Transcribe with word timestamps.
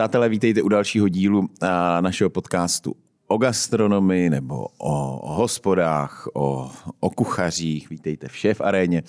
Přátelé, 0.00 0.28
vítejte 0.28 0.62
u 0.62 0.68
dalšího 0.68 1.08
dílu 1.08 1.48
našeho 2.00 2.30
podcastu 2.30 2.96
o 3.26 3.38
gastronomii 3.38 4.30
nebo 4.30 4.66
o, 4.78 5.20
hospodách, 5.34 6.28
o, 6.34 6.70
o 7.00 7.10
kuchařích. 7.10 7.90
Vítejte 7.90 8.28
v 8.28 8.36
Šéf 8.36 8.60
aréně. 8.60 9.02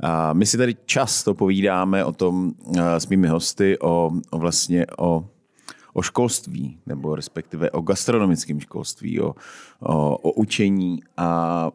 A 0.00 0.32
my 0.32 0.46
si 0.46 0.58
tady 0.58 0.76
často 0.86 1.34
povídáme 1.34 2.04
o 2.04 2.12
tom 2.12 2.52
s 2.98 3.08
mými 3.08 3.28
hosty, 3.28 3.78
o, 3.78 4.10
o 4.30 4.38
vlastně 4.38 4.86
o, 4.98 5.28
o 5.92 6.02
školství, 6.02 6.78
nebo 6.86 7.14
respektive 7.14 7.70
o 7.70 7.80
gastronomickém 7.80 8.60
školství, 8.60 9.20
o, 9.20 9.34
o, 9.80 10.16
o 10.16 10.32
učení 10.32 11.02
a 11.16 11.70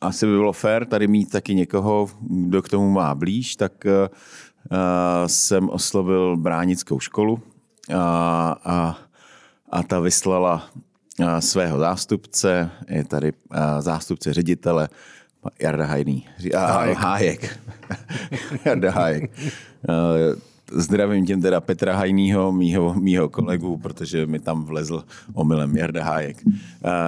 asi 0.00 0.26
by 0.26 0.32
bylo 0.32 0.52
fér 0.52 0.86
tady 0.86 1.08
mít 1.08 1.30
taky 1.30 1.54
někoho, 1.54 2.10
kdo 2.20 2.62
k 2.62 2.68
tomu 2.68 2.90
má 2.90 3.14
blíž, 3.14 3.56
tak 3.56 3.72
uh, 3.84 4.16
jsem 5.26 5.68
oslovil 5.68 6.36
bránickou 6.36 7.00
školu 7.00 7.42
a, 7.94 8.56
a, 8.64 8.98
a 9.70 9.82
ta 9.82 10.00
vyslala 10.00 10.70
svého 11.40 11.78
zástupce, 11.78 12.70
je 12.88 13.04
tady 13.04 13.32
zástupce 13.80 14.32
ředitele, 14.32 14.88
Jarda 15.60 15.86
Hajný, 15.86 16.26
Hájek. 16.54 16.98
Hájek. 16.98 17.58
Jarda 18.64 18.90
Hájek. 18.90 19.30
Zdravím 20.70 21.26
tím 21.26 21.42
teda 21.42 21.60
Petra 21.60 21.96
Hajnýho, 21.96 22.52
mýho, 22.52 22.94
mýho 22.94 23.28
kolegu, 23.28 23.76
protože 23.76 24.26
mi 24.26 24.38
tam 24.38 24.64
vlezl 24.64 25.04
omylem 25.34 25.76
Jarda 25.76 26.04
Hájek. 26.04 26.36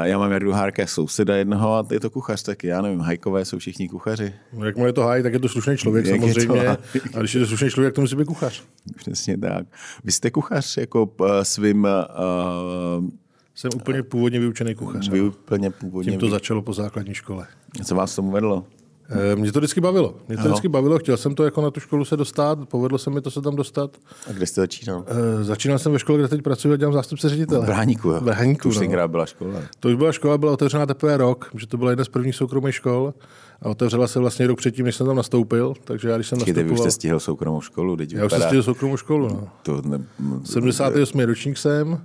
Já 0.02 0.18
mám 0.18 0.32
Jardu 0.32 0.52
Hárka 0.52 0.86
souseda 0.86 1.36
jednoho 1.36 1.74
a 1.74 1.86
je 1.90 2.00
to 2.00 2.10
kuchař 2.10 2.42
taky. 2.42 2.66
Já 2.66 2.82
nevím, 2.82 3.00
Hajkové 3.00 3.44
jsou 3.44 3.58
všichni 3.58 3.88
kuchaři. 3.88 4.32
No, 4.52 4.64
jak 4.64 4.76
je 4.76 4.92
to 4.92 5.02
Hájek, 5.02 5.22
tak 5.22 5.32
je 5.32 5.38
to 5.38 5.48
slušný 5.48 5.76
člověk 5.76 6.06
jak 6.06 6.20
samozřejmě. 6.20 6.68
A 7.14 7.18
když 7.18 7.34
je 7.34 7.40
to 7.40 7.46
slušný 7.46 7.70
člověk, 7.70 7.94
to 7.94 8.00
musí 8.00 8.16
být 8.16 8.24
kuchař. 8.24 8.62
Přesně 8.96 9.38
tak. 9.38 9.66
Vy 10.04 10.12
jste 10.12 10.30
kuchař 10.30 10.76
jako 10.76 11.10
svým 11.42 11.84
uh, 11.84 13.08
jsem 13.54 13.70
úplně 13.76 14.02
původně 14.02 14.40
vyučený 14.40 14.74
kuchař. 14.74 15.08
Vy 15.08 15.20
úplně 15.20 15.70
původně. 15.70 16.10
Tím 16.10 16.20
to 16.20 16.28
začalo 16.28 16.62
po 16.62 16.72
základní 16.72 17.14
škole. 17.14 17.46
Co 17.84 17.94
vás 17.94 18.16
tomu 18.16 18.30
vedlo? 18.30 18.64
Eh, 19.12 19.36
mě 19.36 19.52
to 19.52 19.60
vždycky 19.60 19.80
bavilo. 19.80 20.14
Mě 20.28 20.36
to 20.36 20.40
Aho. 20.40 20.48
vždycky 20.48 20.68
bavilo, 20.68 20.98
chtěl 20.98 21.16
jsem 21.16 21.34
to 21.34 21.44
jako 21.44 21.60
na 21.62 21.70
tu 21.70 21.80
školu 21.80 22.04
se 22.04 22.16
dostat, 22.16 22.58
povedlo 22.68 22.98
se 22.98 23.10
mi 23.10 23.20
to 23.20 23.30
se 23.30 23.42
tam 23.42 23.56
dostat. 23.56 23.96
A 24.30 24.32
kde 24.32 24.46
jste 24.46 24.60
začínal? 24.60 25.04
E, 25.40 25.44
začínal 25.44 25.78
jsem 25.78 25.92
ve 25.92 25.98
škole, 25.98 26.18
kde 26.18 26.28
teď 26.28 26.42
pracuji 26.42 26.72
a 26.72 26.76
dělám 26.76 26.92
zástupce 26.92 27.28
ředitele. 27.28 27.64
V 27.64 27.66
Bráníku, 27.66 28.08
jo? 28.08 28.20
V 28.20 28.22
Bráníku, 28.22 28.62
to 28.62 28.68
už 28.68 28.88
no. 28.88 29.08
byla 29.08 29.26
škola. 29.26 29.60
To 29.80 29.88
už 29.88 29.94
byla 29.94 30.12
škola, 30.12 30.38
byla 30.38 30.52
otevřená 30.52 30.86
teprve 30.86 31.16
rok, 31.16 31.50
že 31.54 31.66
to 31.66 31.76
byla 31.76 31.90
jedna 31.90 32.04
z 32.04 32.08
prvních 32.08 32.34
soukromých 32.34 32.74
škol 32.74 33.14
a 33.62 33.68
otevřela 33.68 34.06
se 34.06 34.18
vlastně 34.18 34.46
rok 34.46 34.58
předtím, 34.58 34.84
než 34.84 34.96
jsem 34.96 35.06
tam 35.06 35.16
nastoupil. 35.16 35.74
Takže 35.84 36.08
já, 36.08 36.16
když 36.16 36.28
jsem 36.28 36.38
nastupoval... 36.38 36.64
Vy 36.64 36.72
už 36.72 36.80
jste 36.80 36.90
stihl 36.90 37.20
soukromou 37.20 37.60
školu, 37.60 37.96
teď 37.96 38.12
Já 38.12 38.24
už 38.26 38.32
jsem 38.32 38.42
stihl 38.42 38.62
soukromou 38.62 38.96
školu, 38.96 39.28
no. 39.28 39.48
To 39.62 39.82
ne... 39.82 40.04
78. 40.44 41.20
ročník 41.20 41.58
jsem 41.58 42.00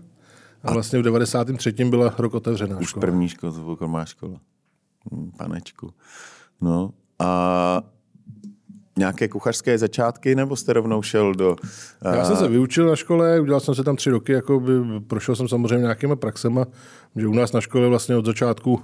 a 0.63 0.73
vlastně 0.73 0.99
v 0.99 1.01
93. 1.01 1.71
byla 1.71 2.15
rok 2.17 2.33
otevřená 2.33 2.77
Už 2.77 2.89
škola. 2.89 3.01
první 3.01 3.29
škola, 3.29 3.53
byla 3.79 4.05
škola. 4.05 4.39
Hm, 5.11 5.31
panečku. 5.37 5.93
No 6.61 6.89
a 7.19 7.81
nějaké 8.97 9.27
kuchařské 9.27 9.77
začátky, 9.77 10.35
nebo 10.35 10.55
jste 10.55 10.73
rovnou 10.73 11.01
šel 11.01 11.33
do... 11.33 11.55
Uh... 12.05 12.13
Já 12.13 12.25
jsem 12.25 12.35
se 12.35 12.47
vyučil 12.47 12.87
na 12.87 12.95
škole, 12.95 13.39
udělal 13.39 13.59
jsem 13.59 13.75
se 13.75 13.83
tam 13.83 13.95
tři 13.95 14.09
roky, 14.09 14.31
jako 14.31 14.59
by 14.59 14.71
prošel 15.07 15.35
jsem 15.35 15.47
samozřejmě 15.47 15.81
nějakýma 15.81 16.15
praxema, 16.15 16.65
že 17.15 17.27
u 17.27 17.33
nás 17.33 17.53
na 17.53 17.61
škole 17.61 17.87
vlastně 17.87 18.15
od 18.15 18.25
začátku 18.25 18.83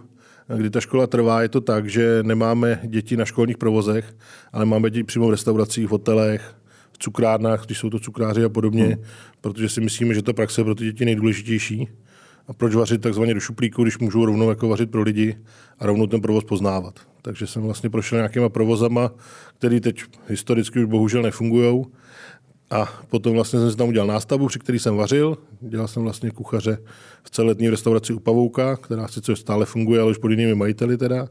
kdy 0.57 0.69
ta 0.69 0.81
škola 0.81 1.07
trvá, 1.07 1.41
je 1.41 1.49
to 1.49 1.61
tak, 1.61 1.89
že 1.89 2.19
nemáme 2.23 2.79
děti 2.83 3.17
na 3.17 3.25
školních 3.25 3.57
provozech, 3.57 4.15
ale 4.51 4.65
máme 4.65 4.89
děti 4.89 5.03
přímo 5.03 5.27
v 5.27 5.31
restauracích, 5.31 5.87
v 5.87 5.91
hotelech, 5.91 6.55
v 6.91 6.97
cukrárnách, 6.97 7.65
když 7.65 7.77
jsou 7.77 7.89
to 7.89 7.99
cukráři 7.99 8.43
a 8.43 8.49
podobně, 8.49 8.85
hmm. 8.85 9.03
protože 9.41 9.69
si 9.69 9.81
myslíme, 9.81 10.13
že 10.13 10.21
ta 10.21 10.33
praxe 10.33 10.61
je 10.61 10.65
pro 10.65 10.75
ty 10.75 10.83
děti 10.83 11.05
nejdůležitější. 11.05 11.87
A 12.47 12.53
proč 12.53 12.75
vařit 12.75 13.01
takzvaně 13.01 13.33
do 13.33 13.39
šuplíku, 13.39 13.83
když 13.83 13.97
můžu 13.97 14.25
rovnou 14.25 14.49
jako 14.49 14.69
vařit 14.69 14.91
pro 14.91 15.01
lidi 15.01 15.37
a 15.79 15.85
rovnou 15.85 16.07
ten 16.07 16.21
provoz 16.21 16.43
poznávat. 16.43 16.99
Takže 17.21 17.47
jsem 17.47 17.61
vlastně 17.61 17.89
prošel 17.89 18.17
nějakýma 18.17 18.49
provozama, 18.49 19.11
které 19.57 19.79
teď 19.79 20.03
historicky 20.27 20.79
už 20.79 20.85
bohužel 20.85 21.21
nefungují. 21.21 21.85
A 22.71 23.03
potom 23.09 23.33
vlastně 23.33 23.59
jsem 23.59 23.71
si 23.71 23.77
tam 23.77 23.87
udělal 23.87 24.07
nástavbu, 24.07 24.47
při 24.47 24.59
který 24.59 24.79
jsem 24.79 24.95
vařil. 24.95 25.37
Dělal 25.61 25.87
jsem 25.87 26.03
vlastně 26.03 26.31
kuchaře 26.31 26.77
v 27.23 27.29
celetní 27.29 27.69
restauraci 27.69 28.13
u 28.13 28.19
Pavouka, 28.19 28.75
která 28.75 29.07
sice 29.07 29.35
stále 29.35 29.65
funguje, 29.65 30.01
ale 30.01 30.11
už 30.11 30.17
pod 30.17 30.29
jinými 30.29 30.55
majiteli 30.55 30.97
teda. 30.97 31.27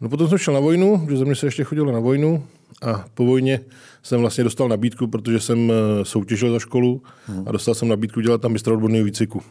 No 0.00 0.08
potom 0.08 0.28
jsem 0.28 0.38
šel 0.38 0.54
na 0.54 0.60
vojnu, 0.60 1.06
že 1.10 1.16
ze 1.16 1.24
mě 1.24 1.34
se 1.34 1.46
ještě 1.46 1.64
chodilo 1.64 1.92
na 1.92 1.98
vojnu 1.98 2.44
a 2.82 3.04
po 3.14 3.24
vojně 3.24 3.60
jsem 4.02 4.20
vlastně 4.20 4.44
dostal 4.44 4.68
nabídku, 4.68 5.06
protože 5.06 5.40
jsem 5.40 5.72
eh, 5.72 6.04
soutěžil 6.04 6.52
za 6.52 6.58
školu 6.58 7.02
a 7.46 7.52
dostal 7.52 7.74
jsem 7.74 7.88
nabídku 7.88 8.20
dělat 8.20 8.40
tam 8.40 8.52
mistra 8.52 8.72
odborného 8.74 9.04
výcviku. 9.04 9.42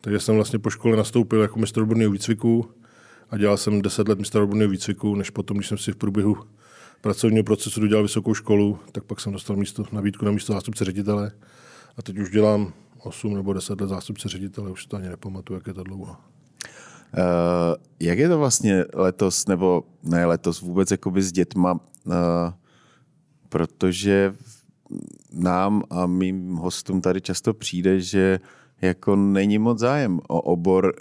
Takže 0.00 0.20
jsem 0.20 0.34
vlastně 0.34 0.58
po 0.58 0.70
škole 0.70 0.96
nastoupil 0.96 1.40
jako 1.40 1.58
mistr 1.58 1.80
odborného 1.80 2.10
výcviku 2.10 2.70
a 3.30 3.38
dělal 3.38 3.56
jsem 3.56 3.82
10 3.82 4.08
let 4.08 4.18
mistr 4.18 4.38
odborného 4.38 4.70
výcviku, 4.70 5.14
než 5.14 5.30
potom, 5.30 5.56
když 5.56 5.68
jsem 5.68 5.78
si 5.78 5.92
v 5.92 5.96
průběhu 5.96 6.36
pracovního 7.00 7.44
procesu 7.44 7.80
dodělal 7.80 8.02
vysokou 8.02 8.34
školu, 8.34 8.78
tak 8.92 9.04
pak 9.04 9.20
jsem 9.20 9.32
dostal 9.32 9.56
místo, 9.56 9.84
nabídku 9.92 10.24
na 10.24 10.30
místo 10.30 10.52
zástupce 10.52 10.84
ředitele 10.84 11.32
a 11.96 12.02
teď 12.02 12.18
už 12.18 12.30
dělám 12.30 12.72
8 12.98 13.34
nebo 13.34 13.52
10 13.52 13.80
let 13.80 13.88
zástupce 13.88 14.28
ředitele, 14.28 14.70
už 14.70 14.86
to 14.86 14.96
ani 14.96 15.08
nepamatuju, 15.08 15.58
jak 15.58 15.66
je 15.66 15.74
to 15.74 15.82
dlouho. 15.82 16.16
Uh, 17.16 17.74
jak 18.00 18.18
je 18.18 18.28
to 18.28 18.38
vlastně 18.38 18.84
letos, 18.94 19.46
nebo 19.46 19.84
ne 20.02 20.26
letos, 20.26 20.60
vůbec 20.60 20.90
jakoby 20.90 21.22
s 21.22 21.32
dětma, 21.32 21.72
uh, 21.72 22.12
protože 23.48 24.34
nám 25.32 25.82
a 25.90 26.06
mým 26.06 26.54
hostům 26.54 27.00
tady 27.00 27.20
často 27.20 27.54
přijde, 27.54 28.00
že 28.00 28.40
jako 28.82 29.16
není 29.16 29.58
moc 29.58 29.78
zájem 29.78 30.20
o 30.28 30.40
obor, 30.40 30.92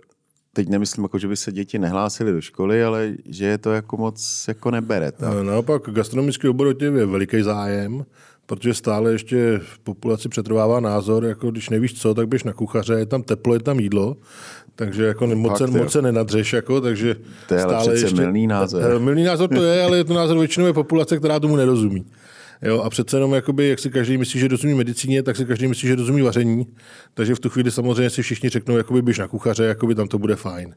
teď 0.54 0.70
nemyslím, 0.70 1.04
jako, 1.04 1.20
že 1.20 1.28
by 1.28 1.38
se 1.38 1.52
děti 1.52 1.80
nehlásily 1.80 2.32
do 2.32 2.42
školy, 2.42 2.84
ale 2.84 3.14
že 3.26 3.46
je 3.46 3.58
to 3.58 3.72
jako 3.72 3.98
moc 3.98 4.46
jako 4.48 4.72
nebere. 4.72 5.12
Tak. 5.12 5.34
No, 5.34 5.44
naopak 5.44 5.82
gastronomický 5.92 6.48
obor 6.48 6.76
je 6.82 7.06
veliký 7.06 7.42
zájem, 7.42 8.06
protože 8.46 8.74
stále 8.74 9.12
ještě 9.12 9.60
v 9.64 9.80
populaci 9.80 10.30
přetrvává 10.30 10.80
názor, 10.80 11.26
jako 11.26 11.52
když 11.52 11.70
nevíš 11.70 12.02
co, 12.02 12.14
tak 12.14 12.28
běž 12.28 12.44
na 12.44 12.54
kuchaře, 12.54 12.94
je 12.94 13.06
tam 13.06 13.24
teplo, 13.24 13.54
je 13.54 13.60
tam 13.60 13.80
jídlo, 13.80 14.18
takže 14.76 15.06
jako 15.06 15.28
moc, 15.28 15.60
Fakt, 15.60 15.70
moc 15.70 15.92
se 15.92 16.02
nenadřeš, 16.02 16.54
jako, 16.54 16.82
takže 16.82 17.16
to 17.48 17.54
je 17.54 17.60
stále 17.60 17.94
ještě... 17.94 18.16
milný 18.16 18.48
názor. 18.48 18.84
Eh, 18.96 19.00
milný 19.00 19.24
názor 19.24 19.50
to 19.50 19.64
je, 19.64 19.84
ale 19.84 19.98
je 19.98 20.04
to 20.04 20.14
názor 20.14 20.38
většinové 20.38 20.74
populace, 20.74 21.18
která 21.18 21.40
tomu 21.40 21.56
nerozumí. 21.56 22.06
Jo, 22.62 22.81
a 22.81 22.90
přece 22.90 23.18
jenom, 23.18 23.34
jakoby, 23.34 23.69
jak 23.69 23.79
si 23.79 23.90
každý 23.90 24.18
myslí, 24.18 24.40
že 24.40 24.47
rozumí 24.47 24.73
medicíně, 24.73 25.23
tak 25.23 25.35
si 25.35 25.45
každý 25.45 25.68
myslí, 25.68 25.88
že 25.88 25.95
rozumí 25.95 26.22
vaření. 26.22 26.68
Takže 27.13 27.35
v 27.35 27.40
tu 27.40 27.50
chvíli 27.50 27.72
samozřejmě 27.72 28.09
si 28.09 28.22
všichni 28.22 28.50
řeknou, 28.50 28.78
jakoby 28.78 29.01
běž 29.01 29.19
na 29.19 29.28
kuchaře, 29.28 29.63
jakoby 29.63 29.95
tam 29.95 30.07
to 30.07 30.19
bude 30.19 30.35
fajn. 30.35 30.75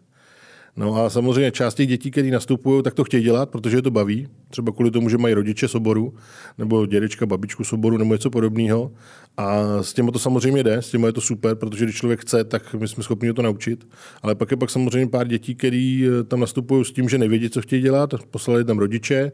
No 0.76 1.04
a 1.04 1.10
samozřejmě 1.10 1.50
část 1.50 1.75
těch 1.75 1.86
dětí, 1.86 2.10
které 2.10 2.31
nastupují, 2.31 2.82
tak 2.82 2.94
to 2.94 3.04
chtějí 3.04 3.22
dělat, 3.22 3.50
protože 3.50 3.76
je 3.76 3.82
to 3.82 3.91
baví. 3.91 4.28
Třeba 4.50 4.72
kvůli 4.72 4.91
tomu, 4.91 5.08
že 5.08 5.19
mají 5.19 5.34
rodiče 5.34 5.69
soboru, 5.69 6.14
nebo 6.58 6.86
dědečka, 6.86 7.26
babičku 7.26 7.64
soboru, 7.64 7.97
nebo 7.97 8.14
něco 8.14 8.31
podobného. 8.31 8.92
A 9.36 9.62
s 9.82 9.92
těmi 9.92 10.10
to 10.12 10.19
samozřejmě 10.19 10.62
jde, 10.62 10.76
s 10.76 10.91
těmi 10.91 11.06
je 11.06 11.12
to 11.12 11.20
super, 11.20 11.54
protože 11.54 11.84
když 11.84 11.97
člověk 11.97 12.20
chce, 12.20 12.44
tak 12.44 12.75
my 12.75 12.88
jsme 12.88 13.03
schopni 13.03 13.32
to 13.32 13.42
naučit. 13.42 13.88
Ale 14.22 14.34
pak 14.34 14.50
je 14.50 14.56
pak 14.56 14.70
samozřejmě 14.70 15.10
pár 15.10 15.28
dětí, 15.28 15.54
který 15.54 16.06
eh, 16.06 16.25
tam 16.25 16.41
nastupují 16.41 16.84
s 16.84 16.92
tím, 16.92 17.09
že 17.09 17.19
nevědí, 17.19 17.50
co 17.50 17.62
chtějí 17.62 17.82
dělat, 17.82 18.14
poslali 18.30 18.64
tam 18.64 18.78
rodiče, 18.78 19.32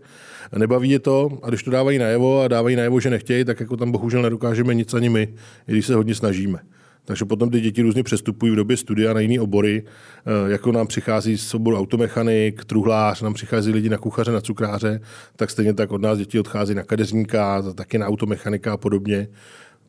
nebaví 0.57 0.91
je 0.91 0.99
to 0.99 1.39
a 1.43 1.49
když 1.49 1.63
to 1.63 1.71
dávají 1.71 1.99
najevo 1.99 2.41
a 2.41 2.49
dávají 2.49 2.77
najevo, 2.77 3.01
že 3.01 3.11
nechtějí, 3.11 3.45
tak 3.45 3.61
jako 3.61 3.77
tam 3.77 3.93
bohužel 3.93 4.23
nedokážeme 4.23 4.75
nic 4.75 4.95
ani 4.95 5.09
my, 5.09 5.35
i 5.69 5.73
když 5.73 5.87
se 5.87 5.95
hodně 5.95 6.15
snažíme. 6.15 6.59
Takže 7.07 7.25
potom 7.25 7.51
ty 7.51 7.61
děti 7.61 7.83
různě 7.83 8.03
přestupují 8.03 8.53
v 8.53 8.57
době 8.57 8.77
studia 8.77 9.13
na 9.13 9.21
jiné 9.21 9.41
obory, 9.41 9.85
eh, 9.87 10.51
jako 10.51 10.73
nám 10.73 10.87
přichází 10.87 11.39
z 11.39 11.55
oboru 11.55 11.77
automechanik, 11.77 12.65
truhlář, 12.65 13.23
nám 13.23 13.35
přichází 13.35 13.73
lidi 13.73 13.89
na 13.89 13.99
kuchaře, 13.99 14.33
na 14.33 14.41
cukráře, 14.41 15.01
tak 15.37 15.51
stejně 15.51 15.75
tak 15.75 15.93
od 15.93 16.03
nás 16.03 16.19
děti 16.19 16.41
odchází 16.41 16.75
na 16.75 16.83
kadeřníka, 16.83 17.63
taky 17.73 17.99
na 17.99 18.07
automechanika 18.07 18.73
a 18.73 18.77
podobně. 18.77 19.29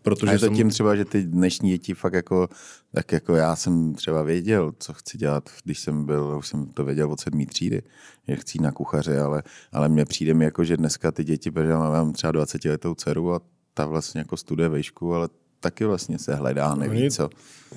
Protože 0.01 0.29
a 0.29 0.33
je 0.33 0.39
to 0.39 0.45
jsem... 0.45 0.55
tím 0.55 0.69
třeba, 0.69 0.95
že 0.95 1.05
ty 1.05 1.23
dnešní 1.23 1.69
děti 1.69 1.93
fakt 1.93 2.13
jako, 2.13 2.47
tak 2.93 3.11
jako 3.11 3.35
já 3.35 3.55
jsem 3.55 3.93
třeba 3.93 4.23
věděl, 4.23 4.73
co 4.79 4.93
chci 4.93 5.17
dělat, 5.17 5.49
když 5.63 5.79
jsem 5.79 6.05
byl, 6.05 6.35
už 6.39 6.47
jsem 6.47 6.65
to 6.65 6.83
věděl 6.83 7.11
od 7.11 7.19
sedmý 7.19 7.45
třídy, 7.45 7.81
že 8.27 8.35
chci 8.35 8.61
na 8.61 8.71
kuchaře, 8.71 9.19
ale, 9.19 9.43
ale 9.71 9.89
mně 9.89 10.05
přijde 10.05 10.33
mi 10.33 10.45
jako, 10.45 10.63
že 10.63 10.77
dneska 10.77 11.11
ty 11.11 11.23
děti, 11.23 11.51
protože 11.51 11.69
já 11.69 11.79
mám 11.79 12.13
třeba 12.13 12.31
20 12.31 12.65
letou 12.65 12.95
dceru 12.95 13.33
a 13.33 13.41
ta 13.73 13.85
vlastně 13.85 14.19
jako 14.19 14.37
studuje 14.37 14.69
vejšku, 14.69 15.13
ale 15.13 15.29
taky 15.59 15.85
vlastně 15.85 16.19
se 16.19 16.35
hledá, 16.35 16.75
neví 16.75 16.97
Oni, 16.97 17.11
co. 17.11 17.29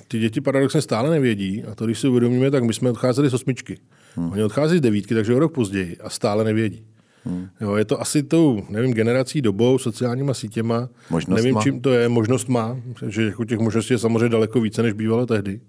Ty 0.07 0.19
děti 0.19 0.41
paradoxně 0.41 0.81
stále 0.81 1.09
nevědí 1.09 1.63
a 1.63 1.75
to, 1.75 1.85
když 1.85 1.99
si 1.99 2.07
uvědomíme, 2.07 2.51
tak 2.51 2.63
my 2.63 2.73
jsme 2.73 2.89
odcházeli 2.89 3.29
z 3.29 3.33
osmičky. 3.33 3.77
Hmm. 4.15 4.31
Oni 4.31 4.43
odchází 4.43 4.77
z 4.77 4.81
devítky, 4.81 5.15
takže 5.15 5.35
o 5.35 5.39
rok 5.39 5.53
později 5.53 5.97
a 5.97 6.09
stále 6.09 6.43
nevědí. 6.43 6.85
Hmm. 7.23 7.47
Jo, 7.61 7.75
je 7.75 7.85
to 7.85 8.01
asi 8.01 8.23
tou, 8.23 8.63
nevím, 8.69 8.93
generací 8.93 9.41
dobou, 9.41 9.77
sociálníma 9.77 10.33
sítěma. 10.33 10.89
Možnost 11.09 11.37
nevím, 11.37 11.55
má. 11.55 11.61
čím 11.61 11.81
to 11.81 11.93
je. 11.93 12.09
Možnost 12.09 12.47
má, 12.47 12.77
že 13.07 13.23
jako 13.23 13.45
těch 13.45 13.59
možností 13.59 13.93
je 13.93 13.97
samozřejmě 13.97 14.29
daleko 14.29 14.61
více, 14.61 14.83
než 14.83 14.93
bývalo 14.93 15.25
tehdy. 15.25 15.61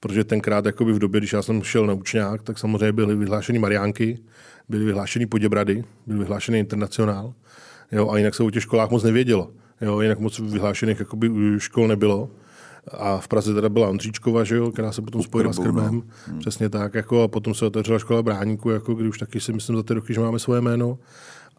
Protože 0.00 0.24
tenkrát, 0.24 0.66
jakoby 0.66 0.92
v 0.92 0.98
době, 0.98 1.20
když 1.20 1.32
já 1.32 1.42
jsem 1.42 1.62
šel 1.62 1.86
na 1.86 1.92
učňák, 1.92 2.42
tak 2.42 2.58
samozřejmě 2.58 2.92
byly 2.92 3.16
vyhlášeny 3.16 3.58
Mariánky, 3.58 4.18
byly 4.68 4.84
vyhlášeny 4.84 5.26
Poděbrady, 5.26 5.84
byl 6.06 6.18
vyhlášený 6.18 6.58
Internacionál. 6.58 7.34
Jo, 7.92 8.10
a 8.10 8.18
jinak 8.18 8.34
se 8.34 8.42
o 8.42 8.50
těch 8.50 8.62
školách 8.62 8.90
moc 8.90 9.02
nevědělo. 9.02 9.50
Jo, 9.80 10.00
jinak 10.00 10.18
moc 10.18 10.38
vyhlášených 10.38 10.98
jakoby 10.98 11.30
škol 11.58 11.88
nebylo. 11.88 12.30
a 12.90 13.18
v 13.18 13.28
Praze 13.28 13.54
teda 13.54 13.68
byla 13.68 13.88
Ondříčkova, 13.88 14.44
že 14.44 14.56
jo, 14.56 14.70
která 14.70 14.92
se 14.92 15.02
potom 15.02 15.22
spojila 15.22 15.52
s 15.52 15.58
Krbem. 15.58 15.94
No. 15.94 16.02
Hmm. 16.26 16.38
Přesně 16.38 16.68
tak. 16.68 16.94
Jako, 16.94 17.22
a 17.22 17.28
potom 17.28 17.54
se 17.54 17.66
otevřela 17.66 17.98
škola 17.98 18.22
Bráníku, 18.22 18.70
jako, 18.70 18.94
kdy 18.94 19.08
už 19.08 19.18
taky 19.18 19.40
si 19.40 19.52
myslím 19.52 19.76
za 19.76 19.82
ty 19.82 19.94
roky, 19.94 20.14
že 20.14 20.20
máme 20.20 20.38
svoje 20.38 20.60
jméno. 20.60 20.98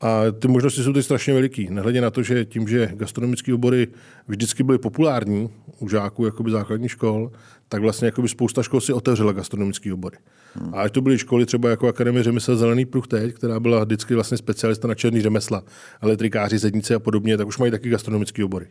A 0.02 0.22
ty 0.40 0.48
možnosti 0.48 0.84
jsou 0.84 0.94
teď 0.94 1.06
strašně 1.06 1.34
veliký. 1.34 1.70
Nehledě 1.70 2.02
na 2.02 2.10
to, 2.10 2.24
že 2.24 2.46
tím, 2.46 2.68
že 2.68 2.92
gastronomické 2.94 3.54
obory 3.54 3.88
vždycky 4.28 4.64
byly 4.64 4.78
populární 4.78 5.50
u 5.80 5.90
žáků 5.90 6.26
jakoby 6.26 6.52
základních 6.52 6.92
škol, 6.92 7.32
tak 7.70 7.82
vlastně 7.82 8.06
jakoby 8.06 8.30
spousta 8.30 8.64
škol 8.64 8.82
si 8.82 8.94
otevřela 8.94 9.32
gastronomické 9.32 9.94
obory. 9.94 10.18
Hmm. 10.54 10.74
A 10.74 10.82
ať 10.82 10.92
to 10.92 11.02
byly 11.02 11.18
školy 11.18 11.46
třeba 11.46 11.70
jako 11.70 11.88
Akademie 11.88 12.24
řemesel 12.24 12.56
Zelený 12.56 12.86
pruh 12.86 13.08
teď, 13.08 13.34
která 13.34 13.60
byla 13.60 13.84
vždycky 13.84 14.16
vlastně 14.16 14.38
specialista 14.38 14.88
na 14.88 14.96
černý 14.96 15.22
řemesla, 15.22 15.64
elektrikáři, 16.02 16.58
zedníci 16.58 16.94
a 16.94 17.00
podobně, 17.00 17.38
tak 17.38 17.48
už 17.48 17.58
mají 17.58 17.72
taky 17.72 17.90
gastronomické 17.90 18.44
obory. 18.44 18.68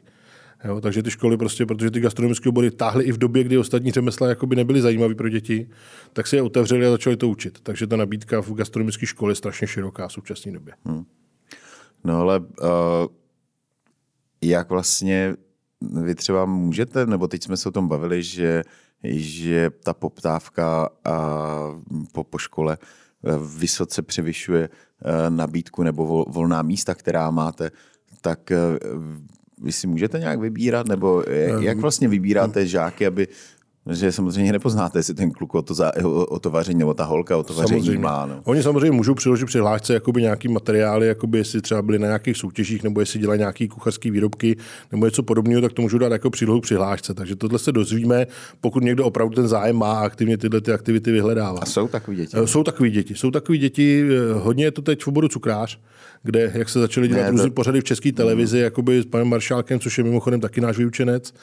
Jo, 0.64 0.80
takže 0.80 1.02
ty 1.02 1.10
školy 1.10 1.36
prostě, 1.36 1.66
protože 1.66 1.90
ty 1.90 2.00
gastronomické 2.00 2.48
obory 2.48 2.70
táhly 2.70 3.04
i 3.04 3.12
v 3.12 3.18
době, 3.18 3.44
kdy 3.44 3.58
ostatní 3.58 3.92
řemesla 3.92 4.28
jakoby 4.28 4.56
nebyly 4.56 4.80
zajímavé 4.80 5.14
pro 5.14 5.28
děti, 5.28 5.68
tak 6.12 6.26
si 6.26 6.36
je 6.36 6.42
otevřeli 6.42 6.86
a 6.86 6.90
začali 6.90 7.16
to 7.16 7.28
učit. 7.28 7.60
Takže 7.62 7.86
ta 7.86 7.96
nabídka 7.96 8.42
v 8.42 8.52
gastronomické 8.52 9.06
škole 9.06 9.30
je 9.30 9.36
strašně 9.36 9.66
široká 9.66 10.08
v 10.08 10.12
současné 10.12 10.52
době. 10.52 10.74
Hmm. 10.84 11.04
No 12.04 12.20
ale 12.20 12.38
uh, 12.40 12.46
jak 14.42 14.70
vlastně 14.70 15.36
vy 16.02 16.14
třeba 16.14 16.44
můžete, 16.44 17.06
nebo 17.06 17.28
teď 17.28 17.42
jsme 17.42 17.56
se 17.56 17.68
o 17.68 17.72
tom 17.72 17.88
bavili, 17.88 18.22
že, 18.22 18.62
že 19.04 19.70
ta 19.84 19.94
poptávka 19.94 20.88
uh, 20.88 22.04
po, 22.12 22.24
po 22.24 22.38
škole 22.38 22.78
uh, 23.22 23.46
vysoce 23.58 24.02
převyšuje 24.02 24.68
uh, 24.68 25.36
nabídku 25.36 25.82
nebo 25.82 26.06
vol, 26.06 26.24
volná 26.28 26.62
místa, 26.62 26.94
která 26.94 27.30
máte, 27.30 27.70
tak 28.20 28.50
uh, 28.50 29.35
vy 29.62 29.72
si 29.72 29.86
můžete 29.86 30.18
nějak 30.18 30.40
vybírat, 30.40 30.88
nebo 30.88 31.22
jak 31.60 31.78
vlastně 31.78 32.08
vybíráte 32.08 32.66
žáky, 32.66 33.06
aby 33.06 33.28
že 33.90 34.12
samozřejmě 34.12 34.52
nepoznáte, 34.52 34.98
jestli 34.98 35.14
ten 35.14 35.30
kluk 35.30 35.54
o 35.54 35.62
to, 35.62 35.74
za, 35.74 35.92
o 36.04 36.38
to 36.38 36.50
vaření 36.50 36.78
nebo 36.78 36.94
ta 36.94 37.04
holka 37.04 37.36
o 37.36 37.42
to 37.42 37.54
vaření 37.54 37.80
samozřejmě. 37.80 38.02
má. 38.02 38.26
No. 38.26 38.40
Oni 38.44 38.62
samozřejmě 38.62 38.90
můžou 38.90 39.14
přiložit 39.14 39.46
přihlášce 39.46 39.94
jakoby 39.94 40.22
nějaký 40.22 40.48
materiály, 40.48 41.06
jakoby 41.06 41.38
jestli 41.38 41.60
třeba 41.60 41.82
byli 41.82 41.98
na 41.98 42.06
nějakých 42.06 42.36
soutěžích, 42.36 42.82
nebo 42.82 43.00
jestli 43.00 43.20
dělají 43.20 43.38
nějaké 43.38 43.68
kuchařské 43.68 44.10
výrobky, 44.10 44.56
nebo 44.92 45.06
něco 45.06 45.22
podobného, 45.22 45.60
tak 45.60 45.72
to 45.72 45.82
můžou 45.82 45.98
dát 45.98 46.12
jako 46.12 46.30
přílohu 46.30 46.60
přihlášce. 46.60 47.14
Takže 47.14 47.36
tohle 47.36 47.58
se 47.58 47.72
dozvíme, 47.72 48.26
pokud 48.60 48.82
někdo 48.82 49.04
opravdu 49.04 49.34
ten 49.34 49.48
zájem 49.48 49.76
má 49.76 49.92
a 49.92 50.04
aktivně 50.04 50.38
tyhle 50.38 50.60
ty 50.60 50.72
aktivity 50.72 51.12
vyhledává. 51.12 51.60
A 51.60 51.66
jsou 51.66 51.88
takový 51.88 52.16
děti? 52.16 52.36
Jsou 52.44 52.62
takový 52.62 52.90
děti. 52.90 53.14
Jsou 53.14 53.30
takový 53.30 53.58
děti, 53.58 54.08
hodně 54.32 54.64
je 54.64 54.70
to 54.70 54.82
teď 54.82 55.02
v 55.02 55.08
oboru 55.08 55.28
cukrář, 55.28 55.78
kde, 56.26 56.52
jak 56.54 56.68
se 56.68 56.80
začaly 56.80 57.08
dělat 57.08 57.30
různé 57.30 57.46
to... 57.46 57.50
pořady 57.50 57.80
v 57.80 57.84
české 57.84 58.12
televizi, 58.12 58.56
mm. 58.56 58.62
jakoby 58.62 59.02
s 59.02 59.04
panem 59.04 59.28
Maršálkem, 59.28 59.80
což 59.80 59.98
je 59.98 60.04
mimochodem 60.04 60.40
taky 60.40 60.60
náš 60.60 60.78
vyučenec, 60.78 61.34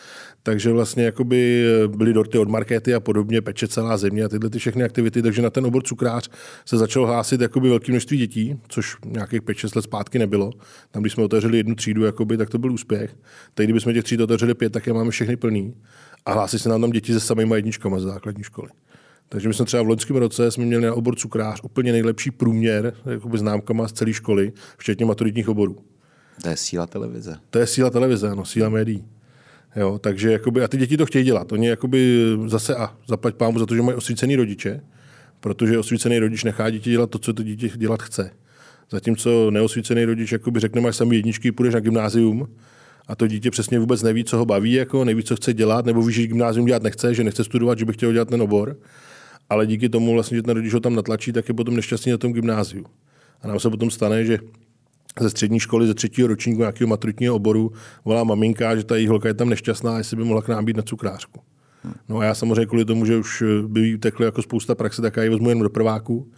takže 0.43 0.71
vlastně 0.71 1.03
jakoby 1.03 1.65
byly 1.87 2.13
dorty 2.13 2.37
od 2.37 2.49
markety 2.49 2.93
a 2.93 2.99
podobně, 2.99 3.41
peče 3.41 3.67
celá 3.67 3.97
země 3.97 4.23
a 4.23 4.29
tyhle 4.29 4.49
ty 4.49 4.59
všechny 4.59 4.83
aktivity, 4.83 5.21
takže 5.21 5.41
na 5.41 5.49
ten 5.49 5.65
obor 5.65 5.83
cukrář 5.83 6.29
se 6.65 6.77
začalo 6.77 7.07
hlásit 7.07 7.41
jakoby 7.41 7.69
velké 7.69 7.91
množství 7.91 8.17
dětí, 8.17 8.59
což 8.67 8.95
nějakých 9.05 9.41
5-6 9.41 9.75
let 9.75 9.81
zpátky 9.81 10.19
nebylo. 10.19 10.51
Tam, 10.91 11.03
když 11.03 11.13
jsme 11.13 11.23
otevřeli 11.23 11.57
jednu 11.57 11.75
třídu, 11.75 12.03
jakoby, 12.03 12.37
tak 12.37 12.49
to 12.49 12.57
byl 12.57 12.71
úspěch. 12.71 13.15
Teď, 13.53 13.65
kdybychom 13.65 13.93
těch 13.93 14.03
tříd 14.03 14.21
otevřeli 14.21 14.53
pět, 14.53 14.73
tak 14.73 14.87
je 14.87 14.93
máme 14.93 15.11
všechny 15.11 15.35
plný. 15.35 15.73
A 16.25 16.33
hlásí 16.33 16.59
se 16.59 16.69
nám 16.69 16.81
tam 16.81 16.89
děti 16.89 17.13
se 17.13 17.19
samými 17.19 17.55
jedničkama 17.55 17.99
z 17.99 18.03
základní 18.03 18.43
školy. 18.43 18.69
Takže 19.29 19.47
my 19.47 19.53
jsme 19.53 19.65
třeba 19.65 19.83
v 19.83 19.87
loňském 19.87 20.15
roce 20.15 20.51
jsme 20.51 20.65
měli 20.65 20.85
na 20.85 20.93
obor 20.93 21.15
cukrář 21.15 21.59
úplně 21.63 21.91
nejlepší 21.91 22.31
průměr 22.31 22.93
jakoby 23.05 23.37
známkama 23.37 23.87
z 23.87 23.93
celé 23.93 24.13
školy, 24.13 24.53
včetně 24.77 25.05
maturitních 25.05 25.49
oborů. 25.49 25.77
To 26.41 26.49
je 26.49 26.57
síla 26.57 26.87
televize. 26.87 27.37
To 27.49 27.59
je 27.59 27.67
síla 27.67 27.89
televize, 27.89 28.29
ano, 28.29 28.45
síla 28.45 28.69
médií. 28.69 29.05
Jo, 29.75 29.99
takže 29.99 30.31
jakoby, 30.31 30.63
a 30.63 30.67
ty 30.67 30.77
děti 30.77 30.97
to 30.97 31.05
chtějí 31.05 31.25
dělat. 31.25 31.51
Oni 31.51 31.67
jakoby 31.67 32.21
zase 32.45 32.75
a 32.75 32.95
zaplať 33.07 33.35
pámu 33.35 33.59
za 33.59 33.65
to, 33.65 33.75
že 33.75 33.81
mají 33.81 33.97
osvícený 33.97 34.35
rodiče, 34.35 34.81
protože 35.39 35.79
osvícený 35.79 36.19
rodič 36.19 36.43
nechá 36.43 36.69
děti 36.69 36.89
dělat 36.89 37.09
to, 37.09 37.19
co 37.19 37.33
to 37.33 37.43
dítě 37.43 37.69
dělat 37.75 38.01
chce. 38.01 38.31
Zatímco 38.91 39.51
neosvícený 39.51 40.05
rodič 40.05 40.31
jakoby 40.31 40.59
řekne, 40.59 40.81
máš 40.81 40.95
sami 40.95 41.15
jedničky, 41.15 41.51
půjdeš 41.51 41.73
na 41.73 41.79
gymnázium, 41.79 42.47
a 43.07 43.15
to 43.15 43.27
dítě 43.27 43.51
přesně 43.51 43.79
vůbec 43.79 44.03
neví, 44.03 44.23
co 44.23 44.37
ho 44.37 44.45
baví, 44.45 44.73
jako 44.73 45.05
neví, 45.05 45.23
co 45.23 45.35
chce 45.35 45.53
dělat, 45.53 45.85
nebo 45.85 46.01
ví, 46.01 46.13
že 46.13 46.27
gymnázium 46.27 46.65
dělat 46.65 46.83
nechce, 46.83 47.13
že 47.13 47.23
nechce 47.23 47.43
studovat, 47.43 47.79
že 47.79 47.85
by 47.85 47.93
chtěl 47.93 48.13
dělat 48.13 48.29
ten 48.29 48.41
obor 48.41 48.77
ale 49.53 49.67
díky 49.67 49.89
tomu, 49.89 50.13
vlastně, 50.13 50.37
že 50.37 50.43
ten 50.43 50.55
rodič 50.55 50.73
ho 50.73 50.79
tam 50.79 50.95
natlačí, 50.95 51.31
tak 51.31 51.47
je 51.47 51.53
potom 51.53 51.75
nešťastný 51.75 52.11
na 52.11 52.17
tom 52.17 52.33
gymnáziu. 52.33 52.85
A 53.41 53.47
nám 53.47 53.59
se 53.59 53.69
potom 53.69 53.91
stane, 53.91 54.25
že 54.25 54.39
ze 55.19 55.29
střední 55.29 55.59
školy, 55.59 55.87
ze 55.87 55.93
třetího 55.93 56.27
ročníku 56.27 56.59
nějakého 56.59 56.87
maturitního 56.87 57.35
oboru 57.35 57.71
volá 58.05 58.23
maminka, 58.23 58.75
že 58.75 58.83
ta 58.83 58.95
její 58.95 59.07
holka 59.07 59.27
je 59.27 59.33
tam 59.33 59.49
nešťastná, 59.49 59.97
jestli 59.97 60.17
by 60.17 60.23
mohla 60.23 60.41
k 60.41 60.47
nám 60.47 60.65
být 60.65 60.77
na 60.77 60.83
cukrářku. 60.83 61.39
No 62.09 62.17
a 62.17 62.23
já 62.23 62.35
samozřejmě 62.35 62.65
kvůli 62.65 62.85
tomu, 62.85 63.05
že 63.05 63.17
už 63.17 63.43
by 63.67 63.97
teklo 63.97 64.25
jako 64.25 64.41
spousta 64.41 64.75
praxe, 64.75 65.01
tak 65.01 65.17
já 65.17 65.23
ji 65.23 65.29
vezmu 65.29 65.49
jen 65.49 65.59
do 65.59 65.69
prváku. 65.69 66.31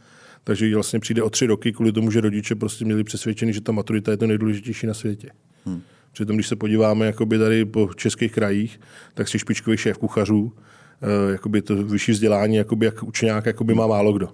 Takže 0.44 0.66
jí 0.66 0.74
vlastně 0.74 1.00
přijde 1.00 1.24
o 1.24 1.30
tři 1.30 1.46
roky 1.46 1.74
kvůli 1.74 1.92
tomu, 1.92 2.12
že 2.12 2.22
rodiče 2.22 2.56
prostě 2.56 2.86
měli 2.86 3.04
přesvědčený, 3.04 3.54
že 3.54 3.62
ta 3.62 3.72
maturita 3.72 4.12
je 4.12 4.18
to 4.18 4.28
nejdůležitější 4.28 4.88
na 4.88 4.94
světě. 4.94 5.30
Hmm. 5.66 5.82
Přitom, 6.12 6.36
když 6.36 6.48
se 6.48 6.56
podíváme 6.56 7.06
jakoby 7.06 7.38
tady 7.38 7.66
po 7.66 7.90
českých 7.96 8.32
krajích, 8.32 8.80
tak 9.14 9.28
si 9.28 9.40
špičkový 9.40 9.78
šéf 9.78 9.98
kuchařů 9.98 10.54
jakoby 11.32 11.62
to 11.62 11.84
vyšší 11.84 12.12
vzdělání, 12.12 12.56
jakoby 12.56 12.86
jak 12.86 13.04
učňák, 13.04 13.46
jakoby 13.46 13.74
má 13.74 13.88
málo 13.88 14.14
kdo. 14.14 14.30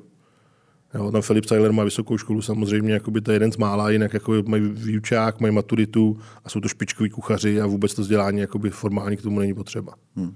Jo, 0.94 1.12
tam 1.12 1.22
Filip 1.22 1.46
Tyler 1.46 1.72
má 1.72 1.84
vysokou 1.84 2.18
školu, 2.18 2.42
samozřejmě 2.42 2.94
jakoby 2.94 3.22
to 3.22 3.32
je 3.32 3.36
jeden 3.36 3.52
z 3.52 3.58
mála, 3.58 3.90
jinak 3.90 4.14
jako 4.14 4.34
mají 4.48 4.64
výučák, 4.64 5.40
mají 5.40 5.54
maturitu 5.54 6.20
a 6.46 6.50
jsou 6.50 6.60
to 6.60 6.68
špičkoví 6.68 7.10
kuchaři 7.10 7.62
a 7.62 7.66
vůbec 7.66 7.94
to 7.94 8.02
vzdělání 8.02 8.40
jakoby 8.40 8.70
formální 8.70 9.18
k 9.18 9.22
tomu 9.22 9.40
není 9.40 9.54
potřeba. 9.54 9.94
Hmm. 10.16 10.36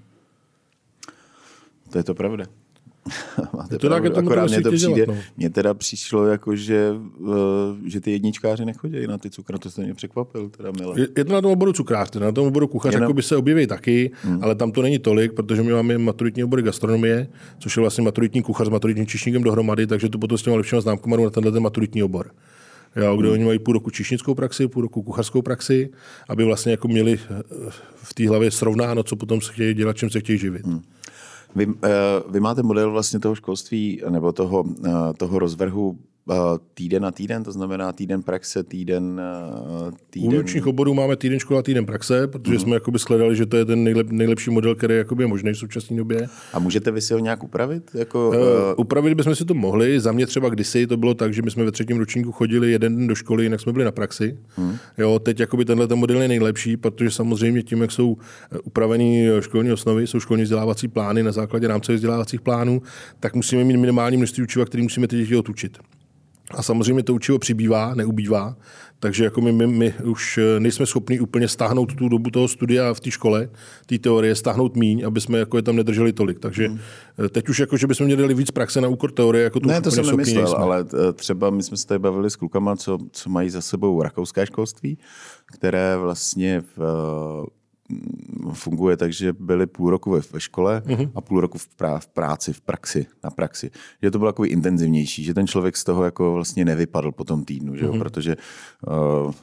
To 1.89 1.97
je 1.97 2.03
to 2.03 2.15
pravda. 2.15 2.45
Máte 3.57 3.77
to 3.77 3.89
tak, 3.89 4.05
akorát 4.05 4.49
mě 4.49 4.61
to 4.61 4.71
přijde, 4.71 4.93
dělat, 4.93 5.07
no. 5.07 5.17
mně 5.37 5.49
teda 5.49 5.73
přišlo 5.73 6.27
jako, 6.27 6.55
že, 6.55 6.91
uh, 7.17 7.35
že 7.85 8.01
ty 8.01 8.11
jedničkáři 8.11 8.65
nechodí 8.65 9.07
na 9.07 9.17
ty 9.17 9.29
cukry, 9.29 9.59
to 9.59 9.71
se 9.71 9.81
mě 9.81 9.93
překvapil, 9.93 10.49
teda 10.49 10.71
milé. 10.71 11.01
Je, 11.01 11.07
je 11.17 11.25
to 11.25 11.33
na 11.33 11.41
tom 11.41 11.51
oboru 11.51 11.73
cukrář, 11.73 12.11
na 12.11 12.31
tom 12.31 12.47
oboru 12.47 12.67
kuchař, 12.67 12.93
Jenom... 12.93 13.13
by 13.13 13.23
se 13.23 13.35
objeví 13.35 13.67
taky, 13.67 14.11
hmm. 14.21 14.43
ale 14.43 14.55
tam 14.55 14.71
to 14.71 14.81
není 14.81 14.99
tolik, 14.99 15.33
protože 15.33 15.63
my 15.63 15.71
máme 15.71 15.97
maturitní 15.97 16.43
obory 16.43 16.61
gastronomie, 16.61 17.27
což 17.59 17.77
je 17.77 17.81
vlastně 17.81 18.03
maturitní 18.03 18.41
kuchař 18.41 18.67
s 18.67 18.69
maturitním 18.69 19.07
čišníkem 19.07 19.43
dohromady, 19.43 19.87
takže 19.87 20.09
to 20.09 20.17
potom 20.17 20.37
s 20.37 20.43
těma 20.43 20.55
lepšíma 20.55 20.81
známkama 20.81 21.17
na 21.17 21.29
tenhle 21.29 21.51
ten 21.51 21.63
maturitní 21.63 22.03
obor. 22.03 22.31
Jo, 22.95 23.17
kde 23.17 23.27
hmm. 23.27 23.33
oni 23.33 23.45
mají 23.45 23.59
půl 23.59 23.73
roku 23.73 23.89
čišnickou 23.89 24.35
praxi, 24.35 24.67
půl 24.67 24.81
roku 24.81 25.03
kuchařskou 25.03 25.41
praxi, 25.41 25.89
aby 26.29 26.43
vlastně 26.43 26.71
jako 26.71 26.87
měli 26.87 27.13
eh, 27.13 27.43
v 27.95 28.13
té 28.13 28.27
hlavě 28.29 28.51
srovnáno, 28.51 29.03
co 29.03 29.15
potom 29.15 29.41
se 29.41 29.53
chtějí 29.53 29.73
dělat, 29.73 29.97
čím 29.97 30.09
se 30.09 30.19
chtějí 30.19 30.39
živit. 30.39 30.65
Hmm. 30.65 30.81
Vy, 31.55 31.67
eh, 31.83 31.89
vy 32.29 32.39
máte 32.39 32.63
model 32.63 32.91
vlastně 32.91 33.19
toho 33.19 33.35
školství 33.35 34.01
nebo 34.09 34.31
toho, 34.31 34.63
eh, 34.85 34.91
toho 35.17 35.39
rozvrhu 35.39 35.99
týden 36.73 37.03
na 37.03 37.11
týden, 37.11 37.43
to 37.43 37.51
znamená 37.51 37.93
týden 37.93 38.23
praxe, 38.23 38.63
týden... 38.63 39.21
Eh, 39.23 39.91
týden... 40.09 40.29
U 40.29 40.31
výučních 40.31 40.67
oborů 40.67 40.93
máme 40.93 41.15
týden 41.15 41.39
škola, 41.39 41.61
týden 41.61 41.85
praxe, 41.85 42.27
protože 42.27 42.53
mm-hmm. 42.53 42.61
jsme 42.61 42.73
jakoby 42.75 42.99
shledali, 42.99 43.35
že 43.35 43.45
to 43.45 43.57
je 43.57 43.65
ten 43.65 43.83
nejlep, 43.83 44.09
nejlepší 44.09 44.49
model, 44.49 44.75
který 44.75 44.95
jakoby 44.95 45.23
je 45.23 45.27
možný 45.27 45.51
v 45.51 45.57
současné 45.57 45.97
době. 45.97 46.27
A 46.53 46.59
můžete 46.59 46.91
vy 46.91 47.01
si 47.01 47.13
ho 47.13 47.19
nějak 47.19 47.43
upravit? 47.43 47.91
Jako, 47.93 48.29
uh, 48.29 48.35
upravit 48.77 49.13
bychom 49.13 49.35
si 49.35 49.45
to 49.45 49.53
mohli. 49.53 49.99
Za 49.99 50.11
mě 50.11 50.25
třeba 50.25 50.49
kdysi 50.49 50.87
to 50.87 50.97
bylo 50.97 51.13
tak, 51.13 51.33
že 51.33 51.41
my 51.41 51.51
jsme 51.51 51.63
ve 51.63 51.71
třetím 51.71 51.97
ročníku 51.97 52.31
chodili 52.31 52.71
jeden 52.71 52.97
den 52.97 53.07
do 53.07 53.15
školy, 53.15 53.43
jinak 53.43 53.61
jsme 53.61 53.71
byli 53.71 53.85
na 53.85 53.91
praxi. 53.91 54.37
Mm. 54.57 54.77
Jo, 54.97 55.19
teď 55.19 55.39
jakoby 55.39 55.65
tenhle 55.65 55.87
ten 55.87 55.97
model 55.97 56.21
je 56.21 56.27
nejlepší, 56.27 56.77
protože 56.77 57.11
samozřejmě 57.11 57.63
tím, 57.63 57.81
jak 57.81 57.91
jsou 57.91 58.17
upravený 58.63 59.27
školní 59.39 59.71
osnovy, 59.71 60.07
jsou 60.07 60.19
školní 60.19 60.43
vzdělávací 60.43 60.87
plány 60.87 61.23
na 61.23 61.31
základě 61.31 61.67
rámcových 61.67 61.95
vzdělávacích 61.95 62.41
plánů, 62.41 62.81
tak 63.19 63.35
musíme 63.35 63.63
mít 63.63 63.77
minimální 63.77 64.17
množství 64.17 64.43
učiva, 64.43 64.65
který 64.65 64.83
musíme 64.83 65.07
ty 65.07 65.17
děti 65.17 65.35
otučit. 65.35 65.77
A 66.51 66.63
samozřejmě 66.63 67.03
to 67.03 67.13
učivo 67.13 67.39
přibývá, 67.39 67.95
neubývá, 67.95 68.55
takže 68.99 69.23
jako 69.23 69.41
my, 69.41 69.51
my, 69.51 69.67
my 69.67 69.93
už 70.03 70.37
eh, 70.37 70.59
nejsme 70.59 70.85
schopni 70.85 71.19
úplně 71.19 71.47
stáhnout 71.47 71.95
tu 71.95 72.09
dobu 72.09 72.29
toho 72.29 72.47
studia 72.47 72.93
v 72.93 72.99
té 72.99 73.11
škole, 73.11 73.49
té 73.85 73.99
teorie, 73.99 74.35
stáhnout 74.35 74.75
míň, 74.75 75.03
aby 75.05 75.21
jsme 75.21 75.39
jako 75.39 75.57
je 75.57 75.63
tam 75.63 75.75
nedrželi 75.75 76.13
tolik. 76.13 76.39
Takže 76.39 76.67
hmm. 76.67 76.79
Eh, 77.25 77.29
teď 77.29 77.49
už 77.49 77.59
jako, 77.59 77.77
že 77.77 77.87
bychom 77.87 78.05
měli 78.05 78.33
víc 78.33 78.51
praxe 78.51 78.81
na 78.81 78.87
úkor 78.87 79.11
teorie, 79.11 79.43
jako 79.43 79.59
to 79.59 79.67
Ne, 79.67 79.81
to 79.81 79.91
jsem 79.91 80.05
nemyslel, 80.05 80.43
nejsme. 80.43 80.57
ale 80.57 80.85
eh, 81.09 81.13
třeba 81.13 81.49
my 81.49 81.63
jsme 81.63 81.77
se 81.77 81.87
tady 81.87 81.99
bavili 81.99 82.29
s 82.29 82.35
klukama, 82.35 82.75
co, 82.75 82.97
co 83.11 83.29
mají 83.29 83.49
za 83.49 83.61
sebou 83.61 84.01
rakouské 84.01 84.45
školství, 84.45 84.97
které 85.45 85.97
vlastně 85.97 86.63
v 86.77 86.79
funguje 88.53 88.97
tak, 88.97 89.13
že 89.13 89.33
byli 89.33 89.67
půl 89.67 89.89
roku 89.89 90.11
ve, 90.11 90.19
ve 90.31 90.41
škole 90.41 90.81
uh-huh. 90.85 91.11
a 91.15 91.21
půl 91.21 91.41
roku 91.41 91.57
v, 91.57 91.67
prá, 91.67 91.99
v 91.99 92.07
práci, 92.07 92.53
v 92.53 92.61
praxi, 92.61 93.05
na 93.23 93.29
praxi. 93.29 93.71
Že 94.03 94.11
to 94.11 94.19
bylo 94.19 94.31
takový 94.31 94.49
intenzivnější, 94.49 95.23
že 95.23 95.33
ten 95.33 95.47
člověk 95.47 95.77
z 95.77 95.83
toho 95.83 96.03
jako 96.03 96.33
vlastně 96.33 96.65
nevypadl 96.65 97.11
po 97.11 97.23
tom 97.23 97.45
týdnu, 97.45 97.75
že 97.75 97.85
uh-huh. 97.85 97.99
protože 97.99 98.35
uh, 98.35 98.41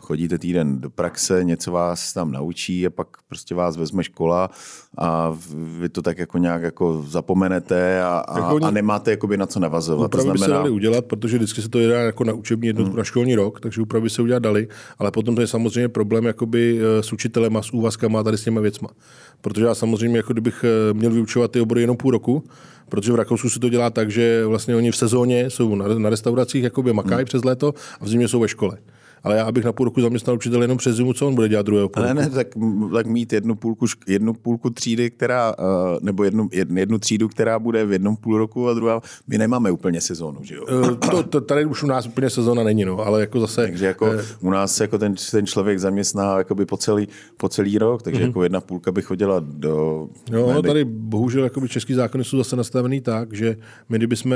chodíte 0.00 0.38
týden 0.38 0.80
do 0.80 0.90
praxe, 0.90 1.44
něco 1.44 1.72
vás 1.72 2.12
tam 2.12 2.32
naučí 2.32 2.87
a 2.87 2.90
pak 2.90 3.06
prostě 3.28 3.54
vás 3.54 3.76
vezme 3.76 4.04
škola 4.04 4.50
a 4.99 5.37
vy 5.78 5.88
to 5.88 6.02
tak 6.02 6.18
jako 6.18 6.38
nějak 6.38 6.62
jako 6.62 7.02
zapomenete 7.02 8.02
a, 8.02 8.18
a, 8.18 8.38
jako 8.38 8.64
a 8.64 8.70
nemáte 8.70 9.11
jakoby 9.11 9.37
na 9.37 9.46
co 9.46 9.61
navazovat. 9.61 10.06
Úpravy 10.06 10.22
to 10.22 10.22
znamená... 10.22 10.46
by 10.46 10.50
se 10.50 10.56
dali 10.58 10.70
udělat, 10.70 11.04
protože 11.04 11.37
vždycky 11.37 11.62
se 11.62 11.68
to 11.68 11.78
jde 11.78 11.94
jako 11.94 12.25
na 12.25 12.32
učební 12.32 12.66
jednotku 12.66 12.94
uh-huh. 12.94 12.99
na 12.99 13.04
školní 13.04 13.34
rok, 13.34 13.61
takže 13.61 13.82
úpravy 13.82 14.11
se 14.11 14.22
udělat 14.22 14.42
dali, 14.42 14.68
ale 14.99 15.11
potom 15.11 15.34
to 15.34 15.40
je 15.40 15.46
samozřejmě 15.46 15.88
problém 15.88 16.25
jakoby 16.25 16.80
eh, 16.80 17.02
s 17.02 17.12
učitelem 17.12 17.56
a 17.56 17.62
s 17.62 17.72
úvazkama 17.72 18.22
tady 18.22 18.38
s 18.38 18.44
těma 18.44 18.61
věcma. 18.61 18.88
Protože 19.40 19.64
já 19.64 19.75
samozřejmě, 19.75 20.16
jako 20.16 20.32
kdybych 20.32 20.64
eh, 20.64 20.94
měl 20.94 21.11
vyučovat 21.11 21.50
ty 21.50 21.61
obory 21.61 21.80
jenom 21.80 21.96
půl 21.96 22.11
roku, 22.11 22.44
protože 22.88 23.12
v 23.12 23.16
Rakousku 23.16 23.50
se 23.50 23.61
to 23.61 23.68
dělá 23.68 23.90
tak, 23.90 24.11
že 24.11 24.46
vlastně 24.46 24.76
oni 24.76 24.90
v 24.90 24.96
sezóně 24.96 25.50
jsou 25.50 25.75
na, 25.75 25.88
na 25.88 26.11
restauracích, 26.11 26.64
jakoby 26.64 26.92
makají 26.92 27.16
hmm. 27.16 27.25
přes 27.25 27.44
léto 27.44 27.75
a 28.00 28.04
v 28.04 28.08
zimě 28.08 28.28
jsou 28.28 28.40
ve 28.40 28.49
škole. 28.49 28.78
Ale 29.25 29.37
já 29.37 29.52
bych 29.52 29.64
na 29.64 29.73
půl 29.73 29.85
roku 29.85 30.00
zaměstnal 30.00 30.37
učitel 30.37 30.62
jenom 30.62 30.79
přes 30.79 30.97
zimu, 30.97 31.12
co 31.12 31.26
on 31.26 31.35
bude 31.35 31.49
dělat 31.49 31.67
druhého 31.67 31.88
půl 31.88 32.02
Ale 32.02 32.14
ne, 32.14 32.31
tak, 32.31 32.47
tak 32.93 33.07
mít 33.07 33.33
jednu 33.33 33.55
půlku, 33.55 33.87
jednu 34.09 34.33
půlku 34.35 34.71
třídy, 34.71 35.11
která, 35.11 35.55
eh, 35.59 35.62
nebo 36.00 36.25
jednu, 36.25 36.49
jednu 36.52 36.99
třídu, 36.99 37.29
která 37.29 37.59
bude 37.59 37.85
v 37.85 37.93
jednom 37.93 38.17
půl 38.17 38.38
roku 38.38 38.69
a 38.69 38.75
druhá, 38.75 39.00
my 39.29 39.38
nemáme 39.38 39.71
úplně 39.71 40.00
sezónu, 40.00 40.38
že 40.43 40.55
jo? 40.55 40.64
Eh, 40.69 41.11
to, 41.11 41.23
to, 41.23 41.41
tady 41.41 41.64
už 41.64 41.83
u 41.83 41.87
nás 41.87 42.07
úplně 42.07 42.31
sezóna 42.31 42.62
není, 42.62 42.85
no, 42.85 42.99
ale 42.99 43.21
jako 43.21 43.41
zase... 43.41 43.62
Takže 43.62 43.87
jako 43.87 44.07
eh, 44.07 44.25
u 44.41 44.50
nás 44.50 44.81
jako 44.81 44.99
ten, 44.99 45.14
ten 45.31 45.47
člověk 45.47 45.79
zaměstná 45.79 46.38
jakoby 46.38 46.67
po, 46.67 46.76
celý, 46.76 47.09
po 47.37 47.49
celý 47.49 47.79
rok, 47.79 48.02
takže 48.02 48.21
mm-hmm. 48.21 48.26
jako 48.26 48.43
jedna 48.43 48.61
půlka 48.61 48.93
by 48.93 49.02
chodila 49.02 49.41
do... 49.41 50.09
Jo, 50.33 50.52
no, 50.55 50.62
tady 50.62 50.85
bohužel 50.85 51.45
jakoby 51.45 51.69
český 51.69 51.95
zákony 51.95 52.25
jsou 52.25 52.38
zase 52.38 52.57
nastavený 52.57 53.00
tak, 53.00 53.33
že 53.33 53.57
my 53.88 53.99
kdybychom 53.99 54.35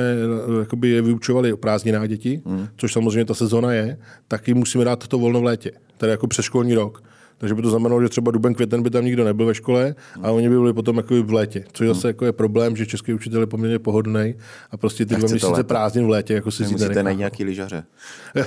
jakoby 0.61 0.89
je 0.89 1.03
vyučovali 1.03 1.53
o 1.53 1.57
prázdninách 1.57 2.09
děti, 2.09 2.43
mm. 2.45 2.67
což 2.77 2.93
samozřejmě 2.93 3.25
ta 3.25 3.35
sezóna 3.35 3.73
je, 3.73 3.99
tak 4.29 4.49
jim 4.49 4.61
musíme 4.77 4.85
dát 4.85 5.09
to 5.09 5.19
volno 5.19 5.41
v 5.41 5.45
létě, 5.45 5.71
tedy 5.97 6.11
jako 6.11 6.27
přeškolní 6.27 6.75
rok. 6.75 7.03
Takže 7.39 7.55
by 7.55 7.63
to 7.63 7.71
znamenalo, 7.71 8.03
že 8.03 8.09
třeba 8.09 8.31
duben, 8.31 8.55
květen 8.55 8.83
by 8.83 8.91
tam 8.91 9.05
nikdo 9.05 9.25
nebyl 9.25 9.47
ve 9.47 9.55
škole 9.55 9.95
a 10.23 10.31
oni 10.31 10.49
by 10.49 10.55
byli 10.55 10.73
potom 10.73 10.97
jako 10.97 11.23
v 11.23 11.33
létě. 11.33 11.65
Což 11.73 11.87
zase 11.87 12.09
jako 12.09 12.25
je 12.25 12.33
problém, 12.33 12.77
že 12.77 12.87
český 12.87 13.15
učitel 13.15 13.41
je 13.41 13.47
poměrně 13.47 13.79
pohodný 13.79 14.35
a 14.71 14.77
prostě 14.77 15.07
ty 15.07 15.17
dva 15.17 15.29
měsíce 15.29 15.65
prázdnin 15.65 16.07
v 16.07 16.09
létě 16.09 16.35
jako 16.35 16.51
si 16.51 16.65
si 16.65 16.73
Musíte 16.73 17.03
najít 17.03 17.19
nějaký 17.19 17.45
lyžaře. 17.45 17.85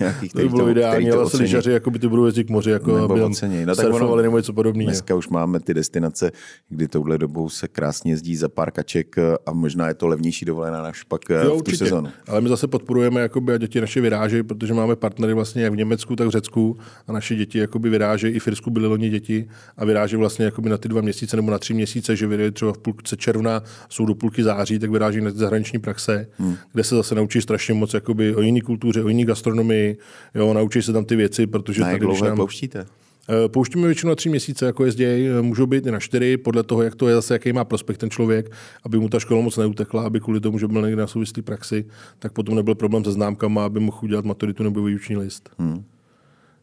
nějaký, 0.00 0.28
to 0.28 0.38
by 0.38 0.48
bylo 0.48 0.68
ideální, 0.68 1.10
ale 1.10 1.22
asi 1.22 1.36
lyžaři 1.36 1.70
jako 1.70 1.90
by 1.90 1.98
ty 1.98 2.08
budou 2.08 2.26
jezdit 2.26 2.44
k 2.44 2.50
moři, 2.50 2.70
jako 2.70 2.94
nebo 2.94 3.14
aby 3.14 3.22
ocení. 3.22 3.66
No, 3.66 3.76
tak 3.76 3.92
ono, 3.92 4.16
nebo 4.16 4.36
něco 4.36 4.52
podobného. 4.52 4.90
Dneska 4.90 5.14
už 5.14 5.28
máme 5.28 5.60
ty 5.60 5.74
destinace, 5.74 6.32
kdy 6.68 6.88
touhle 6.88 7.18
dobou 7.18 7.48
se 7.48 7.68
krásně 7.68 8.12
jezdí 8.12 8.36
za 8.36 8.48
pár 8.48 8.70
kaček 8.70 9.16
a 9.46 9.52
možná 9.52 9.88
je 9.88 9.94
to 9.94 10.06
levnější 10.06 10.44
dovolená 10.44 10.82
než 10.82 11.02
pak 11.02 11.30
eh, 11.30 11.44
jo, 11.44 11.58
v 11.58 11.62
tu 11.62 11.70
sezonu. 11.70 12.08
Ale 12.28 12.40
my 12.40 12.48
zase 12.48 12.68
podporujeme, 12.68 13.20
jakoby, 13.20 13.54
a 13.54 13.58
děti 13.58 13.80
naše 13.80 14.00
vyrážejí, 14.00 14.42
protože 14.42 14.74
máme 14.74 14.96
partnery 14.96 15.34
vlastně 15.34 15.62
jak 15.62 15.72
v 15.72 15.76
Německu, 15.76 16.16
tak 16.16 16.26
v 16.26 16.30
Řecku 16.30 16.76
a 17.06 17.12
naše 17.32 17.38
děti 17.38 17.58
jakoby 17.58 17.90
vyrážejí, 17.90 18.34
i 18.34 18.38
v 18.38 18.48
Irsku 18.48 18.70
byly 18.70 18.86
loni 18.86 19.10
děti 19.10 19.48
a 19.76 19.84
vyrážejí 19.84 20.18
vlastně 20.18 20.44
jakoby 20.44 20.70
na 20.70 20.78
ty 20.78 20.88
dva 20.88 21.00
měsíce 21.00 21.36
nebo 21.36 21.50
na 21.50 21.58
tři 21.58 21.74
měsíce, 21.74 22.16
že 22.16 22.26
vyrážejí 22.26 22.52
třeba 22.52 22.72
v 22.72 22.78
půlce 22.78 23.16
června, 23.16 23.62
jsou 23.88 24.06
do 24.06 24.14
půlky 24.14 24.42
září, 24.42 24.78
tak 24.78 24.90
vyrážejí 24.90 25.24
na 25.24 25.30
ty 25.30 25.38
zahraniční 25.38 25.78
praxe, 25.78 26.26
hmm. 26.38 26.56
kde 26.72 26.84
se 26.84 26.94
zase 26.94 27.14
naučí 27.14 27.40
strašně 27.40 27.74
moc 27.74 27.94
jakoby, 27.94 28.34
o 28.34 28.40
jiné 28.40 28.60
kultuře, 28.60 29.04
o 29.04 29.08
jiné 29.08 29.24
gastronomii, 29.24 29.96
jo, 30.34 30.54
naučí 30.54 30.82
se 30.82 30.92
tam 30.92 31.04
ty 31.04 31.16
věci, 31.16 31.46
protože 31.46 31.80
na 31.80 31.86
tady, 31.86 32.06
když 32.06 32.20
nám... 32.20 32.36
pouštíte? 32.36 32.86
Eh, 33.28 33.48
pouštíme 33.48 33.86
většinou 33.86 34.08
na 34.08 34.14
tři 34.14 34.28
měsíce, 34.28 34.66
jako 34.66 34.84
jezdějí, 34.84 35.28
eh, 35.28 35.42
můžou 35.42 35.66
být 35.66 35.86
i 35.86 35.90
na 35.90 36.00
čtyři, 36.00 36.36
podle 36.36 36.62
toho, 36.62 36.82
jak 36.82 36.94
to 36.94 37.08
je 37.08 37.14
zase, 37.14 37.34
jaký 37.34 37.52
má 37.52 37.64
prospekt 37.64 37.98
ten 37.98 38.10
člověk, 38.10 38.52
aby 38.84 38.98
mu 38.98 39.08
ta 39.08 39.18
škola 39.18 39.40
moc 39.40 39.56
neutekla, 39.56 40.02
aby 40.02 40.20
kvůli 40.20 40.40
tomu, 40.40 40.58
že 40.58 40.68
byl 40.68 40.82
někde 40.82 41.00
na 41.00 41.06
souvislý 41.06 41.42
praxi, 41.42 41.84
tak 42.18 42.32
potom 42.32 42.54
nebyl 42.54 42.74
problém 42.74 43.04
se 43.04 43.12
známkama, 43.12 43.64
aby 43.64 43.80
mohl 43.80 43.98
udělat 44.02 44.24
maturitu 44.24 44.62
nebo 44.62 44.82
výuční 44.82 45.16
list. 45.16 45.50
Hmm. 45.58 45.84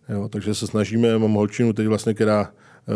Jo, 0.10 0.30
takže 0.30 0.54
se 0.54 0.68
snažíme, 0.68 1.18
mám 1.18 1.34
holčinu 1.34 1.74
teď 1.74 1.88
vlastně, 1.88 2.14
která 2.14 2.52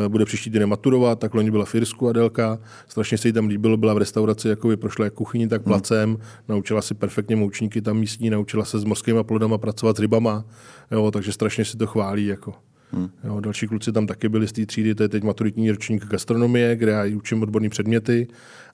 eh, 0.06 0.10
bude 0.10 0.26
příští 0.26 0.50
týden 0.50 0.70
maturovat, 0.70 1.20
tak 1.20 1.34
loni 1.34 1.52
byla 1.52 1.66
v 1.66 1.76
Irsku 1.76 2.10
Adelka, 2.10 2.60
strašně 2.88 3.18
se 3.18 3.28
jí 3.28 3.34
tam 3.34 3.48
líbilo, 3.48 3.78
byla 3.78 3.94
v 3.94 3.98
restauraci, 3.98 4.48
jako 4.48 4.68
by 4.68 4.78
prošla 4.78 5.06
jak 5.06 5.14
kuchyni, 5.14 5.48
tak 5.48 5.62
hmm. 5.62 5.66
placem, 5.66 6.10
hmm. 6.10 6.22
naučila 6.50 6.82
si 6.82 6.94
perfektně 6.94 7.36
moučníky 7.36 7.82
tam 7.82 7.98
místní, 7.98 8.30
naučila 8.30 8.66
se 8.66 8.80
s 8.80 8.84
morskými 8.84 9.24
plodama 9.24 9.58
pracovat 9.58 9.98
s 9.98 10.00
rybama, 10.00 10.46
jo, 10.92 11.12
takže 11.12 11.32
strašně 11.32 11.66
si 11.66 11.78
to 11.78 11.88
chválí. 11.88 12.26
Jako. 12.26 12.54
Hmm. 12.94 13.10
Jo, 13.24 13.40
další 13.40 13.68
kluci 13.68 13.92
tam 13.92 14.08
taky 14.08 14.30
byli 14.30 14.48
z 14.48 14.52
té 14.52 14.66
třídy, 14.66 14.96
to 14.96 15.04
je 15.04 15.10
teď 15.10 15.24
maturitní 15.24 15.72
ročník 15.72 16.06
gastronomie, 16.06 16.76
kde 16.76 16.92
já 16.92 17.18
učím 17.18 17.42
odborné 17.42 17.70
předměty 17.70 18.28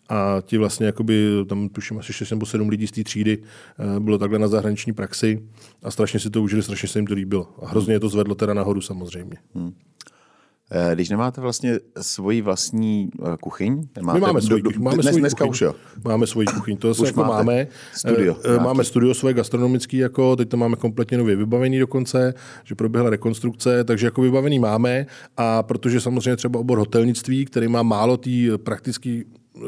a 0.09 0.37
ti 0.41 0.57
vlastně, 0.57 0.85
jakoby, 0.85 1.45
tam 1.47 1.69
tuším 1.69 1.97
asi 1.97 2.13
6 2.13 2.29
nebo 2.29 2.45
7 2.45 2.69
lidí 2.69 2.87
z 2.87 2.91
té 2.91 3.03
třídy 3.03 3.37
eh, 3.37 3.99
bylo 3.99 4.17
takhle 4.17 4.39
na 4.39 4.47
zahraniční 4.47 4.93
praxi 4.93 5.43
a 5.83 5.91
strašně 5.91 6.19
si 6.19 6.29
to 6.29 6.41
užili, 6.41 6.63
strašně 6.63 6.89
se 6.89 6.99
jim 6.99 7.07
to 7.07 7.13
líbilo. 7.13 7.55
A 7.61 7.67
hrozně 7.67 7.93
je 7.93 7.99
to 7.99 8.09
zvedlo 8.09 8.35
teda 8.35 8.53
nahoru 8.53 8.81
samozřejmě. 8.81 9.37
Hmm. 9.55 9.73
Eh, 10.71 10.95
když 10.95 11.09
nemáte 11.09 11.41
vlastně 11.41 11.79
svoji 12.01 12.41
vlastní 12.41 13.09
eh, 13.25 13.37
kuchyň, 13.41 13.87
nemáte, 13.95 14.19
My 14.19 14.25
máme 14.25 14.41
svoji, 14.41 14.61
do, 14.61 14.69
máme 14.79 14.93
dnes, 14.95 15.05
svoji 15.05 15.21
dneska 15.21 15.45
kuchyň. 15.45 15.51
už 15.51 15.61
jo. 15.61 15.75
Máme 16.05 16.27
svoji 16.27 16.47
kuchyň, 16.47 16.77
to 16.77 16.89
už 16.91 16.99
jako 16.99 17.23
máme. 17.23 17.67
Studio. 17.93 18.35
Máme 18.59 18.83
studio 18.83 19.13
svoje 19.13 19.33
gastronomické, 19.33 19.97
jako, 19.97 20.35
teď 20.35 20.49
to 20.49 20.57
máme 20.57 20.75
kompletně 20.75 21.17
nově 21.17 21.35
vybavený 21.35 21.79
dokonce, 21.79 22.33
že 22.63 22.75
proběhla 22.75 23.09
rekonstrukce, 23.09 23.83
takže 23.83 24.07
jako 24.07 24.21
vybavený 24.21 24.59
máme 24.59 25.05
a 25.37 25.63
protože 25.63 26.01
samozřejmě 26.01 26.35
třeba 26.35 26.59
obor 26.59 26.77
hotelnictví, 26.77 27.45
který 27.45 27.67
má 27.67 27.83
málo 27.83 28.17
té 28.17 28.29
praktické 28.57 29.21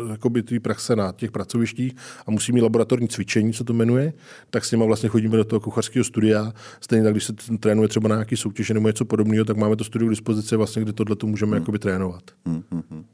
jakoby 0.10 0.44
ty 0.44 0.60
praxe 0.60 0.96
na 0.96 1.12
těch 1.12 1.32
pracovištích 1.32 1.96
a 2.28 2.32
musí 2.32 2.52
mít 2.52 2.62
laboratorní 2.62 3.08
cvičení, 3.08 3.54
co 3.54 3.64
to 3.64 3.74
jmenuje, 3.74 4.14
tak 4.50 4.66
s 4.66 4.72
nimi 4.72 4.86
vlastně 4.88 5.10
chodíme 5.10 5.38
do 5.38 5.44
toho 5.44 5.60
kuchařského 5.60 6.04
studia. 6.04 6.54
Stejně 6.82 7.04
tak, 7.04 7.14
když 7.14 7.24
se 7.24 7.34
trénuje 7.60 7.88
třeba 7.88 8.10
na 8.10 8.16
nějaký 8.16 8.38
soutěž 8.38 8.70
nebo 8.70 8.88
něco 8.88 9.06
podobného, 9.06 9.46
tak 9.46 9.58
máme 9.58 9.76
to 9.76 9.84
studio 9.84 10.08
k 10.08 10.10
dispozici, 10.10 10.56
vlastně, 10.56 10.82
kde 10.82 10.94
tohle 10.94 11.16
můžeme 11.24 11.52
hmm. 11.52 11.62
jakoby 11.62 11.80
trénovat. 11.80 12.24
Hmm, 12.46 12.64
hmm, 12.72 12.84
hmm. 12.90 13.06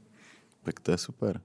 Tak 0.64 0.80
to 0.80 0.92
je 0.92 0.98
super. 0.98 1.42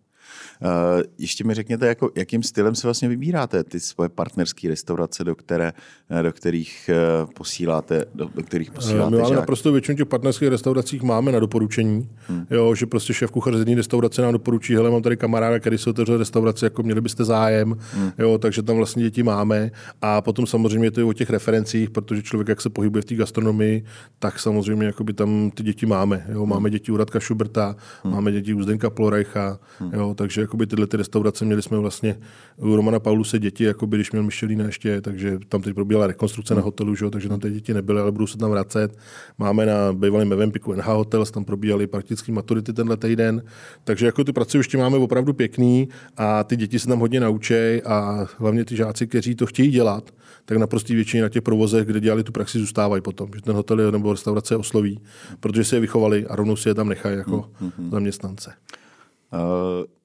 Uh, 0.62 1.02
ještě 1.18 1.44
mi 1.44 1.54
řekněte, 1.54 1.86
jako, 1.86 2.10
jakým 2.16 2.42
stylem 2.42 2.74
se 2.74 2.86
vlastně 2.86 3.08
vybíráte 3.08 3.64
ty 3.64 3.80
svoje 3.80 4.08
partnerské 4.08 4.68
restaurace, 4.68 5.24
do, 5.24 5.34
které, 5.34 5.72
eh, 6.10 6.22
do 6.22 6.32
kterých 6.32 6.90
uh, 7.24 7.30
posíláte, 7.30 8.04
do, 8.14 8.30
do 8.34 8.42
kterých 8.42 8.70
posíláte 8.70 9.16
My 9.16 9.22
máme 9.22 9.36
naprosto 9.36 9.72
většinu 9.72 9.96
těch 9.96 10.06
partnerských 10.06 10.48
restauracích 10.48 11.02
máme 11.02 11.32
na 11.32 11.40
doporučení, 11.40 12.08
hmm. 12.28 12.46
jo, 12.50 12.74
že 12.74 12.86
prostě 12.86 13.14
šéf 13.14 13.30
kuchař 13.30 13.54
z 13.54 13.58
jedné 13.58 13.74
restaurace 13.74 14.22
nám 14.22 14.32
doporučí, 14.32 14.74
hele, 14.74 14.90
mám 14.90 15.02
tady 15.02 15.16
kamaráda, 15.16 15.58
který 15.58 15.78
se 15.78 15.90
otevřel 15.90 16.18
restaurace, 16.18 16.66
jako 16.66 16.82
měli 16.82 17.00
byste 17.00 17.24
zájem, 17.24 17.76
hmm. 17.92 18.12
jo, 18.18 18.38
takže 18.38 18.62
tam 18.62 18.76
vlastně 18.76 19.02
děti 19.02 19.22
máme 19.22 19.70
a 20.02 20.20
potom 20.20 20.46
samozřejmě 20.46 20.90
to 20.90 21.00
je 21.00 21.04
o 21.04 21.12
těch 21.12 21.30
referencích, 21.30 21.90
protože 21.90 22.22
člověk, 22.22 22.48
jak 22.48 22.60
se 22.60 22.70
pohybuje 22.70 23.02
v 23.02 23.04
té 23.04 23.14
gastronomii, 23.14 23.84
tak 24.18 24.38
samozřejmě 24.38 24.86
jakoby 24.86 25.12
tam 25.12 25.50
ty 25.50 25.62
děti 25.62 25.86
máme, 25.86 26.26
jo, 26.28 26.46
máme 26.46 26.68
hmm. 26.68 26.72
děti 26.72 26.92
u 26.92 26.96
Radka 26.96 27.20
Šuberta, 27.20 27.76
hmm. 28.04 28.14
máme 28.14 28.32
děti 28.32 28.54
u 28.54 28.62
Zdenka 28.62 28.90
Plorajcha, 28.90 29.58
hmm. 29.78 29.92
jo, 29.94 30.14
takže 30.14 30.40
jakoby 30.52 30.66
tyhle 30.66 30.86
ty 30.86 30.96
restaurace 30.96 31.44
měli 31.44 31.62
jsme 31.62 31.78
vlastně 31.78 32.18
u 32.56 32.76
Romana 32.76 33.00
Pauluse 33.00 33.38
děti, 33.38 33.64
jakoby, 33.64 33.96
když 33.96 34.12
měl 34.12 34.22
Michelina 34.22 34.64
ještě, 34.64 35.00
takže 35.00 35.38
tam 35.48 35.62
teď 35.62 35.74
probíhala 35.74 36.06
rekonstrukce 36.06 36.54
na 36.54 36.60
hotelu, 36.60 36.94
že? 36.94 37.10
takže 37.10 37.28
tam 37.28 37.40
ty 37.40 37.50
děti 37.50 37.74
nebyly, 37.74 38.00
ale 38.00 38.12
budou 38.12 38.26
se 38.26 38.38
tam 38.38 38.50
vracet. 38.50 38.98
Máme 39.38 39.66
na 39.66 39.92
bývalém 39.92 40.28
Mevempiku 40.28 40.72
NH 40.72 40.86
Hotels, 40.86 41.30
tam 41.30 41.44
probíhaly 41.44 41.86
prakticky 41.86 42.32
maturity 42.32 42.72
tenhle 42.72 42.96
týden, 42.96 43.42
takže 43.84 44.06
jako 44.06 44.24
ty 44.24 44.32
pracoviště 44.32 44.78
máme 44.78 44.96
opravdu 44.96 45.32
pěkný 45.32 45.88
a 46.16 46.44
ty 46.44 46.56
děti 46.56 46.78
se 46.78 46.88
tam 46.88 46.98
hodně 46.98 47.20
naučí 47.20 47.82
a 47.84 48.26
hlavně 48.38 48.64
ty 48.64 48.76
žáci, 48.76 49.06
kteří 49.06 49.34
to 49.34 49.46
chtějí 49.46 49.70
dělat, 49.70 50.10
tak 50.44 50.58
naprostý 50.58 50.94
většině 50.94 51.22
na 51.22 51.28
těch 51.28 51.42
provozech, 51.42 51.86
kde 51.86 52.00
dělali 52.00 52.24
tu 52.24 52.32
praxi, 52.32 52.58
zůstávají 52.58 53.02
potom, 53.02 53.30
že 53.34 53.42
ten 53.42 53.54
hotel 53.54 53.92
nebo 53.92 54.12
restaurace 54.12 54.56
osloví, 54.56 55.00
protože 55.40 55.64
se 55.64 55.76
je 55.76 55.80
vychovali 55.80 56.26
a 56.26 56.36
rovnou 56.36 56.56
si 56.56 56.68
je 56.68 56.74
tam 56.74 56.88
nechají 56.88 57.16
jako 57.16 57.50
mm-hmm. 57.62 57.90
zaměstnance. 57.90 58.52
Uh 59.32 60.01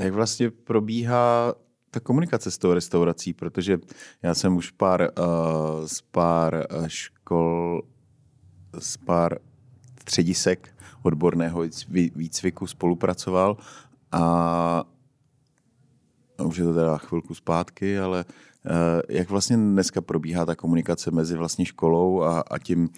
jak 0.00 0.12
vlastně 0.12 0.50
probíhá 0.50 1.54
ta 1.90 2.00
komunikace 2.00 2.50
s 2.50 2.58
tou 2.58 2.74
restaurací, 2.74 3.32
protože 3.32 3.78
já 4.22 4.34
jsem 4.34 4.56
už 4.56 4.70
pár, 4.70 5.00
uh, 5.18 5.86
z 5.86 6.00
pár 6.00 6.66
škol, 6.86 7.82
z 8.78 8.96
pár 8.96 9.38
středisek 10.00 10.74
odborného 11.02 11.64
výcviku 12.14 12.66
spolupracoval 12.66 13.56
a 14.12 14.84
už 16.44 16.56
je 16.56 16.64
to 16.64 16.74
teda 16.74 16.98
chvilku 16.98 17.34
zpátky, 17.34 17.98
ale 17.98 18.24
uh, 18.24 18.72
jak 19.08 19.30
vlastně 19.30 19.56
dneska 19.56 20.00
probíhá 20.00 20.46
ta 20.46 20.56
komunikace 20.56 21.10
mezi 21.10 21.36
vlastně 21.36 21.66
školou 21.66 22.22
a, 22.22 22.40
a 22.40 22.58
tím 22.58 22.88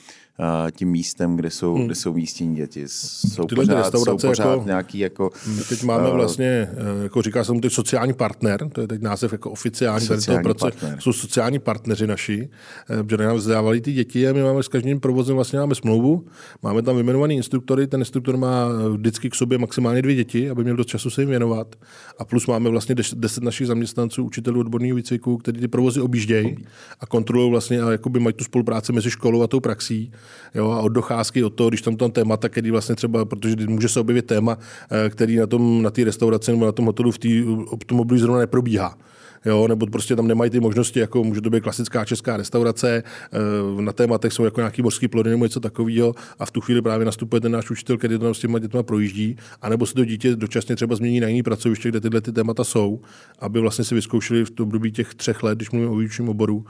tím 0.71 0.88
místem, 0.88 1.37
kde 1.37 1.50
jsou, 1.50 1.75
hmm. 1.75 1.87
kde 1.87 1.95
jsou 1.95 2.14
místní 2.14 2.54
děti. 2.54 2.85
Jsou 2.87 3.45
Tyhle 3.45 3.66
pořád, 3.66 3.99
jsou 3.99 4.16
pořád 4.16 4.50
jako, 4.50 4.62
nějaký 4.66 4.99
jako... 4.99 5.30
Teď 5.68 5.83
máme 5.83 6.11
vlastně, 6.11 6.47
eh, 6.47 7.02
jako 7.02 7.23
říká 7.23 7.45
se 7.45 7.52
mu 7.52 7.61
teď 7.61 7.73
sociální 7.73 8.12
partner, 8.12 8.68
to 8.73 8.80
je 8.80 8.88
teď 8.88 9.02
název 9.02 9.33
jako 9.33 9.50
oficiální, 9.50 10.07
sociální 10.07 10.42
toho 10.42 10.54
partner. 10.54 10.97
jsou 11.00 11.12
sociální 11.12 11.59
partneři 11.59 12.07
naši, 12.07 12.49
eh, 12.90 13.02
protože 13.02 13.25
nám 13.25 13.37
vzdávali 13.37 13.80
ty 13.80 13.92
děti 13.92 14.28
a 14.28 14.33
my 14.33 14.42
máme 14.42 14.62
s 14.62 14.68
každým 14.68 15.00
provozem 15.00 15.35
vlastně 15.35 15.59
máme 15.59 15.75
smlouvu, 15.75 16.26
máme 16.62 16.83
tam 16.83 16.95
vyjmenovaný 16.95 17.37
instruktory, 17.37 17.87
ten 17.87 18.00
instruktor 18.00 18.37
má 18.37 18.68
vždycky 18.92 19.30
k 19.30 19.35
sobě 19.35 19.59
maximálně 19.59 20.02
dvě 20.02 20.14
děti, 20.14 20.50
aby 20.50 20.64
měl 20.64 20.76
dost 20.76 20.87
času 20.87 21.11
se 21.11 21.23
jim 21.23 21.30
věnovat 21.30 21.76
a 22.18 22.25
plus 22.25 22.47
máme 22.47 22.71
vlastně 22.71 22.95
deset 22.95 23.42
našich 23.42 23.66
zaměstnanců, 23.66 24.25
učitelů 24.25 24.61
odborného 24.61 24.97
výcviku, 24.97 25.37
kteří 25.37 25.61
ty 25.61 25.68
provozy 25.68 26.00
objíždějí 26.00 26.57
a 27.00 27.07
kontrolují 27.07 27.50
vlastně 27.50 27.83
a 27.83 27.92
jakoby 27.92 28.21
mají 28.21 28.35
tu 28.35 28.45
spolupráci 28.45 28.92
mezi 28.92 29.11
školou 29.11 29.42
a 29.42 29.47
tou 29.47 29.61
praxí 29.61 30.12
Jo, 30.54 30.70
a 30.70 30.80
od 30.80 30.88
docházky 30.88 31.44
od 31.44 31.50
toho, 31.50 31.68
když 31.68 31.82
tam 31.82 31.97
tam 31.97 32.11
témata, 32.11 32.49
který 32.49 32.70
vlastně 32.70 32.94
třeba, 32.94 33.25
protože 33.25 33.56
může 33.66 33.88
se 33.88 34.00
objevit 34.00 34.26
téma, 34.26 34.58
eh, 34.90 35.11
který 35.11 35.37
na 35.37 35.47
tom, 35.47 35.82
na 35.82 35.90
té 35.90 36.04
restauraci 36.04 36.50
nebo 36.50 36.66
na 36.66 36.73
tom 36.73 36.87
hotelu 36.87 37.11
v 37.11 37.18
té 37.18 37.28
automobilu 37.73 38.20
zrovna 38.20 38.38
neprobíhá. 38.38 38.99
Jo, 39.45 39.68
nebo 39.68 39.87
prostě 39.87 40.16
tam 40.16 40.26
nemají 40.28 40.50
ty 40.50 40.61
možnosti, 40.61 41.00
jako 41.00 41.25
může 41.25 41.40
to 41.40 41.50
být 41.50 41.62
klasická 41.62 42.04
česká 42.04 42.37
restaurace, 42.37 43.02
eh, 43.33 43.83
na 43.83 43.92
tématech 43.92 44.33
jsou 44.33 44.45
jako 44.45 44.61
nějaký 44.61 44.83
mořský 44.83 45.09
plody 45.09 45.30
nebo 45.30 45.45
něco 45.45 45.61
takového 45.61 46.14
a 46.38 46.47
v 46.47 46.50
tu 46.50 46.61
chvíli 46.61 46.83
právě 46.83 47.04
nastupuje 47.04 47.40
ten 47.40 47.52
náš 47.52 47.71
učitel, 47.71 47.99
který 47.99 48.18
to 48.18 48.25
tam 48.25 48.35
s 48.35 48.38
těma 48.38 48.59
dětma 48.59 48.83
projíždí, 48.83 49.37
anebo 49.62 49.87
se 49.87 49.95
to 49.95 50.04
dítě 50.04 50.37
dočasně 50.37 50.76
třeba 50.76 50.97
změní 50.97 51.21
na 51.21 51.28
jiný 51.28 51.42
pracoviště, 51.42 51.88
kde 51.88 52.00
tyhle 52.00 52.21
ty 52.21 52.33
témata 52.33 52.64
jsou, 52.64 53.00
aby 53.38 53.61
vlastně 53.61 53.85
si 53.85 53.95
vyzkoušeli 53.95 54.45
v 54.45 54.61
období 54.61 54.92
těch 54.92 55.14
třech 55.14 55.42
let, 55.42 55.59
když 55.59 55.71
mluvím 55.71 55.90
o 55.90 55.97
výučním 55.97 56.28
oboru, 56.28 56.64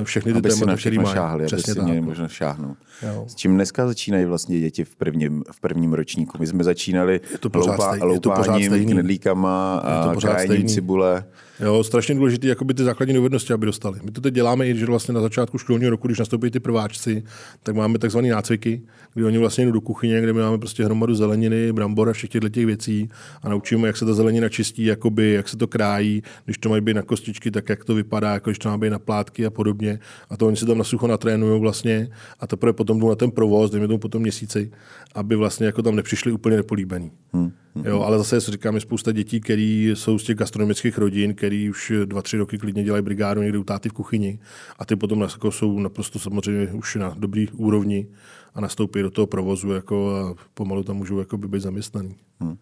eh, 0.00 0.04
všechny 0.04 0.32
ty 0.32 0.38
aby 0.38 0.48
témata, 0.48 0.76
které 0.76 0.96
mají. 0.96 1.14
Šáhli, 1.14 1.46
Přesně 1.46 1.70
aby 1.72 1.80
si 1.80 1.84
měli 1.84 2.00
možnost 2.00 2.32
šáhnout. 2.32 2.76
Jo. 3.02 3.24
S 3.28 3.34
čím 3.34 3.54
dneska 3.54 3.86
začínají 3.86 4.24
vlastně 4.24 4.60
děti 4.60 4.84
v 4.84 4.96
prvním, 4.96 5.44
v 5.52 5.60
prvním 5.60 5.92
ročníku? 5.92 6.38
My 6.40 6.46
jsme 6.46 6.64
začínali 6.64 7.20
je 7.32 7.38
to 7.38 7.50
stejný, 7.72 8.02
loupáním, 8.02 8.90
knedlíkama 8.90 9.78
a 9.78 10.14
krájením 10.14 10.68
cibule. 10.68 11.24
Jo, 11.60 11.84
strašně 11.84 12.14
důležité, 12.14 12.54
by 12.64 12.74
ty 12.74 12.84
základní 12.84 13.14
dovednosti, 13.14 13.52
aby 13.52 13.66
dostali. 13.66 14.00
My 14.02 14.10
to 14.10 14.20
teď 14.20 14.34
děláme 14.34 14.68
i, 14.68 14.76
že 14.76 14.86
vlastně 14.86 15.14
na 15.14 15.20
začátku 15.20 15.58
školního 15.58 15.90
roku, 15.90 16.08
když 16.08 16.18
nastoupí 16.18 16.50
ty 16.50 16.60
prváčci, 16.60 17.22
tak 17.62 17.74
máme 17.74 17.98
takzvané 17.98 18.28
nácviky, 18.28 18.82
kdy 19.14 19.24
oni 19.24 19.38
vlastně 19.38 19.66
jdou 19.66 19.72
do 19.72 19.80
kuchyně, 19.80 20.20
kde 20.20 20.32
my 20.32 20.40
máme 20.40 20.58
prostě 20.58 20.84
hromadu 20.84 21.14
zeleniny, 21.14 21.72
brambor 21.72 22.08
a 22.08 22.12
všech 22.12 22.30
těchto 22.30 22.48
těch 22.48 22.66
věcí 22.66 23.08
a 23.42 23.48
naučíme, 23.48 23.86
jak 23.86 23.96
se 23.96 24.04
ta 24.04 24.14
zelenina 24.14 24.48
čistí, 24.48 24.84
jakoby, 24.84 25.32
jak 25.32 25.48
se 25.48 25.56
to 25.56 25.66
krájí, 25.66 26.22
když 26.44 26.58
to 26.58 26.68
mají 26.68 26.82
být 26.82 26.94
na 26.94 27.02
kostičky, 27.02 27.50
tak 27.50 27.68
jak 27.68 27.84
to 27.84 27.94
vypadá, 27.94 28.32
jako 28.32 28.50
když 28.50 28.58
to 28.58 28.68
má 28.68 28.78
být 28.78 28.90
na 28.90 28.98
plátky 28.98 29.46
a 29.46 29.50
podobně. 29.50 29.98
A 30.30 30.36
to 30.36 30.46
oni 30.46 30.56
si 30.56 30.66
tam 30.66 30.78
na 30.78 30.84
sucho 30.84 31.06
natrénují 31.06 31.60
vlastně 31.60 32.08
a 32.40 32.46
teprve 32.46 32.72
potom 32.72 33.00
jdou 33.00 33.08
na 33.08 33.14
ten 33.14 33.30
provoz, 33.30 33.70
dejme 33.70 33.86
tomu 33.86 33.98
potom 33.98 34.22
měsíci, 34.22 34.70
aby 35.14 35.36
vlastně 35.36 35.66
jako 35.66 35.82
tam 35.82 35.96
nepřišli 35.96 36.32
úplně 36.32 36.56
nepolíbení. 36.56 37.10
Hmm. 37.32 37.52
Jo, 37.84 38.02
ale 38.02 38.18
zase 38.18 38.40
si 38.40 38.50
říkám, 38.50 38.74
je 38.74 38.80
spousta 38.80 39.12
dětí, 39.12 39.40
které 39.40 39.92
jsou 39.94 40.18
z 40.18 40.24
těch 40.24 40.36
gastronomických 40.36 40.98
rodin, 40.98 41.34
který 41.34 41.70
už 41.70 41.92
dva, 42.04 42.22
tři 42.22 42.36
roky 42.36 42.58
klidně 42.58 42.84
dělají 42.84 43.04
brigádu 43.04 43.42
někde 43.42 43.58
u 43.58 43.64
táty 43.64 43.88
v 43.88 43.92
kuchyni 43.92 44.38
a 44.78 44.84
ty 44.84 44.96
potom 44.96 45.20
jako 45.20 45.52
jsou 45.52 45.78
naprosto 45.78 46.18
samozřejmě 46.18 46.72
už 46.72 46.94
na 46.94 47.14
dobrý 47.18 47.48
úrovni 47.48 48.06
a 48.54 48.60
nastoupí 48.60 49.02
do 49.02 49.10
toho 49.10 49.26
provozu 49.26 49.70
jako 49.70 50.16
a 50.16 50.34
pomalu 50.54 50.82
tam 50.82 50.96
můžou 50.96 51.18
jako 51.18 51.38
být 51.38 51.62
zaměstnaný. 51.62 52.16
Hmm. 52.40 52.56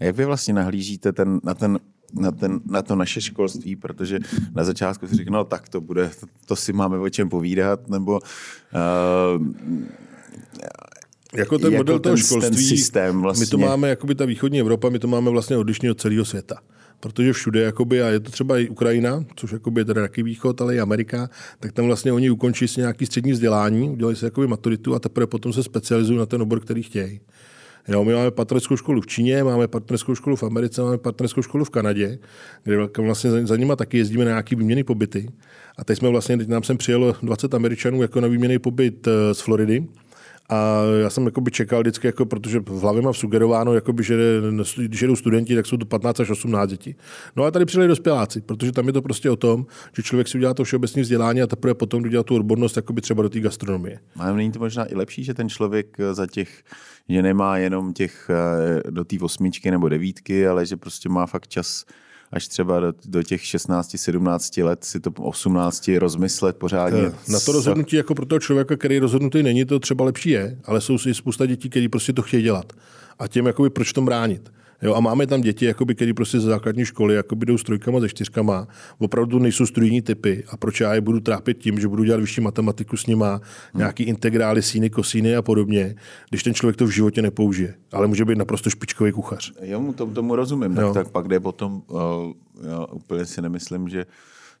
A 0.00 0.04
jak 0.04 0.16
vy 0.16 0.24
vlastně 0.24 0.54
nahlížíte 0.54 1.12
ten, 1.12 1.40
na, 1.44 1.54
ten, 1.54 1.78
na, 2.14 2.30
ten, 2.30 2.60
na 2.66 2.82
to 2.82 2.96
naše 2.96 3.20
školství, 3.20 3.76
protože 3.76 4.18
na 4.54 4.64
začátku 4.64 5.06
si 5.06 5.16
říkal, 5.16 5.32
no 5.32 5.44
tak 5.44 5.68
to 5.68 5.80
bude, 5.80 6.10
to, 6.20 6.26
to 6.46 6.56
si 6.56 6.72
máme 6.72 6.98
o 6.98 7.08
čem 7.08 7.28
povídat, 7.28 7.88
nebo 7.88 8.20
uh, 8.20 9.46
jako 11.36 11.58
ten 11.58 11.72
jako 11.72 11.76
model 11.76 11.98
toho 11.98 12.16
ten, 12.16 12.24
školství, 12.24 12.56
ten 12.56 12.76
systém 12.76 13.20
vlastně. 13.22 13.44
my 13.44 13.50
to 13.50 13.58
máme, 13.58 13.88
jakoby 13.88 14.14
ta 14.14 14.24
východní 14.24 14.60
Evropa, 14.60 14.88
my 14.88 14.98
to 14.98 15.08
máme 15.08 15.30
vlastně 15.30 15.56
odlišně 15.56 15.90
od 15.90 16.00
celého 16.00 16.24
světa. 16.24 16.56
Protože 17.00 17.32
všude, 17.32 17.60
jakoby, 17.60 18.02
a 18.02 18.08
je 18.08 18.20
to 18.20 18.30
třeba 18.30 18.58
i 18.58 18.68
Ukrajina, 18.68 19.24
což 19.36 19.52
jakoby 19.52 19.80
je 19.80 19.84
teda 19.84 20.00
taky 20.00 20.22
východ, 20.22 20.60
ale 20.60 20.74
i 20.74 20.80
Amerika, 20.80 21.30
tak 21.60 21.72
tam 21.72 21.86
vlastně 21.86 22.12
oni 22.12 22.30
ukončí 22.30 22.68
si 22.68 22.80
nějaký 22.80 23.06
střední 23.06 23.32
vzdělání, 23.32 23.90
udělají 23.90 24.16
si 24.16 24.24
jakoby 24.24 24.46
maturitu 24.46 24.94
a 24.94 24.98
teprve 24.98 25.26
potom 25.26 25.52
se 25.52 25.62
specializují 25.62 26.18
na 26.18 26.26
ten 26.26 26.42
obor, 26.42 26.60
který 26.60 26.82
chtějí. 26.82 27.20
Jo, 27.88 28.04
my 28.04 28.14
máme 28.14 28.30
partnerskou 28.30 28.76
školu 28.76 29.00
v 29.00 29.06
Číně, 29.06 29.44
máme 29.44 29.68
partnerskou 29.68 30.14
školu 30.14 30.36
v 30.36 30.42
Americe, 30.42 30.82
máme 30.82 30.98
partnerskou 30.98 31.42
školu 31.42 31.64
v 31.64 31.70
Kanadě, 31.70 32.18
kde 32.62 32.76
vlastně 32.98 33.30
za, 33.30 33.46
za 33.46 33.56
nimi 33.56 33.72
taky 33.76 33.98
jezdíme 33.98 34.24
na 34.24 34.30
nějaký 34.30 34.56
výměny 34.56 34.84
pobyty. 34.84 35.28
A 35.78 35.84
teď 35.84 35.98
jsme 35.98 36.08
vlastně, 36.08 36.38
teď 36.38 36.48
nám 36.48 36.62
sem 36.62 36.76
přijelo 36.76 37.16
20 37.22 37.54
Američanů 37.54 38.02
jako 38.02 38.20
na 38.20 38.28
výměný 38.28 38.58
pobyt 38.58 39.06
eh, 39.06 39.34
z 39.34 39.40
Floridy. 39.40 39.86
A 40.50 40.82
já 41.02 41.10
jsem 41.10 41.26
jakoby 41.26 41.50
čekal 41.50 41.80
vždycky, 41.80 42.06
jako, 42.06 42.26
protože 42.26 42.60
v 42.60 42.80
hlavě 42.80 43.02
mám 43.02 43.14
sugerováno, 43.14 43.74
jakoby, 43.74 44.02
že 44.02 44.16
když 44.76 45.02
jedou 45.02 45.16
studenti, 45.16 45.54
tak 45.54 45.66
jsou 45.66 45.76
to 45.76 45.86
15 45.86 46.20
až 46.20 46.30
18 46.30 46.70
dětí. 46.70 46.96
No 47.36 47.44
a 47.44 47.50
tady 47.50 47.64
přijeli 47.64 47.88
dospěláci, 47.88 48.40
protože 48.40 48.72
tam 48.72 48.86
je 48.86 48.92
to 48.92 49.02
prostě 49.02 49.30
o 49.30 49.36
tom, 49.36 49.66
že 49.96 50.02
člověk 50.02 50.28
si 50.28 50.38
udělá 50.38 50.54
to 50.54 50.64
všeobecné 50.64 51.02
vzdělání 51.02 51.42
a 51.42 51.46
teprve 51.46 51.74
potom 51.74 52.02
udělá 52.02 52.22
tu 52.22 52.34
odbornost 52.34 52.76
jakoby 52.76 53.00
třeba 53.00 53.22
do 53.22 53.28
té 53.28 53.40
gastronomie. 53.40 53.98
A 54.16 54.32
není 54.32 54.52
to 54.52 54.58
možná 54.58 54.92
i 54.92 54.94
lepší, 54.94 55.24
že 55.24 55.34
ten 55.34 55.48
člověk 55.48 55.96
eh, 56.00 56.14
za 56.14 56.26
těch, 56.26 56.62
že 57.08 57.22
nemá 57.22 57.58
jenom 57.58 57.92
těch 57.92 58.30
eh, 58.30 58.90
do 58.90 59.04
té 59.04 59.16
osmičky 59.20 59.70
nebo 59.70 59.88
devítky, 59.88 60.46
ale 60.46 60.66
že 60.66 60.76
prostě 60.76 61.08
má 61.08 61.26
fakt 61.26 61.48
čas 61.48 61.84
až 62.32 62.48
třeba 62.48 62.80
do, 62.80 62.92
do 63.04 63.22
těch 63.22 63.40
16-17 63.42 64.64
let 64.64 64.84
si 64.84 65.00
to 65.00 65.10
18 65.10 65.90
rozmyslet 65.98 66.56
pořádně. 66.56 67.00
Eh, 67.00 67.32
na 67.32 67.40
to 67.40 67.52
rozhodnutí 67.52 67.96
jako 67.96 68.14
pro 68.14 68.26
toho 68.26 68.38
člověka, 68.38 68.76
který 68.76 68.98
rozhodnutý 68.98 69.42
není, 69.42 69.64
to 69.64 69.78
třeba 69.78 70.04
lepší 70.04 70.30
je, 70.30 70.58
ale 70.64 70.80
jsou 70.80 70.98
si 70.98 71.14
spousta 71.14 71.46
dětí, 71.46 71.70
kteří 71.70 71.88
prostě 71.88 72.12
to 72.12 72.22
chtějí 72.22 72.42
dělat. 72.42 72.72
A 73.18 73.28
těm 73.28 73.46
jakoby 73.46 73.70
proč 73.70 73.92
tom 73.92 74.04
bránit? 74.04 74.52
Jo, 74.82 74.94
a 74.94 75.00
máme 75.00 75.26
tam 75.26 75.40
děti, 75.40 75.64
jakoby, 75.64 75.94
které 75.94 76.14
prostě 76.14 76.40
ze 76.40 76.46
základní 76.46 76.84
školy 76.84 77.14
jakoby 77.14 77.46
jdou 77.46 77.58
s 77.58 77.62
trojkama, 77.62 78.00
ze 78.00 78.08
čtyřkama, 78.08 78.68
opravdu 78.98 79.38
nejsou 79.38 79.66
studijní 79.66 80.02
typy 80.02 80.44
a 80.48 80.56
proč 80.56 80.80
já 80.80 80.94
je 80.94 81.00
budu 81.00 81.20
trápit 81.20 81.58
tím, 81.58 81.80
že 81.80 81.88
budu 81.88 82.04
dělat 82.04 82.20
vyšší 82.20 82.40
matematiku 82.40 82.96
s 82.96 83.06
nima, 83.06 83.30
hmm. 83.32 83.40
nějaký 83.74 84.02
integrály, 84.02 84.62
síny, 84.62 84.90
kosíny 84.90 85.36
a 85.36 85.42
podobně, 85.42 85.94
když 86.28 86.42
ten 86.42 86.54
člověk 86.54 86.76
to 86.76 86.86
v 86.86 86.90
životě 86.90 87.22
nepoužije, 87.22 87.74
ale 87.92 88.06
může 88.06 88.24
být 88.24 88.38
naprosto 88.38 88.70
špičkový 88.70 89.12
kuchař. 89.12 89.52
Jo, 89.62 89.92
tomu, 89.96 90.14
tomu 90.14 90.36
rozumím, 90.36 90.74
tak, 90.74 90.94
tak 90.94 91.08
pak 91.08 91.28
jde 91.28 91.40
potom, 91.40 91.82
uh, 91.86 92.00
já 92.68 92.84
úplně 92.84 93.26
si 93.26 93.42
nemyslím, 93.42 93.88
že 93.88 94.06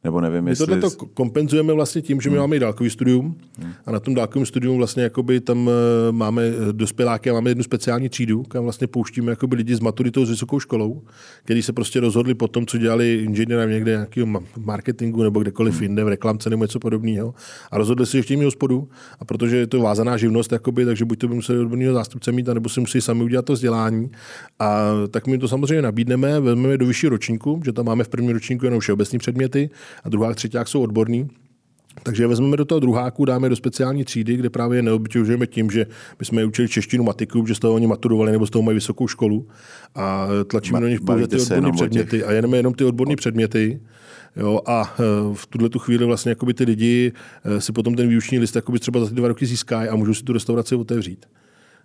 nebo 0.04 0.20
nevím, 0.20 0.44
my 0.44 0.50
jestli... 0.50 0.66
tohle 0.66 0.80
to 0.80 1.06
kompenzujeme 1.06 1.72
vlastně 1.72 2.02
tím, 2.02 2.20
že 2.20 2.30
my 2.30 2.36
hmm. 2.36 2.42
máme 2.42 2.56
i 2.56 2.58
dálkový 2.58 2.90
studium 2.90 3.36
hmm. 3.58 3.72
a 3.86 3.92
na 3.92 4.00
tom 4.00 4.14
dálkovém 4.14 4.46
studium 4.46 4.76
vlastně 4.76 5.02
jakoby 5.02 5.40
tam 5.40 5.70
eh, 5.70 6.12
máme 6.12 6.42
eh, 6.42 6.72
dospěláky 6.72 7.30
a 7.30 7.32
máme 7.32 7.50
jednu 7.50 7.62
speciální 7.62 8.08
třídu, 8.08 8.42
kam 8.42 8.62
vlastně 8.62 8.86
pouštíme 8.86 9.32
jakoby 9.32 9.56
lidi 9.56 9.74
s 9.74 9.80
maturitou 9.80 10.24
s 10.24 10.30
vysokou 10.30 10.60
školou, 10.60 11.02
kteří 11.44 11.62
se 11.62 11.72
prostě 11.72 12.00
rozhodli 12.00 12.34
po 12.34 12.48
tom, 12.48 12.66
co 12.66 12.78
dělali 12.78 13.14
inženýra 13.14 13.64
někde 13.64 13.90
nějakého 13.90 14.26
marketingu 14.56 15.22
nebo 15.22 15.40
kdekoliv 15.40 15.74
hmm. 15.74 15.82
jinde, 15.82 16.04
v 16.04 16.08
reklamce 16.08 16.50
nebo 16.50 16.64
něco 16.64 16.80
podobného 16.80 17.34
a 17.70 17.78
rozhodli 17.78 18.06
se, 18.06 18.16
že 18.16 18.22
chtějí 18.22 18.44
hospodu 18.44 18.88
a 19.20 19.24
protože 19.24 19.56
je 19.56 19.66
to 19.66 19.80
vázaná 19.80 20.16
živnost, 20.16 20.52
jakoby, 20.52 20.84
takže 20.84 21.04
buď 21.04 21.18
to 21.18 21.28
by 21.28 21.34
museli 21.34 21.58
odborného 21.58 21.94
zástupce 21.94 22.32
mít, 22.32 22.46
nebo 22.46 22.68
si 22.68 22.80
musí 22.80 23.00
sami 23.00 23.22
udělat 23.22 23.44
to 23.44 23.52
vzdělání. 23.52 24.10
A 24.58 24.90
tak 25.10 25.26
my 25.26 25.38
to 25.38 25.48
samozřejmě 25.48 25.82
nabídneme, 25.82 26.40
vezmeme 26.40 26.78
do 26.78 26.86
vyšší 26.86 27.08
ročníku, 27.08 27.60
že 27.64 27.72
tam 27.72 27.86
máme 27.86 28.04
v 28.04 28.08
prvním 28.08 28.32
ročníku 28.32 28.64
jenom 28.64 28.80
všeobecní 28.80 29.18
předměty, 29.18 29.70
a 30.04 30.08
druhák, 30.08 30.36
třetíák 30.36 30.68
jsou 30.68 30.82
odborní. 30.82 31.28
Takže 32.02 32.26
vezmeme 32.26 32.56
do 32.56 32.64
toho 32.64 32.80
druháku, 32.80 33.24
dáme 33.24 33.48
do 33.48 33.56
speciální 33.56 34.04
třídy, 34.04 34.36
kde 34.36 34.50
právě 34.50 34.78
je 34.78 34.82
neobtěžujeme 34.82 35.46
tím, 35.46 35.70
že 35.70 35.86
bychom 36.18 36.38
je 36.38 36.44
učili 36.44 36.68
češtinu, 36.68 37.04
matiku, 37.04 37.46
že 37.46 37.54
z 37.54 37.58
toho 37.58 37.74
oni 37.74 37.86
maturovali 37.86 38.32
nebo 38.32 38.46
z 38.46 38.50
toho 38.50 38.62
mají 38.62 38.74
vysokou 38.74 39.08
školu 39.08 39.48
a 39.94 40.28
tlačíme 40.46 40.80
do 40.80 40.88
nich 40.88 41.00
pouze 41.00 41.28
ty 41.28 41.36
odborné 41.40 41.72
předměty 41.72 42.24
a 42.24 42.32
jenom, 42.32 42.54
jenom 42.54 42.74
ty 42.74 42.84
odborné 42.84 43.16
předměty. 43.16 43.80
Jo, 44.36 44.60
a 44.66 44.94
e, 44.98 45.02
v 45.34 45.46
tuhle 45.46 45.68
tu 45.68 45.78
chvíli 45.78 46.04
vlastně 46.04 46.36
ty 46.54 46.64
lidi 46.64 47.12
e, 47.44 47.60
si 47.60 47.72
potom 47.72 47.94
ten 47.94 48.08
výuční 48.08 48.38
list 48.38 48.56
třeba 48.80 49.00
za 49.00 49.08
ty 49.08 49.14
dva 49.14 49.28
roky 49.28 49.46
získají 49.46 49.88
a 49.88 49.96
můžou 49.96 50.14
si 50.14 50.22
tu 50.22 50.32
restauraci 50.32 50.74
otevřít. 50.74 51.26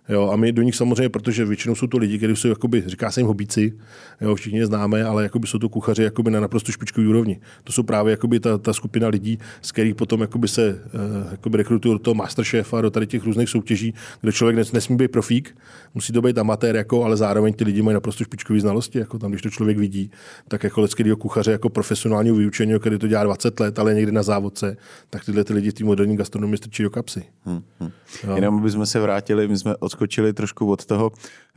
Jo, 0.08 0.30
a 0.30 0.36
my 0.36 0.52
do 0.52 0.62
nich 0.62 0.74
samozřejmě, 0.74 1.08
protože 1.08 1.44
většinou 1.44 1.74
jsou 1.74 1.86
to 1.86 1.98
lidi, 1.98 2.18
kteří 2.18 2.36
jsou, 2.36 2.48
jakoby, 2.48 2.82
říká 2.86 3.10
se 3.10 3.20
jim 3.20 3.26
hobíci, 3.26 3.72
jo, 4.20 4.34
všichni 4.34 4.58
je 4.58 4.66
známe, 4.66 5.04
ale 5.04 5.22
jakoby 5.22 5.46
jsou 5.46 5.58
to 5.58 5.68
kuchaři 5.68 6.02
jakoby 6.02 6.30
na 6.30 6.40
naprosto 6.40 6.72
špičkový 6.72 7.06
úrovni. 7.06 7.40
To 7.64 7.72
jsou 7.72 7.82
právě 7.82 8.10
jakoby 8.10 8.40
ta, 8.40 8.58
ta 8.58 8.72
skupina 8.72 9.08
lidí, 9.08 9.38
z 9.62 9.72
kterých 9.72 9.94
potom 9.94 10.20
jakoby 10.20 10.48
se 10.48 10.70
uh, 10.70 11.30
jakoby 11.30 11.56
rekrutují 11.56 11.94
do 11.94 11.98
toho 11.98 12.14
masterchefa, 12.14 12.80
do 12.80 12.90
tady 12.90 13.06
těch 13.06 13.24
různých 13.24 13.48
soutěží, 13.48 13.94
kde 14.20 14.32
člověk 14.32 14.72
nesmí 14.72 14.96
být 14.96 15.08
profík, 15.08 15.56
musí 15.94 16.12
to 16.12 16.22
být 16.22 16.38
amatér, 16.38 16.76
jako, 16.76 17.04
ale 17.04 17.16
zároveň 17.16 17.54
ty 17.54 17.64
lidi 17.64 17.82
mají 17.82 17.94
naprosto 17.94 18.24
špičkové 18.24 18.60
znalosti. 18.60 18.98
Jako 18.98 19.18
tam, 19.18 19.30
když 19.30 19.42
to 19.42 19.50
člověk 19.50 19.78
vidí, 19.78 20.10
tak 20.48 20.64
jako 20.64 20.80
lidského 20.80 21.16
kuchaře, 21.16 21.52
jako 21.52 21.68
profesionálního 21.68 22.36
vyučení, 22.36 22.78
který 22.80 22.98
to 22.98 23.08
dělá 23.08 23.24
20 23.24 23.60
let, 23.60 23.78
ale 23.78 23.94
někdy 23.94 24.12
na 24.12 24.22
závodce, 24.22 24.76
tak 25.10 25.24
tyhle 25.24 25.44
ty 25.44 25.52
lidi 25.52 25.72
ty 25.72 25.84
moderní 25.84 26.16
gastronomii 26.16 26.56
strčí 26.56 26.82
do 26.82 26.90
kapsy. 26.90 27.24
Hmm, 27.44 27.62
hmm. 27.80 27.90
Jenom 28.34 28.62
bychom 28.62 28.86
se 28.86 29.00
vrátili, 29.00 29.48
my 29.48 29.58
jsme 29.58 29.76
od 29.76 29.95
odskočili 29.96 30.32
trošku 30.32 30.70
od 30.70 30.86
toho. 30.86 31.10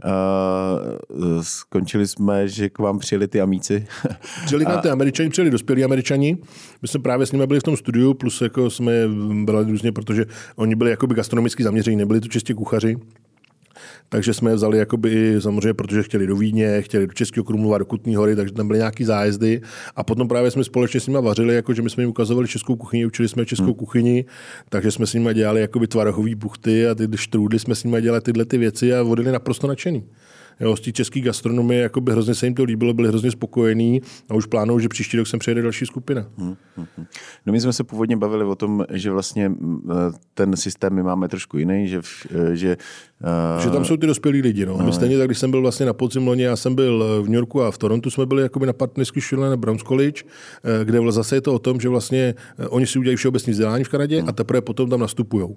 Uh, 0.05 1.41
skončili 1.41 2.07
jsme, 2.07 2.47
že 2.47 2.69
k 2.69 2.79
vám 2.79 2.99
přijeli 2.99 3.27
ty 3.27 3.41
amíci. 3.41 3.87
Přijeli 4.45 4.65
a... 4.65 4.81
ty 4.81 4.89
američani, 4.89 5.29
přijeli 5.29 5.51
dospělí 5.51 5.83
američani. 5.83 6.37
My 6.81 6.87
jsme 6.87 6.99
právě 6.99 7.25
s 7.25 7.31
nimi 7.31 7.47
byli 7.47 7.59
v 7.59 7.63
tom 7.63 7.77
studiu, 7.77 8.13
plus 8.13 8.41
jako 8.41 8.69
jsme 8.69 8.93
byli 9.43 9.65
různě, 9.65 9.91
protože 9.91 10.25
oni 10.55 10.75
byli 10.75 10.91
jakoby 10.91 11.15
gastronomicky 11.15 11.63
zaměření, 11.63 11.97
nebyli 11.97 12.21
to 12.21 12.27
čistě 12.27 12.53
kuchaři. 12.53 12.97
Takže 14.09 14.33
jsme 14.33 14.51
je 14.51 14.55
vzali 14.55 14.77
jakoby, 14.77 15.35
samozřejmě, 15.39 15.73
protože 15.73 16.03
chtěli 16.03 16.27
do 16.27 16.35
Vídně, 16.35 16.81
chtěli 16.81 17.07
do 17.07 17.13
Českého 17.13 17.43
Krumlova, 17.43 17.77
do 17.77 17.85
Kutní 17.85 18.15
hory, 18.15 18.35
takže 18.35 18.53
tam 18.53 18.67
byly 18.67 18.79
nějaký 18.79 19.03
zájezdy. 19.03 19.61
A 19.95 20.03
potom 20.03 20.27
právě 20.27 20.51
jsme 20.51 20.63
společně 20.63 20.99
s 20.99 21.07
nimi 21.07 21.19
vařili, 21.21 21.55
jako 21.55 21.73
že 21.73 21.81
my 21.81 21.89
jsme 21.89 22.03
jim 22.03 22.09
ukazovali 22.09 22.47
českou 22.47 22.75
kuchyni, 22.75 23.05
učili 23.05 23.29
jsme 23.29 23.45
českou 23.45 23.65
hmm. 23.65 23.73
kuchyni, 23.73 24.25
takže 24.69 24.91
jsme 24.91 25.07
s 25.07 25.13
nimi 25.13 25.33
dělali 25.33 25.61
jakoby 25.61 25.87
tvarahové 25.87 26.35
buchty 26.35 26.87
a 26.87 26.95
ty 26.95 27.07
štrůdly 27.15 27.59
jsme 27.59 27.75
s 27.75 27.83
nimi 27.83 28.01
dělali 28.01 28.21
tyhle 28.21 28.45
ty 28.45 28.57
věci 28.57 28.93
a 28.93 29.03
vodili 29.03 29.31
naprosto 29.31 29.67
nadšený. 29.67 30.03
Jo, 30.59 30.75
z 30.75 30.81
té 30.81 30.91
české 30.91 31.19
gastronomie 31.19 31.81
jako 31.81 32.01
by 32.01 32.11
hrozně 32.11 32.35
se 32.35 32.45
jim 32.45 32.55
to 32.55 32.63
líbilo, 32.63 32.93
byli 32.93 33.07
hrozně 33.07 33.31
spokojení 33.31 34.01
a 34.29 34.33
už 34.33 34.45
plánují, 34.45 34.81
že 34.81 34.89
příští 34.89 35.17
rok 35.17 35.27
sem 35.27 35.39
přijede 35.39 35.61
další 35.61 35.85
skupina. 35.85 36.25
Hmm, 36.37 36.55
hmm, 36.77 36.87
hmm. 36.97 37.05
No 37.45 37.53
my 37.53 37.61
jsme 37.61 37.73
se 37.73 37.83
původně 37.83 38.17
bavili 38.17 38.45
o 38.45 38.55
tom, 38.55 38.85
že 38.93 39.11
vlastně 39.11 39.51
ten 40.33 40.55
systém 40.55 40.93
my 40.93 41.03
máme 41.03 41.27
trošku 41.27 41.57
jiný, 41.57 41.87
že, 41.87 42.01
že 42.53 42.77
Uh, 43.57 43.63
že 43.63 43.69
tam 43.69 43.85
jsou 43.85 43.97
ty 43.97 44.07
dospělí 44.07 44.41
lidi. 44.41 44.65
No. 44.65 44.77
My 44.77 44.93
stejně 44.93 45.17
tak, 45.17 45.27
když 45.27 45.37
jsem 45.37 45.51
byl 45.51 45.61
vlastně 45.61 45.85
na 45.85 45.93
podzim 45.93 46.27
loni, 46.27 46.43
já 46.43 46.55
jsem 46.55 46.75
byl 46.75 47.21
v 47.21 47.25
New 47.25 47.33
Yorku 47.33 47.61
a 47.61 47.71
v 47.71 47.77
Torontu 47.77 48.09
jsme 48.09 48.25
byli 48.25 48.41
jakoby 48.41 48.65
na 48.65 48.73
partnerské 48.73 49.21
škole 49.21 49.49
na 49.49 49.57
Browns 49.57 49.83
College, 49.83 50.23
eh, 50.63 50.85
kde 50.85 50.99
zase 51.11 51.35
je 51.35 51.41
to 51.41 51.53
o 51.53 51.59
tom, 51.59 51.79
že 51.79 51.89
vlastně 51.89 52.35
eh, 52.59 52.67
oni 52.67 52.87
si 52.87 52.99
udělají 52.99 53.15
všeobecné 53.15 53.51
vzdělání 53.51 53.83
v 53.83 53.89
Kanadě 53.89 54.19
hmm. 54.19 54.29
a 54.29 54.31
teprve 54.31 54.61
potom 54.61 54.89
tam 54.89 54.99
nastupují. 54.99 55.47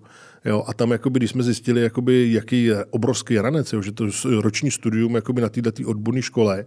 Jo, 0.44 0.64
a 0.66 0.74
tam, 0.74 0.90
jakoby, 0.90 1.18
když 1.18 1.30
jsme 1.30 1.42
zjistili, 1.42 1.80
jakoby, 1.82 2.32
jaký 2.32 2.64
je 2.64 2.84
obrovský 2.84 3.38
ranec, 3.38 3.72
jo, 3.72 3.82
že 3.82 3.92
to 3.92 4.06
roční 4.40 4.70
studium 4.70 5.14
jakoby 5.14 5.40
na 5.42 5.48
této 5.48 5.70
odborné 5.86 6.22
škole, 6.22 6.64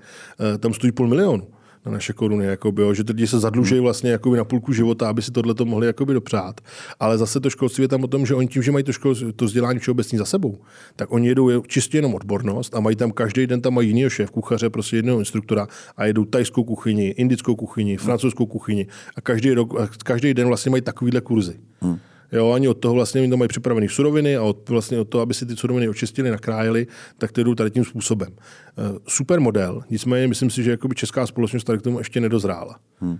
tam 0.59 0.73
stojí 0.73 0.91
půl 0.91 1.07
milionu 1.07 1.47
na 1.85 1.91
naše 1.91 2.13
koruny, 2.13 2.45
jakoby, 2.45 2.81
jo, 2.81 2.93
že 2.93 3.03
ty 3.03 3.13
lidi 3.13 3.27
se 3.27 3.39
zadlužují 3.39 3.81
vlastně 3.81 4.11
jakoby 4.11 4.37
na 4.37 4.43
půlku 4.43 4.73
života, 4.73 5.09
aby 5.09 5.21
si 5.21 5.31
tohle 5.31 5.53
to 5.53 5.65
mohli 5.65 5.87
jakoby 5.87 6.13
dopřát. 6.13 6.61
Ale 6.99 7.17
zase 7.17 7.39
to 7.39 7.49
školství 7.49 7.83
je 7.83 7.87
tam 7.87 8.03
o 8.03 8.07
tom, 8.07 8.25
že 8.25 8.35
oni 8.35 8.47
tím, 8.47 8.63
že 8.63 8.71
mají 8.71 8.83
to, 8.83 8.93
škol, 8.93 9.15
to 9.35 9.45
vzdělání 9.45 9.79
všeobecně 9.79 10.17
za 10.17 10.25
sebou, 10.25 10.57
tak 10.95 11.11
oni 11.11 11.27
jedou 11.27 11.61
čistě 11.61 11.97
jenom 11.97 12.15
odbornost 12.15 12.75
a 12.75 12.79
mají 12.79 12.95
tam 12.95 13.11
každý 13.11 13.47
den 13.47 13.61
tam 13.61 13.73
mají 13.73 13.87
jiného 13.87 14.09
šéf 14.09 14.31
kuchaře, 14.31 14.69
prostě 14.69 14.95
jednoho 14.95 15.19
instruktora 15.19 15.67
a 15.97 16.05
jedou 16.05 16.25
tajskou 16.25 16.63
kuchyni, 16.63 17.07
indickou 17.07 17.55
kuchyni, 17.55 17.97
francouzskou 17.97 18.45
kuchyni 18.45 18.87
a 19.15 19.21
každý, 19.21 19.53
rok, 19.53 19.73
každý 20.03 20.33
den 20.33 20.47
vlastně 20.47 20.69
mají 20.69 20.81
takovýhle 20.81 21.21
kurzy. 21.21 21.59
Hmm. 21.81 21.97
Jo, 22.31 22.51
ani 22.51 22.67
od 22.67 22.73
toho 22.73 22.93
vlastně 22.93 23.21
oni 23.21 23.29
to 23.29 23.37
mají 23.37 23.47
připravené 23.47 23.89
suroviny 23.89 24.37
a 24.37 24.43
od, 24.43 24.69
vlastně 24.69 24.99
od 24.99 25.09
toho, 25.09 25.21
aby 25.21 25.33
si 25.33 25.45
ty 25.45 25.55
suroviny 25.55 25.89
očistili, 25.89 26.31
nakrájeli, 26.31 26.87
tak 27.17 27.31
to 27.31 27.43
jdou 27.43 27.55
tady 27.55 27.71
tím 27.71 27.85
způsobem. 27.85 28.29
Uh, 28.31 28.97
super 29.07 29.39
model, 29.39 29.83
nicméně 29.89 30.27
myslím 30.27 30.49
si, 30.49 30.63
že 30.63 30.71
jakoby 30.71 30.95
česká 30.95 31.27
společnost 31.27 31.63
tady 31.63 31.79
k 31.79 31.81
tomu 31.81 31.97
ještě 31.97 32.21
nedozrála. 32.21 32.79
Hmm. 32.99 33.19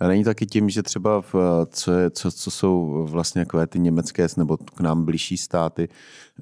A 0.00 0.08
není 0.08 0.24
taky 0.24 0.46
tím, 0.46 0.70
že 0.70 0.82
třeba 0.82 1.20
v, 1.20 1.34
co, 1.70 1.92
je, 1.92 2.10
co, 2.10 2.32
co 2.32 2.50
jsou 2.50 3.06
vlastně 3.10 3.44
takové 3.44 3.66
ty 3.66 3.78
německé 3.78 4.26
nebo 4.36 4.56
k 4.56 4.80
nám 4.80 5.04
blížší 5.04 5.36
státy, 5.36 5.88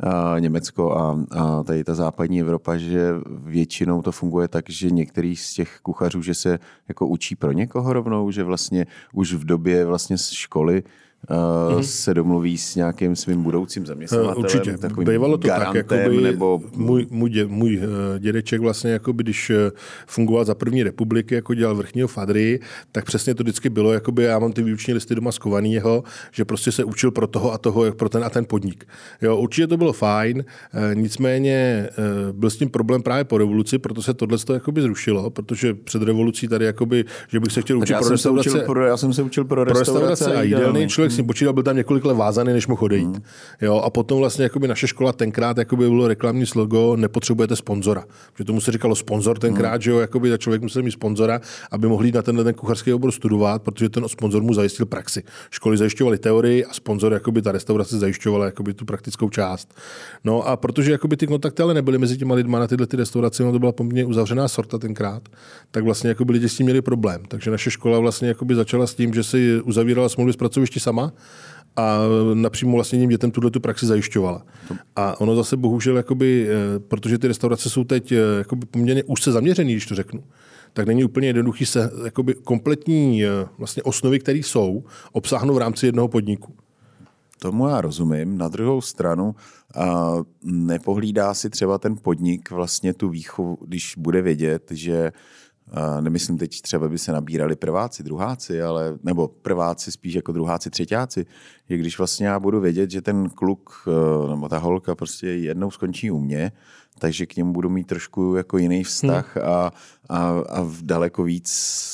a 0.00 0.38
Německo 0.38 0.96
a, 0.96 1.24
a 1.30 1.62
tady 1.62 1.84
ta 1.84 1.94
západní 1.94 2.40
Evropa, 2.40 2.76
že 2.76 3.10
většinou 3.26 4.02
to 4.02 4.12
funguje 4.12 4.48
tak, 4.48 4.70
že 4.70 4.90
některý 4.90 5.36
z 5.36 5.54
těch 5.54 5.78
kuchařů, 5.82 6.22
že 6.22 6.34
se 6.34 6.58
jako 6.88 7.06
učí 7.06 7.36
pro 7.36 7.52
někoho 7.52 7.92
rovnou, 7.92 8.30
že 8.30 8.42
vlastně 8.44 8.86
už 9.12 9.34
v 9.34 9.44
době 9.44 9.84
vlastně 9.84 10.16
školy 10.18 10.82
mm-hmm. 11.28 11.80
se 11.80 12.14
domluví 12.14 12.58
s 12.58 12.76
nějakým 12.76 13.16
svým 13.16 13.42
budoucím 13.42 13.86
zaměstnavatelem. 13.86 14.38
Určitě. 14.38 14.76
Bývalo 15.04 15.38
to 15.38 15.48
tak, 15.48 15.74
jakoby 15.74 16.20
nebo... 16.22 16.60
můj, 16.76 17.06
můj, 17.10 17.30
dě, 17.30 17.46
můj 17.46 17.80
eh, 17.82 18.18
dědeček 18.18 18.60
vlastně, 18.60 18.90
jakoby, 18.90 19.22
když 19.22 19.50
eh, 19.50 19.70
fungoval 20.06 20.44
za 20.44 20.54
první 20.54 20.82
republiky, 20.82 21.34
jako 21.34 21.54
dělal 21.54 21.74
vrchního 21.74 22.08
fadry, 22.08 22.60
tak 22.92 23.04
přesně 23.04 23.34
to 23.34 23.42
vždycky 23.42 23.70
bylo, 23.70 23.92
jakoby 23.92 24.22
já 24.22 24.38
mám 24.38 24.52
ty 24.52 24.62
výuční 24.62 24.94
listy 24.94 25.14
doma 25.14 25.32
skovaný 25.32 25.72
jeho, 25.72 26.04
že 26.32 26.44
prostě 26.44 26.72
se 26.72 26.84
učil 26.84 27.10
pro 27.10 27.26
toho 27.26 27.52
a 27.52 27.58
toho, 27.58 27.92
pro 27.92 28.08
ten 28.08 28.24
a 28.24 28.30
ten 28.30 28.44
podnik. 28.44 28.84
Jo, 29.22 29.36
určitě 29.36 29.66
to 29.66 29.76
bylo 29.76 29.92
fajn, 29.92 30.44
nicméně 30.94 31.88
byl 32.32 32.50
s 32.50 32.56
tím 32.56 32.68
problém 32.68 33.02
právě 33.02 33.24
po 33.24 33.38
revoluci, 33.38 33.78
proto 33.78 34.02
se 34.02 34.14
tohle 34.14 34.38
jakoby 34.52 34.82
zrušilo, 34.82 35.30
protože 35.30 35.74
před 35.74 36.02
revolucí 36.02 36.48
tady 36.48 36.64
jakoby, 36.64 37.04
že 37.28 37.40
bych 37.40 37.52
se 37.52 37.60
chtěl 37.60 37.78
učit 37.78 37.96
pro 37.98 38.08
restaurace. 38.08 38.60
Pro, 38.66 38.86
já 38.86 38.96
jsem 38.96 39.12
se 39.12 39.22
učil 39.22 39.44
pro 39.44 39.64
restaurace, 39.64 39.92
pro 40.00 40.10
restaurace 40.10 40.40
a 40.40 40.42
jídelný 40.42 40.88
člověk 40.88 41.12
ním 41.16 41.26
počítal, 41.26 41.52
byl 41.52 41.62
tam 41.62 41.76
několik 41.76 42.04
let 42.04 42.14
vázaný, 42.14 42.52
než 42.52 42.66
mohl 42.66 42.84
odejít. 42.84 43.06
Hmm. 43.06 43.22
Jo, 43.62 43.76
a 43.76 43.90
potom 43.90 44.18
vlastně 44.18 44.44
jakoby 44.44 44.68
naše 44.68 44.86
škola 44.86 45.12
tenkrát 45.12 45.58
jakoby 45.58 45.88
bylo 45.88 46.08
reklamní 46.08 46.46
slogo 46.46 46.96
nepotřebujete 46.96 47.56
sponzora. 47.56 48.04
Že 48.38 48.44
tomu 48.44 48.60
se 48.60 48.72
říkalo 48.72 48.94
sponzor 48.94 49.38
tenkrát, 49.38 49.72
hmm. 49.72 49.80
že 49.80 49.90
jo, 49.90 49.98
jakoby 49.98 50.30
ta 50.30 50.36
člověk 50.36 50.62
musel 50.62 50.82
mít 50.82 50.90
sponzora, 50.90 51.40
aby 51.70 51.88
mohl 51.88 52.04
jít 52.04 52.14
na 52.14 52.22
ten, 52.22 52.44
ten 52.44 52.54
kuchařský 52.54 52.92
obor 52.92 53.12
studovat, 53.12 53.62
protože 53.62 53.88
ten 53.88 54.08
sponzor 54.08 54.42
mu 54.42 54.54
zajistil 54.54 54.86
praxi. 54.86 55.22
Školy 55.50 55.76
zajišťovaly 55.76 56.18
teorii 56.18 56.64
a 56.64 56.72
sponzor 56.72 57.12
jakoby 57.12 57.42
ta 57.42 57.52
restaurace 57.52 57.98
zajišťovala 57.98 58.44
jakoby 58.44 58.74
tu 58.74 58.84
praktickou 58.84 59.30
část. 59.30 59.74
No 60.24 60.42
a 60.42 60.56
protože 60.56 60.92
jakoby 60.92 61.16
ty 61.16 61.26
kontakty 61.26 61.62
ale 61.62 61.74
nebyly 61.74 61.98
mezi 61.98 62.16
těma 62.16 62.34
lidma 62.34 62.58
na 62.58 62.66
tyhle 62.66 62.86
ty 62.86 62.96
restaurace, 62.96 63.42
no 63.42 63.52
to 63.52 63.58
byla 63.58 63.72
poměrně 63.72 64.04
uzavřená 64.04 64.48
sorta 64.48 64.78
tenkrát, 64.78 65.28
tak 65.70 65.84
vlastně 65.84 66.08
jakoby 66.08 66.32
lidi 66.32 66.48
s 66.48 66.56
tím 66.56 66.64
měli 66.64 66.82
problém. 66.82 67.22
Takže 67.28 67.50
naše 67.50 67.70
škola 67.70 67.98
vlastně 67.98 68.28
jakoby 68.28 68.54
začala 68.54 68.86
s 68.86 68.94
tím, 68.94 69.14
že 69.14 69.22
si 69.22 69.60
uzavírala 69.60 70.08
smlouvy 70.08 70.32
s 70.32 70.36
pracovišti 70.36 70.80
sama 70.80 71.03
a 71.76 71.98
napřímo 72.34 72.76
vlastně 72.76 73.06
dětem 73.06 73.30
tuhle 73.30 73.50
tu 73.50 73.60
praxi 73.60 73.86
zajišťovala. 73.86 74.46
A 74.96 75.20
ono 75.20 75.36
zase 75.36 75.56
bohužel, 75.56 75.96
jakoby, 75.96 76.48
eh, 76.48 76.78
protože 76.78 77.18
ty 77.18 77.28
restaurace 77.28 77.70
jsou 77.70 77.84
teď 77.84 78.12
eh, 78.12 78.18
jakoby 78.38 78.66
poměrně 78.66 79.04
úzce 79.04 79.32
zaměřený, 79.32 79.72
když 79.72 79.86
to 79.86 79.94
řeknu, 79.94 80.24
tak 80.72 80.86
není 80.86 81.04
úplně 81.04 81.28
jednoduchý 81.28 81.66
se 81.66 81.90
jakoby 82.04 82.34
kompletní 82.34 83.24
eh, 83.24 83.28
vlastně 83.58 83.82
osnovy, 83.82 84.18
které 84.18 84.38
jsou, 84.38 84.84
obsáhnout 85.12 85.54
v 85.54 85.58
rámci 85.58 85.86
jednoho 85.86 86.08
podniku. 86.08 86.54
Tomu 87.38 87.68
já 87.68 87.80
rozumím. 87.80 88.38
Na 88.38 88.48
druhou 88.48 88.80
stranu 88.80 89.34
a 89.74 90.12
nepohlídá 90.42 91.34
si 91.34 91.50
třeba 91.50 91.78
ten 91.78 91.96
podnik 92.02 92.50
vlastně 92.50 92.94
tu 92.94 93.08
výchovu, 93.08 93.58
když 93.66 93.94
bude 93.98 94.22
vědět, 94.22 94.62
že 94.70 95.12
nemyslím 96.00 96.38
teď 96.38 96.60
třeba, 96.60 96.88
by 96.88 96.98
se 96.98 97.12
nabírali 97.12 97.56
prváci, 97.56 98.02
druháci, 98.02 98.62
ale, 98.62 98.98
nebo 99.02 99.28
prváci 99.28 99.92
spíš 99.92 100.14
jako 100.14 100.32
druháci, 100.32 100.70
třetíáci, 100.70 101.26
je 101.68 101.78
když 101.78 101.98
vlastně 101.98 102.26
já 102.26 102.40
budu 102.40 102.60
vědět, 102.60 102.90
že 102.90 103.02
ten 103.02 103.30
kluk 103.30 103.88
eh, 103.88 104.30
nebo 104.30 104.48
ta 104.48 104.58
holka 104.58 104.94
prostě 104.94 105.26
jednou 105.26 105.70
skončí 105.70 106.10
u 106.10 106.18
mě, 106.18 106.52
takže 106.98 107.26
k 107.26 107.36
němu 107.36 107.52
budu 107.52 107.70
mít 107.70 107.86
trošku 107.86 108.34
jako 108.34 108.58
jiný 108.58 108.84
vztah 108.84 109.36
hmm. 109.36 109.44
a, 109.48 109.72
a, 110.08 110.28
a 110.28 110.70
daleko 110.82 111.22
víc 111.22 111.48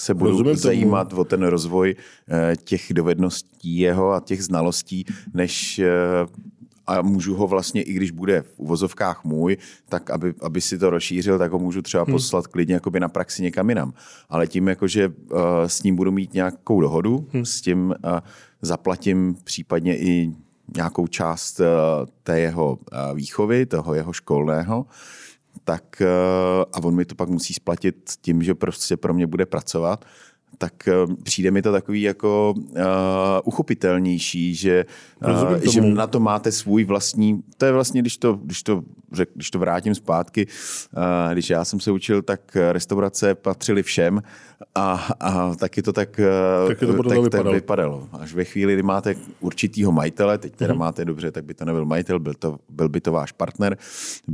se 0.04 0.14
budu 0.14 0.30
Rozumím 0.30 0.56
zajímat 0.56 1.09
tomu. 1.09 1.22
o 1.22 1.24
ten 1.24 1.42
rozvoj 1.42 1.94
eh, 2.28 2.56
těch 2.64 2.92
dovedností 2.92 3.78
jeho 3.78 4.12
a 4.12 4.20
těch 4.20 4.44
znalostí, 4.44 5.04
než 5.35 5.78
eh, 5.78 5.90
a 6.90 7.03
můžu 7.03 7.35
ho 7.35 7.46
vlastně, 7.46 7.83
i 7.83 7.92
když 7.92 8.11
bude 8.11 8.42
v 8.42 8.55
uvozovkách 8.57 9.24
můj, 9.24 9.57
tak 9.88 10.11
aby, 10.11 10.35
aby 10.42 10.61
si 10.61 10.79
to 10.79 10.90
rozšířil, 10.90 11.38
tak 11.38 11.53
ho 11.53 11.59
můžu 11.59 11.83
třeba 11.83 12.05
hmm. 12.05 12.12
poslat 12.12 12.46
klidně 12.46 12.74
jakoby 12.74 13.00
na 13.00 13.09
praxi 13.09 13.42
někam 13.42 13.68
jinam. 13.68 13.92
Ale 14.29 14.46
tím, 14.46 14.68
jakože 14.68 15.09
uh, 15.09 15.14
s 15.66 15.83
ním 15.83 15.96
budu 15.96 16.12
mít 16.12 16.35
nějakou 16.35 16.81
dohodu, 16.81 17.26
hmm. 17.33 17.44
s 17.44 17.61
tím 17.61 17.94
uh, 18.05 18.18
zaplatím 18.62 19.37
případně 19.44 19.98
i 19.98 20.33
nějakou 20.76 21.07
část 21.07 21.61
uh, 21.61 21.66
té 22.22 22.40
jeho 22.40 22.72
uh, 22.72 23.16
výchovy, 23.16 23.66
toho 23.66 23.94
jeho 23.94 24.12
školného, 24.12 24.87
tak 25.64 26.03
uh, 26.03 26.64
a 26.72 26.85
on 26.85 26.94
mi 26.94 27.05
to 27.05 27.14
pak 27.14 27.29
musí 27.29 27.55
splatit 27.55 28.12
tím, 28.20 28.42
že 28.42 28.55
prostě 28.55 28.96
pro 28.96 29.14
mě 29.14 29.26
bude 29.26 29.46
pracovat, 29.46 30.05
tak 30.61 30.88
eh, 30.88 30.92
přijde 31.23 31.51
mi 31.51 31.62
to 31.62 31.73
takový 31.73 32.03
jako 32.03 32.55
uh, 32.57 32.83
uchopitelnější, 33.44 34.55
že, 34.55 34.85
uh, 35.25 35.73
že 35.73 35.81
na 35.81 36.07
to 36.07 36.20
máte 36.20 36.53
svůj 36.53 36.85
vlastní, 36.85 37.42
to 37.57 37.66
je 37.66 37.73
vlastně, 37.73 38.01
když 38.01 38.16
to, 38.16 38.33
když 38.33 38.62
to, 38.62 38.83
řek, 39.12 39.29
když 39.35 39.51
to 39.51 39.59
vrátím 39.59 39.94
zpátky, 39.94 40.46
uh, 40.46 41.33
když 41.33 41.51
já 41.51 41.64
jsem 41.64 41.81
se 41.81 41.90
učil, 41.90 42.23
tak 42.23 42.57
restaurace 42.73 43.35
patřily 43.35 43.83
všem 43.83 44.23
a, 44.75 45.09
a 45.20 45.55
taky 45.55 45.83
to 45.83 45.92
tak, 45.92 46.20
taky 46.68 46.87
to 46.87 46.92
tak, 46.92 47.18
vypadalo. 47.18 47.29
tak 47.29 47.46
vypadalo. 47.46 48.09
Až 48.12 48.35
ve 48.35 48.44
chvíli, 48.44 48.75
kdy 48.75 48.83
máte 48.83 49.14
určitýho 49.40 49.92
majitele, 49.92 50.38
teď 50.38 50.57
teda 50.57 50.75
mm-hmm. 50.75 50.79
máte 50.79 51.05
dobře, 51.05 51.31
tak 51.31 51.44
by 51.44 51.55
to 51.55 51.64
nebyl 51.64 51.85
majitel, 51.85 52.18
byl, 52.18 52.35
to, 52.35 52.59
byl 52.68 52.88
by 52.88 53.01
to 53.01 53.12
váš 53.12 53.33
partner. 53.33 53.77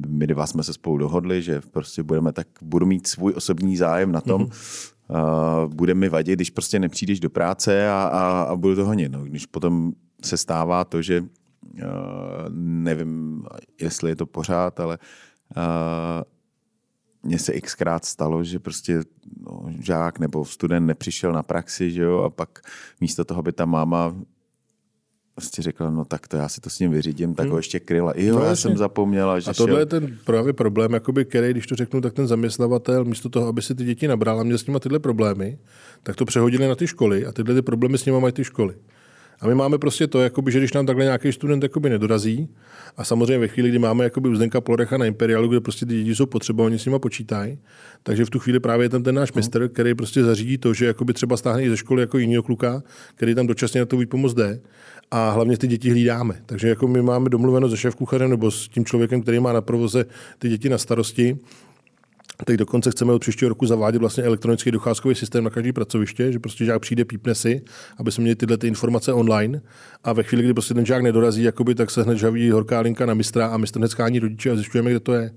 My 0.07 0.27
dva 0.27 0.47
jsme 0.47 0.63
se 0.63 0.73
spolu 0.73 0.99
dohodli, 0.99 1.43
že 1.43 1.61
prostě 1.71 2.03
budeme 2.03 2.33
tak, 2.33 2.47
budu 2.63 2.87
mít 2.87 3.07
svůj 3.07 3.33
osobní 3.37 3.77
zájem 3.77 4.13
na 4.13 4.21
tom, 4.21 4.43
mm-hmm 4.43 4.96
uh, 5.09 5.75
bude 5.75 5.95
mi 5.95 6.09
vadit, 6.09 6.39
když 6.39 6.51
prostě 6.51 6.79
nepřijdeš 6.79 7.21
do 7.21 7.31
práce 7.31 7.89
a, 7.91 8.11
a, 8.13 8.43
a 8.43 8.57
budu 8.57 8.75
to 8.75 8.85
honit. 8.85 9.13
No, 9.13 9.25
když 9.25 9.47
potom 9.47 9.93
se 10.25 10.37
stává 10.37 10.85
to, 10.85 11.03
že 11.03 11.21
uh, 11.21 11.29
nevím, 12.59 13.45
jestli 13.81 14.11
je 14.11 14.17
to 14.17 14.27
pořád, 14.27 14.81
ale 14.81 14.99
uh, 15.57 16.23
mně 17.23 17.39
se 17.39 17.61
xkrát 17.61 18.05
stalo, 18.05 18.45
že 18.45 18.59
prostě 18.59 19.01
no, 19.41 19.65
žák 19.81 20.19
nebo 20.19 20.45
student 20.45 20.87
nepřišel 20.87 21.33
na 21.33 21.43
praxi, 21.43 21.91
že 21.91 22.03
jo, 22.03 22.23
a 22.23 22.31
pak 22.31 22.59
místo 23.01 23.25
toho 23.25 23.43
by 23.43 23.53
ta 23.53 23.67
máma 23.67 24.15
prostě 25.37 25.63
řekla, 25.63 25.91
no 25.91 26.05
tak 26.05 26.29
to 26.29 26.37
já 26.37 26.49
si 26.49 26.61
to 26.61 26.71
s 26.71 26.79
ním 26.79 26.91
vyřídím, 26.91 27.35
tak 27.35 27.45
hmm. 27.45 27.51
ho 27.51 27.59
ještě 27.59 27.81
kryla. 27.81 28.13
Jo, 28.17 28.35
no, 28.35 28.43
já 28.43 28.49
jasně. 28.49 28.63
jsem 28.63 28.77
zapomněla, 28.77 29.41
že 29.41 29.51
A 29.51 29.55
tohle 29.55 29.73
šel... 29.73 29.79
je 29.81 29.87
ten 29.87 30.19
právě 30.25 30.53
problém, 30.53 30.93
jakoby, 30.93 31.25
který, 31.25 31.51
když 31.51 31.67
to 31.67 31.77
řeknu, 31.77 32.01
tak 32.01 32.13
ten 32.13 32.27
zaměstnavatel 32.27 33.05
místo 33.05 33.29
toho, 33.29 33.49
aby 33.49 33.63
si 33.63 33.75
ty 33.75 33.85
děti 33.85 34.09
nabral 34.09 34.41
a 34.41 34.43
měl 34.43 34.59
s 34.59 34.67
nimi 34.67 34.81
tyhle 34.81 34.99
problémy, 34.99 35.59
tak 36.03 36.17
to 36.17 36.25
přehodili 36.25 36.69
na 36.69 36.75
ty 36.75 36.87
školy 36.87 37.27
a 37.27 37.33
tyhle 37.33 37.55
ty 37.55 37.63
problémy 37.63 37.99
s 37.99 38.05
nimi 38.05 38.21
mají 38.21 38.33
ty 38.33 38.45
školy. 38.45 38.75
A 39.41 39.47
my 39.47 39.55
máme 39.55 39.79
prostě 39.79 40.07
to, 40.07 40.21
jakoby, 40.21 40.53
že 40.53 40.59
když 40.59 40.73
nám 40.73 40.87
takhle 40.87 41.05
nějaký 41.05 41.33
student 41.33 41.63
jakoby 41.63 41.91
nedorazí, 41.91 42.49
a 42.97 43.05
samozřejmě 43.05 43.39
ve 43.39 43.49
chvíli, 43.49 43.69
kdy 43.69 43.79
máme 43.79 44.05
jakoby 44.05 44.29
Uzdenka 44.29 44.61
Plorecha 44.61 44.97
na 44.97 45.07
Imperialu, 45.07 45.49
kde 45.49 45.61
prostě 45.61 45.87
ty 45.87 45.95
děti 45.95 46.15
jsou 46.15 46.27
potřeba, 46.27 46.65
oni 46.65 46.79
s 46.79 46.85
nimi 46.85 46.99
počítají, 46.99 47.59
takže 48.03 48.25
v 48.25 48.31
tu 48.31 48.39
chvíli 48.39 48.61
právě 48.61 48.85
je 48.85 48.89
tam 48.89 49.03
ten 49.03 49.15
náš 49.15 49.33
mistr, 49.33 49.69
který 49.69 49.95
prostě 49.95 50.25
zařídí 50.25 50.59
to, 50.59 50.75
že 50.75 50.87
jakoby 50.87 51.13
třeba 51.13 51.37
stáhne 51.37 51.63
i 51.63 51.71
ze 51.71 51.77
školy 51.77 52.03
jako 52.03 52.19
jiného 52.19 52.43
kluka, 52.43 52.83
který 53.15 53.35
tam 53.35 53.47
dočasně 53.47 53.81
na 53.81 53.87
to 53.87 53.97
výpomoc 53.97 54.35
jde 54.35 54.61
a 55.11 55.31
hlavně 55.31 55.59
ty 55.59 55.67
děti 55.67 55.91
hlídáme. 55.91 56.35
Takže 56.47 56.69
jako 56.69 56.89
my 56.89 57.03
máme 57.03 57.31
domluveno 57.31 57.69
se 57.69 57.77
šéf 57.77 57.95
kuchařem 57.95 58.31
nebo 58.31 58.51
s 58.51 58.69
tím 58.69 58.85
člověkem, 58.85 59.23
který 59.23 59.41
má 59.41 59.53
na 59.53 59.61
provoze 59.61 60.05
ty 60.39 60.49
děti 60.49 60.69
na 60.69 60.79
starosti, 60.79 61.39
Teď 62.45 62.57
dokonce 62.57 62.91
chceme 62.91 63.13
od 63.13 63.19
příštího 63.19 63.49
roku 63.49 63.67
zavádět 63.67 63.99
vlastně 63.99 64.25
elektronický 64.25 64.71
docházkový 64.71 65.15
systém 65.15 65.45
na 65.45 65.51
každý 65.51 65.73
pracoviště, 65.73 66.33
že 66.33 66.39
prostě 66.39 66.65
žák 66.65 66.81
přijde, 66.81 67.05
pípne 67.05 67.35
si, 67.35 67.63
aby 67.99 68.13
jsme 68.13 68.23
měli 68.23 68.37
tyhle 68.37 68.59
ty 68.59 68.69
informace 68.69 69.13
online 69.13 69.63
a 70.05 70.13
ve 70.13 70.23
chvíli, 70.23 70.45
kdy 70.45 70.55
prostě 70.55 70.75
ten 70.75 70.87
žák 70.87 71.03
nedorazí, 71.03 71.43
jakoby, 71.43 71.75
tak 71.75 71.91
se 71.91 72.03
hned 72.03 72.19
žaví 72.19 72.51
horká 72.51 72.81
linka 72.81 73.07
na 73.07 73.15
mistra 73.15 73.47
a 73.47 73.57
mistr 73.57 73.79
hned 73.79 73.93
rodiče 74.21 74.51
a 74.51 74.55
zjišťujeme, 74.55 74.91
kde 74.91 75.01
to 75.01 75.13
je. 75.13 75.31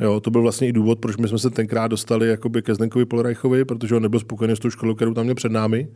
Jo, 0.00 0.20
to 0.20 0.30
byl 0.30 0.42
vlastně 0.42 0.68
i 0.68 0.72
důvod, 0.72 0.98
proč 0.98 1.16
my 1.16 1.28
jsme 1.28 1.38
se 1.38 1.50
tenkrát 1.50 1.88
dostali 1.88 2.28
jakoby 2.28 2.62
ke 2.62 2.74
Zdenkovi 2.74 3.04
Polorajchovi, 3.04 3.64
protože 3.64 3.94
on 3.94 4.02
nebyl 4.02 4.20
spokojený 4.20 4.56
s 4.56 4.58
tou 4.58 4.70
školou, 4.70 4.94
kterou 4.94 5.14
tam 5.14 5.24
měl 5.24 5.34
před 5.34 5.52
námi. 5.52 5.88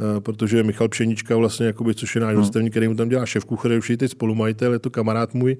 Eh, 0.00 0.20
protože 0.20 0.62
Michal 0.62 0.88
Pšenička, 0.88 1.36
vlastně, 1.36 1.66
jakoby, 1.66 1.94
což 1.94 2.14
je 2.14 2.20
náš 2.20 2.32
hmm. 2.32 2.42
vrstevník, 2.42 2.72
který 2.72 2.88
mu 2.88 2.94
tam 2.94 3.08
dělá 3.08 3.26
šéf 3.26 3.44
kuchař, 3.44 3.72
už 3.72 3.90
je 3.90 3.96
teď 3.96 4.10
spolumajitel, 4.10 4.72
je 4.72 4.78
to 4.78 4.90
kamarád 4.90 5.34
můj, 5.34 5.56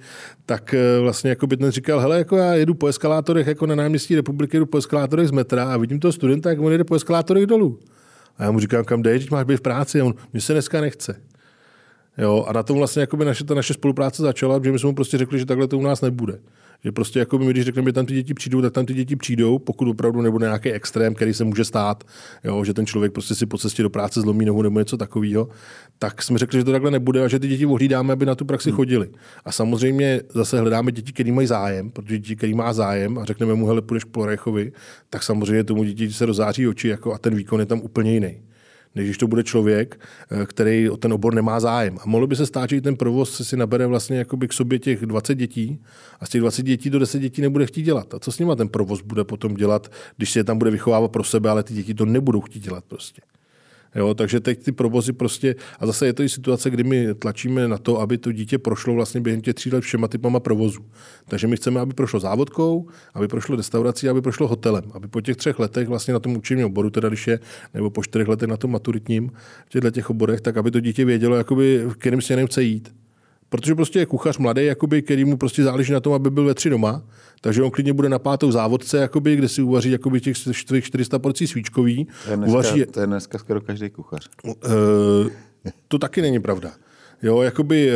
tak 0.47 0.75
eh, 0.75 1.01
vlastně 1.01 1.31
jakoby 1.31 1.57
ten 1.57 1.71
říkal, 1.71 2.01
hele, 2.01 2.19
jako 2.19 2.37
já 2.37 2.55
jedu 2.55 2.75
po 2.75 2.87
eskalátorech, 2.87 3.47
jako 3.47 3.67
na 3.67 3.75
náměstí 3.75 4.15
republiky, 4.15 4.57
jedu 4.57 4.67
po 4.67 4.79
eskalátorech 4.79 5.29
z 5.29 5.31
metra 5.31 5.65
a 5.65 5.77
vidím 5.77 6.01
toho 6.01 6.13
studenta, 6.13 6.51
jak 6.51 6.61
on 6.61 6.73
jede 6.73 6.85
po 6.85 6.95
eskalátorech 6.95 7.47
dolů. 7.47 7.79
A 8.39 8.45
já 8.45 8.51
mu 8.51 8.61
říkám, 8.61 8.85
kam 8.85 9.03
jdeš, 9.03 9.31
máš 9.31 9.45
být 9.45 9.57
v 9.57 9.61
práci? 9.61 10.01
A 10.01 10.05
on, 10.05 10.15
mě 10.33 10.41
se 10.41 10.53
dneska 10.53 10.81
nechce. 10.81 11.21
Jo, 12.19 12.45
a 12.49 12.53
na 12.53 12.63
tom 12.63 12.79
vlastně 12.79 13.01
jakoby 13.01 13.25
naše, 13.25 13.45
ta 13.45 13.55
naše 13.55 13.75
spolupráce 13.75 14.23
začala, 14.23 14.61
že 14.65 14.73
my 14.73 14.79
jsme 14.79 14.87
mu 14.87 14.95
prostě 14.95 15.19
řekli, 15.19 15.39
že 15.39 15.47
takhle 15.47 15.69
to 15.69 15.79
u 15.79 15.83
nás 15.83 16.01
nebude. 16.01 16.39
Že 16.85 16.93
prostě 16.93 17.19
jako 17.19 17.39
my, 17.39 17.51
když 17.51 17.65
řekneme, 17.65 17.89
že 17.89 17.93
tam 17.93 18.07
ty 18.07 18.15
děti 18.15 18.35
přijdou, 18.35 18.63
tak 18.63 18.73
tam 18.73 18.87
ty 18.87 18.95
děti 18.95 19.17
přijdou, 19.17 19.59
pokud 19.59 19.89
opravdu 19.89 20.23
nebude 20.23 20.47
nějaký 20.47 20.73
extrém, 20.73 21.15
který 21.15 21.35
se 21.35 21.45
může 21.45 21.65
stát, 21.65 22.05
jo, 22.45 22.65
že 22.65 22.75
ten 22.75 22.87
člověk 22.87 23.13
prostě 23.13 23.35
si 23.35 23.47
po 23.47 23.59
cestě 23.59 23.83
do 23.83 23.91
práce 23.91 24.21
zlomí 24.21 24.45
nohu 24.45 24.63
nebo 24.63 24.79
něco 24.79 24.97
takového, 24.97 25.49
tak 25.99 26.23
jsme 26.23 26.39
řekli, 26.39 26.59
že 26.59 26.65
to 26.65 26.73
takhle 26.73 26.91
nebude 26.91 27.25
a 27.25 27.29
že 27.29 27.39
ty 27.39 27.49
děti 27.49 27.67
ohlídáme, 27.67 28.13
aby 28.13 28.27
na 28.27 28.35
tu 28.35 28.45
praxi 28.45 28.71
hmm. 28.71 28.77
chodili. 28.77 29.09
A 29.45 29.53
samozřejmě 29.53 30.21
zase 30.35 30.61
hledáme 30.61 30.93
děti, 30.93 31.13
které 31.13 31.33
mají 31.33 31.47
zájem, 31.47 31.91
protože 31.91 32.19
děti, 32.19 32.37
který 32.37 32.55
má 32.55 32.73
zájem 32.73 33.19
a 33.19 33.25
řekneme 33.25 33.55
mu, 33.55 33.67
hele, 33.67 33.83
půjdeš 33.83 34.05
po 34.05 34.27
Rechovi, 34.27 34.73
tak 35.11 35.23
samozřejmě 35.23 35.65
tomu 35.65 35.85
děti 35.85 36.13
se 36.13 36.27
rozáří 36.27 36.69
oči 36.69 36.89
jako, 36.89 37.15
a 37.15 37.19
ten 37.19 37.35
výkon 37.35 37.61
je 37.61 37.67
tam 37.67 37.81
úplně 37.81 38.13
jiný 38.13 38.41
než 38.99 39.07
když 39.07 39.19
to 39.19 39.27
bude 39.27 39.45
člověk, 39.45 40.01
eh, 40.31 40.47
který 40.47 40.91
o 40.91 40.97
ten 40.97 41.13
obor 41.13 41.35
nemá 41.35 41.61
zájem. 41.61 41.99
A 42.01 42.03
mohlo 42.07 42.27
by 42.27 42.37
se 42.37 42.47
stát, 42.47 42.71
že 42.71 42.81
ten 42.81 42.97
provoz 42.97 43.49
si 43.49 43.57
nabere 43.57 43.87
vlastně 43.87 44.19
jakoby 44.19 44.49
k 44.49 44.53
sobě 44.53 44.79
těch 44.79 45.07
20 45.07 45.35
dětí 45.35 45.83
a 46.21 46.27
z 46.27 46.29
těch 46.29 46.41
20 46.41 46.63
dětí 46.63 46.91
do 46.91 46.99
10 46.99 47.19
dětí 47.19 47.43
nebude 47.43 47.67
chtít 47.67 47.83
dělat. 47.83 48.15
A 48.15 48.19
co 48.19 48.33
s 48.33 48.39
nima 48.39 48.57
ten 48.57 48.69
provoz 48.69 49.03
bude 49.03 49.25
potom 49.25 49.55
dělat, 49.55 49.93
když 50.17 50.31
se 50.31 50.39
je 50.39 50.45
tam 50.45 50.59
bude 50.59 50.71
vychovávat 50.71 51.11
pro 51.11 51.25
sebe, 51.25 51.51
ale 51.51 51.63
ty 51.63 51.75
děti 51.75 51.95
to 51.95 52.05
nebudou 52.05 52.41
chtít 52.41 52.63
dělat 52.63 52.85
prostě. 52.89 53.23
Jo, 53.95 54.15
takže 54.15 54.41
teď 54.41 54.65
ty 54.65 54.73
provozy 54.73 55.13
prostě, 55.13 55.55
a 55.81 55.87
zase 55.87 56.07
je 56.07 56.13
to 56.13 56.23
i 56.23 56.29
situace, 56.29 56.71
kdy 56.71 56.85
my 56.85 57.15
tlačíme 57.15 57.69
na 57.69 57.79
to, 57.79 58.01
aby 58.01 58.19
to 58.19 58.33
dítě 58.33 58.59
prošlo 58.59 58.95
vlastně 58.95 59.21
během 59.21 59.41
těch 59.41 59.55
tří 59.55 59.71
let 59.71 59.81
všema 59.81 60.09
typama 60.09 60.41
provozu. 60.41 60.81
Takže 61.29 61.47
my 61.47 61.57
chceme, 61.57 61.81
aby 61.81 61.95
prošlo 61.95 62.21
závodkou, 62.21 62.89
aby 63.15 63.29
prošlo 63.29 63.57
restaurací, 63.57 64.09
aby 64.09 64.23
prošlo 64.23 64.49
hotelem. 64.49 64.85
Aby 64.93 65.09
po 65.09 65.21
těch 65.21 65.37
třech 65.37 65.59
letech 65.59 65.89
vlastně 65.89 66.15
na 66.15 66.21
tom 66.21 66.37
učení 66.37 66.65
oboru, 66.65 66.91
teda 66.91 67.09
když 67.09 67.27
je, 67.27 67.41
nebo 67.75 67.91
po 67.91 68.03
čtyřech 68.03 68.29
letech 68.29 68.49
na 68.49 68.57
tom 68.57 68.71
maturitním, 68.71 69.31
v 69.67 69.69
těchto 69.69 69.91
těch 69.91 70.11
oborech, 70.11 70.41
tak 70.41 70.57
aby 70.57 70.71
to 70.71 70.81
dítě 70.81 71.05
vědělo, 71.05 71.37
jakoby, 71.37 71.85
v 71.89 71.95
kterým 71.95 72.23
směrem 72.23 72.47
chce 72.47 72.63
jít. 72.63 72.95
Protože 73.49 73.75
prostě 73.75 73.99
je 73.99 74.07
kuchař 74.07 74.39
mladý, 74.39 74.67
jakoby, 74.67 75.03
který 75.03 75.25
mu 75.25 75.37
prostě 75.37 75.63
záleží 75.63 75.93
na 75.93 76.01
tom, 76.01 76.13
aby 76.13 76.31
byl 76.31 76.45
ve 76.45 76.55
tři 76.55 76.71
doma, 76.71 77.03
takže 77.41 77.63
on 77.63 77.71
klidně 77.71 77.93
bude 77.93 78.09
na 78.09 78.19
pátou 78.19 78.51
závodce, 78.51 78.99
jakoby, 78.99 79.37
kde 79.37 79.49
si 79.49 79.63
uvaří 79.63 79.91
jakoby, 79.91 80.21
těch 80.21 80.37
400 80.83 81.19
porcí 81.19 81.47
svíčkový. 81.47 82.07
To 82.25 82.31
je 82.31 82.37
dneska, 82.37 82.53
uvaří... 82.53 82.85
to 82.91 83.01
je 83.01 83.07
dneska 83.07 83.39
skoro 83.39 83.61
každý 83.61 83.91
kuchař. 83.91 84.29
Uh, 84.45 84.53
to 85.89 85.99
taky 85.99 86.23
není 86.23 86.41
pravda. 86.41 86.71
Jo, 87.23 87.43
jakoby 87.43 87.91
eh, 87.91 87.95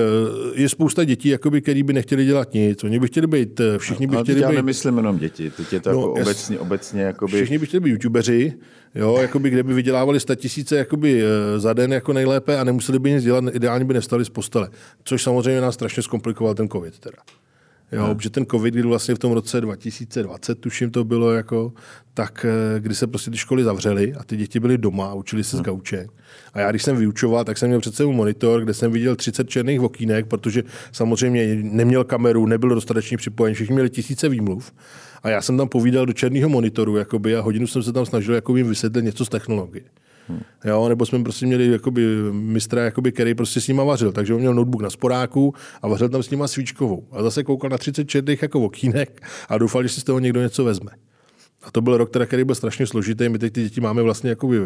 je 0.54 0.68
spousta 0.68 1.04
dětí, 1.04 1.28
jakoby, 1.28 1.60
který 1.60 1.82
by 1.82 1.92
nechtěli 1.92 2.24
dělat 2.24 2.54
nic. 2.54 2.84
Oni 2.84 3.00
by 3.00 3.06
chtěli 3.06 3.26
být, 3.26 3.60
eh, 3.60 3.78
všichni 3.78 4.06
by 4.06 4.16
chtěli 4.16 4.40
já 4.40 4.48
být... 4.48 4.56
nemyslím 4.56 4.96
jenom 4.96 5.18
děti, 5.18 5.50
teď 5.50 5.72
je 5.72 5.80
to 5.80 5.92
no, 5.92 5.98
jako 5.98 6.12
obecně, 6.12 6.58
obecně 6.58 7.02
jakoby... 7.02 7.36
Všichni 7.36 7.58
by 7.58 7.66
chtěli 7.66 7.80
být 7.80 7.90
youtubeři, 7.90 8.52
jo, 8.94 9.18
jakoby, 9.20 9.50
kde 9.50 9.62
by 9.62 9.74
vydělávali 9.74 10.20
100 10.20 10.34
tisíce 10.34 10.76
jakoby, 10.76 11.22
za 11.56 11.72
den 11.72 11.92
jako 11.92 12.12
nejlépe 12.12 12.58
a 12.58 12.64
nemuseli 12.64 12.98
by 12.98 13.10
nic 13.10 13.24
dělat, 13.24 13.44
ideálně 13.52 13.84
by 13.84 13.94
nestali 13.94 14.24
z 14.24 14.28
postele. 14.28 14.68
Což 15.04 15.22
samozřejmě 15.22 15.60
nás 15.60 15.74
strašně 15.74 16.02
zkomplikoval 16.02 16.54
ten 16.54 16.68
covid 16.68 16.98
teda. 16.98 17.18
Jo, 17.92 18.04
hmm. 18.04 18.16
protože 18.16 18.30
ten 18.30 18.46
covid, 18.46 18.74
kdy 18.74 18.82
vlastně 18.82 19.14
v 19.14 19.18
tom 19.18 19.32
roce 19.32 19.60
2020, 19.60 20.54
tuším 20.54 20.90
to 20.90 21.04
bylo, 21.04 21.32
jako, 21.32 21.72
tak 22.14 22.46
eh, 22.48 22.80
kdy 22.80 22.94
se 22.94 23.06
prostě 23.06 23.30
ty 23.30 23.36
školy 23.36 23.64
zavřely 23.64 24.14
a 24.14 24.24
ty 24.24 24.36
děti 24.36 24.60
byly 24.60 24.78
doma 24.78 25.06
a 25.06 25.14
učili 25.14 25.44
se 25.44 25.56
hmm. 25.56 25.64
z 25.64 25.66
gauče. 25.66 26.06
A 26.52 26.60
já, 26.60 26.70
když 26.70 26.82
jsem 26.82 26.96
vyučoval, 26.96 27.44
tak 27.44 27.58
jsem 27.58 27.68
měl 27.68 27.80
před 27.80 27.94
sebou 27.94 28.12
monitor, 28.12 28.62
kde 28.62 28.74
jsem 28.74 28.92
viděl 28.92 29.16
30 29.16 29.50
černých 29.50 29.80
okýnek, 29.80 30.26
protože 30.26 30.62
samozřejmě 30.92 31.56
neměl 31.62 32.04
kameru, 32.04 32.46
nebyl 32.46 32.68
dostatečně 32.68 33.16
připojen, 33.16 33.54
všichni 33.54 33.74
měli 33.74 33.90
tisíce 33.90 34.28
výmluv. 34.28 34.72
A 35.22 35.28
já 35.28 35.42
jsem 35.42 35.56
tam 35.56 35.68
povídal 35.68 36.06
do 36.06 36.12
černého 36.12 36.48
monitoru 36.48 36.96
jakoby, 36.96 37.36
a 37.36 37.40
hodinu 37.40 37.66
jsem 37.66 37.82
se 37.82 37.92
tam 37.92 38.06
snažil 38.06 38.34
jako 38.34 38.56
jim 38.56 38.68
vysvětlit 38.68 39.04
něco 39.04 39.24
z 39.24 39.28
technologie. 39.28 39.84
Hmm. 40.28 40.40
Jo, 40.64 40.88
nebo 40.88 41.06
jsme 41.06 41.22
prostě 41.22 41.46
měli 41.46 41.72
jakoby, 41.72 42.06
mistra, 42.32 42.84
jakoby, 42.84 43.12
který 43.12 43.34
prostě 43.34 43.60
s 43.60 43.68
nima 43.68 43.84
vařil. 43.84 44.12
Takže 44.12 44.34
on 44.34 44.40
měl 44.40 44.54
notebook 44.54 44.82
na 44.82 44.90
sporáku 44.90 45.54
a 45.82 45.88
vařil 45.88 46.08
tam 46.08 46.22
s 46.22 46.30
nima 46.30 46.48
svíčkovou. 46.48 47.06
A 47.12 47.22
zase 47.22 47.44
koukal 47.44 47.70
na 47.70 47.78
30 47.78 48.04
černých 48.04 48.42
jako 48.42 48.60
okýnek 48.60 49.22
a 49.48 49.58
doufal, 49.58 49.82
že 49.82 49.88
si 49.88 50.00
z 50.00 50.04
toho 50.04 50.18
někdo 50.18 50.42
něco 50.42 50.64
vezme. 50.64 50.90
A 51.62 51.70
to 51.70 51.80
byl 51.80 51.96
rok, 51.96 52.10
teda, 52.10 52.26
který 52.26 52.44
byl 52.44 52.54
strašně 52.54 52.86
složitý. 52.86 53.28
My 53.28 53.38
teď 53.38 53.52
ty 53.52 53.62
děti 53.62 53.80
máme 53.80 54.02
vlastně 54.02 54.30
jakoby 54.30 54.58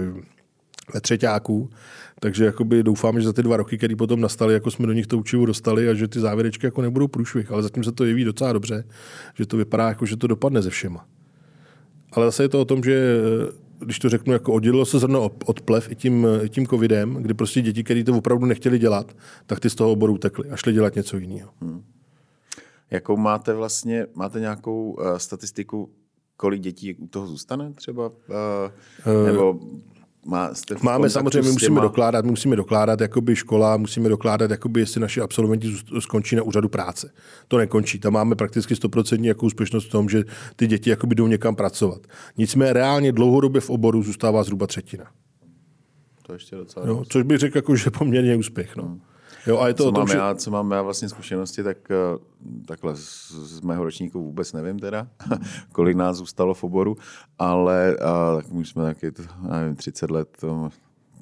ve 0.94 1.00
třetíku, 1.00 1.70
takže 2.20 2.44
jakoby 2.44 2.82
doufám, 2.82 3.20
že 3.20 3.26
za 3.26 3.32
ty 3.32 3.42
dva 3.42 3.56
roky, 3.56 3.78
které 3.78 3.96
potom 3.96 4.20
nastaly, 4.20 4.54
jako 4.54 4.70
jsme 4.70 4.86
do 4.86 4.92
nich 4.92 5.06
to 5.06 5.18
učivo 5.18 5.46
dostali 5.46 5.88
a 5.88 5.94
že 5.94 6.08
ty 6.08 6.20
závěrečky 6.20 6.66
jako 6.66 6.82
nebudou 6.82 7.08
průšvih, 7.08 7.52
ale 7.52 7.62
zatím 7.62 7.84
se 7.84 7.92
to 7.92 8.04
jeví 8.04 8.24
docela 8.24 8.52
dobře, 8.52 8.84
že 9.34 9.46
to 9.46 9.56
vypadá 9.56 9.88
jako, 9.88 10.06
že 10.06 10.16
to 10.16 10.26
dopadne 10.26 10.62
ze 10.62 10.70
všema. 10.70 11.06
Ale 12.12 12.26
zase 12.26 12.44
je 12.44 12.48
to 12.48 12.60
o 12.60 12.64
tom, 12.64 12.82
že 12.82 13.18
když 13.78 13.98
to 13.98 14.08
řeknu, 14.08 14.32
jako 14.32 14.52
oddělilo 14.52 14.86
se 14.86 14.98
zrno 14.98 15.30
od 15.46 15.60
plev 15.60 15.90
i 15.90 15.94
tím, 15.94 16.26
i 16.42 16.48
tím 16.48 16.66
covidem, 16.66 17.14
kdy 17.14 17.34
prostě 17.34 17.62
děti, 17.62 17.84
které 17.84 18.04
to 18.04 18.18
opravdu 18.18 18.46
nechtěli 18.46 18.78
dělat, 18.78 19.16
tak 19.46 19.60
ty 19.60 19.70
z 19.70 19.74
toho 19.74 19.92
oboru 19.92 20.14
utekly 20.14 20.50
a 20.50 20.56
šli 20.56 20.72
dělat 20.72 20.94
něco 20.94 21.16
jiného. 21.16 21.50
Hmm. 21.60 21.84
Jakou 22.90 23.16
máte 23.16 23.54
vlastně, 23.54 24.06
máte 24.14 24.40
nějakou 24.40 24.90
uh, 24.90 25.16
statistiku, 25.16 25.90
kolik 26.36 26.60
dětí 26.60 26.94
u 26.94 27.06
toho 27.06 27.26
zůstane 27.26 27.72
třeba? 27.72 28.08
Uh, 28.08 29.26
nebo 29.26 29.60
má, 30.26 30.54
jste 30.54 30.74
Máme 30.82 31.10
samozřejmě, 31.10 31.42
my 31.42 31.52
musíme 31.52 31.80
dokládat, 31.80 32.24
my 32.24 32.30
musíme 32.30 32.56
dokládat 32.56 33.00
jakoby 33.00 33.36
škola, 33.36 33.76
musíme 33.76 34.08
dokládat, 34.08 34.50
jakoby, 34.50 34.80
jestli 34.80 35.00
naši 35.00 35.20
absolventi 35.20 35.76
skončí 36.00 36.36
na 36.36 36.42
úřadu 36.42 36.68
práce. 36.68 37.12
To 37.48 37.58
nekončí. 37.58 37.98
Tam 37.98 38.12
máme 38.12 38.34
prakticky 38.34 38.74
100% 38.74 39.24
jako 39.24 39.46
úspěšnost 39.46 39.86
v 39.86 39.90
tom, 39.90 40.08
že 40.08 40.24
ty 40.56 40.66
děti 40.66 40.90
jakoby 40.90 41.14
jdou 41.14 41.26
někam 41.26 41.56
pracovat. 41.56 42.00
Nicméně 42.36 42.72
reálně 42.72 43.12
dlouhodobě 43.12 43.60
v 43.60 43.70
oboru 43.70 44.02
zůstává 44.02 44.42
zhruba 44.42 44.66
třetina. 44.66 45.04
To 46.22 46.32
ještě 46.32 46.56
docela. 46.56 46.86
Jo, 46.86 47.04
což 47.08 47.22
bych 47.22 47.38
řekl, 47.38 47.58
jako, 47.58 47.76
že 47.76 47.90
poměrně 47.90 48.36
úspěch. 48.36 48.76
No. 48.76 48.84
Hmm. 48.84 49.00
Jo, 49.46 49.58
a 49.58 49.68
je 49.68 49.74
to 49.74 49.84
co, 49.84 49.92
tom, 49.92 50.00
mám 50.00 50.08
že... 50.08 50.16
já, 50.16 50.34
co 50.34 50.50
mám 50.50 50.70
já 50.70 50.82
vlastně 50.82 51.08
zkušenosti, 51.08 51.62
tak 51.62 51.90
eh, 51.90 51.94
takhle 52.66 52.96
z, 52.96 53.30
z 53.30 53.60
mého 53.60 53.84
ročníku 53.84 54.22
vůbec 54.22 54.52
nevím 54.52 54.78
teda, 54.78 55.08
kolik 55.72 55.96
nás 55.96 56.16
zůstalo 56.16 56.54
v 56.54 56.64
oboru, 56.64 56.96
ale 57.38 57.96
a, 57.96 58.36
tak 58.36 58.50
my 58.50 58.64
jsme 58.64 58.82
taky, 58.82 59.12
nevím, 59.50 59.76
30 59.76 60.10
let, 60.10 60.44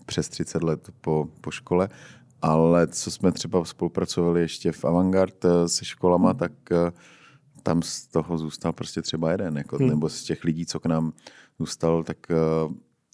přes 0.06 0.28
30 0.28 0.62
let 0.62 0.90
po, 1.00 1.28
po 1.40 1.50
škole, 1.50 1.88
ale 2.42 2.86
co 2.86 3.10
jsme 3.10 3.32
třeba 3.32 3.64
spolupracovali 3.64 4.40
ještě 4.40 4.72
v 4.72 4.84
Avantgard 4.84 5.44
eh, 5.44 5.68
se 5.68 5.84
školama, 5.84 6.30
hmm. 6.30 6.38
tak 6.38 6.52
eh, 6.72 6.92
tam 7.62 7.82
z 7.82 8.06
toho 8.06 8.38
zůstal 8.38 8.72
prostě 8.72 9.02
třeba 9.02 9.30
jeden, 9.30 9.56
jako, 9.58 9.76
hmm. 9.76 9.88
nebo 9.88 10.08
z 10.08 10.24
těch 10.24 10.44
lidí, 10.44 10.66
co 10.66 10.80
k 10.80 10.86
nám 10.86 11.12
zůstal, 11.58 12.02
tak 12.02 12.18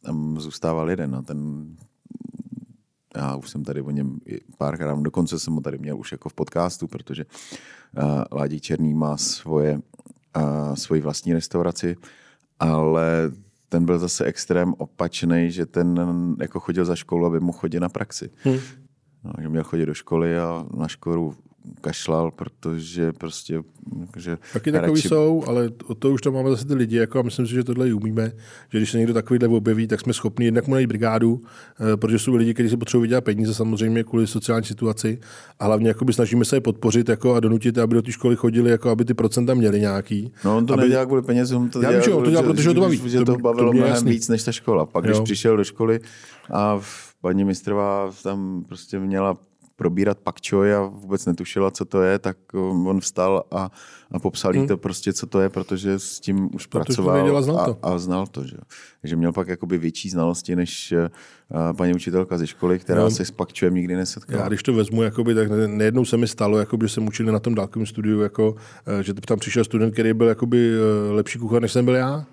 tam 0.02 0.40
zůstával 0.40 0.90
jeden 0.90 1.14
a 1.14 1.22
ten 1.22 1.66
já 3.16 3.36
už 3.36 3.50
jsem 3.50 3.64
tady 3.64 3.82
o 3.82 3.90
něm 3.90 4.20
párkrát, 4.58 5.00
dokonce 5.00 5.38
jsem 5.38 5.54
ho 5.54 5.60
tady 5.60 5.78
měl 5.78 5.98
už 5.98 6.12
jako 6.12 6.28
v 6.28 6.34
podcastu, 6.34 6.86
protože 6.86 7.24
uh, 7.24 8.22
Ládí 8.32 8.60
Černý 8.60 8.94
má 8.94 9.16
svoje, 9.16 9.80
uh, 10.36 10.74
svoji 10.74 11.00
vlastní 11.00 11.32
restauraci, 11.32 11.96
ale 12.58 13.32
ten 13.68 13.84
byl 13.84 13.98
zase 13.98 14.24
extrém 14.24 14.74
opačný, 14.78 15.50
že 15.50 15.66
ten 15.66 16.00
jako 16.40 16.60
chodil 16.60 16.84
za 16.84 16.96
školu, 16.96 17.26
aby 17.26 17.40
mu 17.40 17.52
chodil 17.52 17.80
na 17.80 17.88
praxi. 17.88 18.30
Hmm. 18.42 18.58
No, 19.24 19.32
že 19.40 19.48
měl 19.48 19.64
chodit 19.64 19.86
do 19.86 19.94
školy 19.94 20.38
a 20.38 20.66
na 20.74 20.88
školu 20.88 21.34
kašlal, 21.80 22.30
protože 22.30 23.12
prostě... 23.12 23.62
Že 24.16 24.38
Taky 24.52 24.72
takový 24.72 24.92
radši... 24.92 25.08
jsou, 25.08 25.44
ale 25.46 25.70
o 25.86 25.94
to 25.94 26.10
už 26.10 26.22
tam 26.22 26.32
máme 26.32 26.50
zase 26.50 26.64
ty 26.64 26.74
lidi 26.74 26.96
jako 26.96 27.18
a 27.18 27.22
myslím 27.22 27.46
si, 27.46 27.54
že 27.54 27.64
tohle 27.64 27.88
i 27.88 27.92
umíme, 27.92 28.32
že 28.72 28.78
když 28.78 28.90
se 28.90 28.98
někdo 28.98 29.14
takovýhle 29.14 29.48
objeví, 29.48 29.86
tak 29.86 30.00
jsme 30.00 30.12
schopni 30.12 30.44
jednak 30.44 30.66
mu 30.66 30.74
najít 30.74 30.86
brigádu, 30.86 31.42
eh, 31.92 31.96
protože 31.96 32.18
jsou 32.18 32.34
lidi, 32.34 32.54
kteří 32.54 32.68
se 32.68 32.76
potřebují 32.76 33.02
vydělat 33.02 33.24
peníze 33.24 33.54
samozřejmě 33.54 34.04
kvůli 34.04 34.26
sociální 34.26 34.66
situaci 34.66 35.18
a 35.58 35.64
hlavně 35.64 35.88
jakoby 35.88 36.12
snažíme 36.12 36.44
se 36.44 36.56
je 36.56 36.60
podpořit 36.60 37.08
jako 37.08 37.34
a 37.34 37.40
donutit, 37.40 37.78
aby 37.78 37.94
do 37.94 38.02
té 38.02 38.12
školy 38.12 38.36
chodili, 38.36 38.70
jako 38.70 38.90
aby 38.90 39.04
ty 39.04 39.14
procenta 39.14 39.54
měli 39.54 39.80
nějaký. 39.80 40.32
No 40.44 40.56
on 40.56 40.66
to 40.66 40.74
aby... 40.74 40.82
nedělá 40.82 41.06
kvůli 41.06 41.22
penězům, 41.22 41.70
to 41.70 41.82
Já 41.82 41.90
dělá, 41.90 42.22
to 42.24 42.30
dělá, 42.30 42.42
protože 42.42 42.74
to 42.74 42.80
baví. 42.80 43.00
Že 43.08 43.18
to, 43.18 43.24
to 43.24 43.38
bavilo 43.38 43.68
to 43.68 43.72
mnohem 43.72 43.92
jasný. 43.94 44.10
víc 44.10 44.28
než 44.28 44.42
ta 44.42 44.52
škola. 44.52 44.86
Pak 44.86 45.04
když 45.04 45.16
Jo. 45.16 45.24
přišel 45.24 45.56
do 45.56 45.64
školy 45.64 46.00
a 46.52 46.80
paní 47.20 47.44
mistrová 47.44 48.10
tam 48.22 48.64
prostě 48.68 48.98
měla 48.98 49.36
probírat 49.80 50.18
pakčoj 50.18 50.74
a 50.74 50.80
vůbec 50.82 51.26
netušila, 51.26 51.70
co 51.70 51.84
to 51.84 52.02
je, 52.02 52.18
tak 52.18 52.36
on 52.84 53.00
vstal 53.00 53.44
a, 53.50 53.70
a 54.12 54.18
popsal 54.18 54.52
jí 54.54 54.58
Hmm. 54.58 54.68
to 54.68 54.76
prostě, 54.76 55.12
co 55.12 55.26
to 55.26 55.40
je, 55.40 55.48
protože 55.48 55.98
s 55.98 56.20
tím 56.20 56.44
už 56.54 56.66
Protože 56.66 56.68
to 56.68 56.84
pracoval 56.86 57.14
věděl 57.14 57.36
a 57.36 57.42
znal 57.42 57.60
a, 57.60 57.64
to. 57.64 57.78
a 57.82 57.98
znal 57.98 58.26
to. 58.26 58.44
Že? 58.44 58.56
Takže 59.00 59.16
měl 59.16 59.32
pak 59.32 59.48
jakoby 59.48 59.78
větší 59.78 60.10
znalosti 60.10 60.56
než 60.56 60.92
eh, 60.92 61.10
paní 61.76 61.94
učitelka 61.94 62.38
ze 62.38 62.46
školy, 62.46 62.78
která 62.78 63.02
No. 63.02 63.10
se 63.10 63.24
s 63.24 63.30
pakčojem 63.30 63.74
nikdy 63.74 63.96
nesetkala. 63.96 64.42
Já 64.42 64.48
když 64.48 64.62
to 64.62 64.72
vezmu, 64.72 65.02
jakoby, 65.02 65.34
tak 65.34 65.50
ne- 65.50 65.68
nejednou 65.68 66.04
se 66.04 66.16
mi 66.16 66.28
stalo, 66.28 66.58
jakoby, 66.58 66.88
že 66.88 66.94
jsem 66.94 67.06
učil 67.06 67.26
na 67.26 67.38
tom 67.38 67.54
dálkovém 67.54 67.86
studiu, 67.86 68.20
jako, 68.20 68.54
eh, 68.86 69.02
že 69.02 69.14
tam 69.14 69.38
přišel 69.38 69.64
student, 69.64 69.92
který 69.92 70.12
byl 70.12 70.26
jakoby, 70.28 70.70
eh, 70.74 71.12
lepší 71.12 71.38
kuchař, 71.38 71.60
než 71.62 71.72
jsem 71.72 71.84
byl 71.84 71.94
já. 71.94 72.26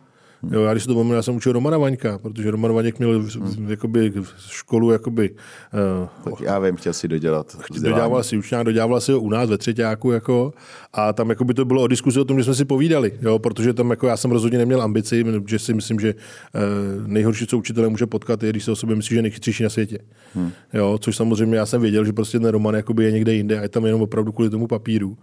Jo, 0.51 0.63
já 0.63 0.73
když 0.73 0.83
si 0.83 0.87
to 0.87 0.93
pomenu, 0.93 1.15
já 1.15 1.21
jsem 1.21 1.35
učil 1.35 1.51
Romana 1.51 1.77
Vaňka, 1.77 2.17
protože 2.17 2.51
Roman 2.51 2.73
Vaněk 2.73 2.99
měl 2.99 3.19
hmm. 3.19 3.69
jakoby, 3.69 4.13
školu 4.49 4.91
jakoby, 4.91 5.29
uh, 5.31 6.07
Tak 6.23 6.41
já 6.41 6.59
vím, 6.59 6.75
chtěl 6.75 6.93
si 6.93 7.07
dodělat. 7.07 7.47
vzdělání. 7.47 7.83
dodělával 7.83 8.23
si 8.23 8.37
učňák, 8.37 8.65
dodělával 8.65 9.01
si 9.01 9.11
ho 9.11 9.19
u 9.19 9.29
nás 9.29 9.49
ve 9.49 9.57
třetíku, 9.57 10.11
jako, 10.11 10.53
a 10.93 11.13
tam 11.13 11.29
jako 11.29 11.43
by 11.43 11.53
to 11.53 11.65
bylo 11.65 11.81
o 11.81 11.87
diskuzi 11.87 12.19
o 12.19 12.25
tom, 12.25 12.37
že 12.37 12.43
jsme 12.43 12.55
si 12.55 12.65
povídali, 12.65 13.13
jo, 13.21 13.39
protože 13.39 13.73
tam 13.73 13.89
jako 13.89 14.07
já 14.07 14.17
jsem 14.17 14.31
rozhodně 14.31 14.57
neměl 14.57 14.81
ambici, 14.81 15.25
že 15.45 15.59
si 15.59 15.73
myslím, 15.73 15.99
že 15.99 16.13
uh, 16.13 17.07
nejhorší, 17.07 17.47
co 17.47 17.57
učitele 17.57 17.89
může 17.89 18.05
potkat, 18.05 18.43
je, 18.43 18.49
když 18.49 18.63
se 18.63 18.71
o 18.71 18.75
sobě 18.75 18.95
myslí, 18.95 19.15
že 19.15 19.21
nejchytřejší 19.21 19.63
na 19.63 19.69
světě. 19.69 19.99
Hmm. 20.35 20.51
Jo, 20.73 20.97
což 21.01 21.15
samozřejmě 21.15 21.57
já 21.57 21.65
jsem 21.65 21.81
věděl, 21.81 22.05
že 22.05 22.13
prostě 22.13 22.39
ten 22.39 22.49
Roman 22.49 22.75
jakoby 22.75 23.03
je 23.03 23.11
někde 23.11 23.33
jinde 23.33 23.59
a 23.59 23.61
je 23.61 23.69
tam 23.69 23.85
jenom 23.85 24.01
opravdu 24.01 24.31
kvůli 24.31 24.49
tomu 24.49 24.67
papíru. 24.67 25.17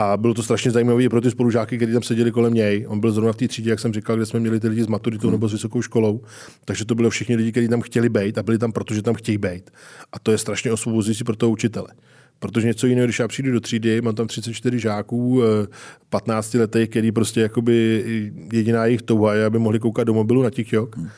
A 0.00 0.16
bylo 0.16 0.34
to 0.34 0.42
strašně 0.42 0.70
zajímavé 0.70 1.08
pro 1.08 1.20
ty 1.20 1.30
spolužáky, 1.30 1.76
kteří 1.76 1.92
tam 1.92 2.02
seděli 2.02 2.32
kolem 2.32 2.54
něj. 2.54 2.86
On 2.88 3.00
byl 3.00 3.12
zrovna 3.12 3.32
v 3.32 3.36
té 3.36 3.48
třídě, 3.48 3.70
jak 3.70 3.80
jsem 3.80 3.92
říkal, 3.92 4.16
kde 4.16 4.26
jsme 4.26 4.40
měli 4.40 4.60
ty 4.60 4.68
lidi 4.68 4.84
s 4.84 4.86
maturitou 4.86 5.26
hmm. 5.26 5.32
nebo 5.32 5.48
s 5.48 5.52
vysokou 5.52 5.82
školou. 5.82 6.20
Takže 6.64 6.84
to 6.84 6.94
byly 6.94 7.10
všichni 7.10 7.36
lidi, 7.36 7.50
kteří 7.50 7.68
tam 7.68 7.80
chtěli 7.80 8.08
být 8.08 8.38
a 8.38 8.42
byli 8.42 8.58
tam, 8.58 8.72
protože 8.72 9.02
tam 9.02 9.14
chtějí 9.14 9.38
být. 9.38 9.70
A 10.12 10.18
to 10.18 10.32
je 10.32 10.38
strašně 10.38 10.72
osvobozující 10.72 11.24
pro 11.24 11.36
toho 11.36 11.52
učitele. 11.52 11.88
Protože 12.38 12.66
něco 12.66 12.86
jiného, 12.86 13.06
když 13.06 13.18
já 13.18 13.28
přijdu 13.28 13.52
do 13.52 13.60
třídy, 13.60 14.00
mám 14.00 14.14
tam 14.14 14.26
34 14.26 14.78
žáků, 14.78 15.42
eh, 15.42 15.66
15 16.08 16.58
letých, 16.58 16.88
který 16.88 17.12
prostě 17.12 17.40
jakoby 17.40 18.04
jediná 18.52 18.86
jejich 18.86 19.02
touha 19.02 19.34
je, 19.34 19.44
aby 19.44 19.58
mohli 19.58 19.78
koukat 19.78 20.06
do 20.06 20.14
mobilu 20.14 20.42
na 20.42 20.50
TikTok. 20.50 20.96
Hmm 20.96 21.08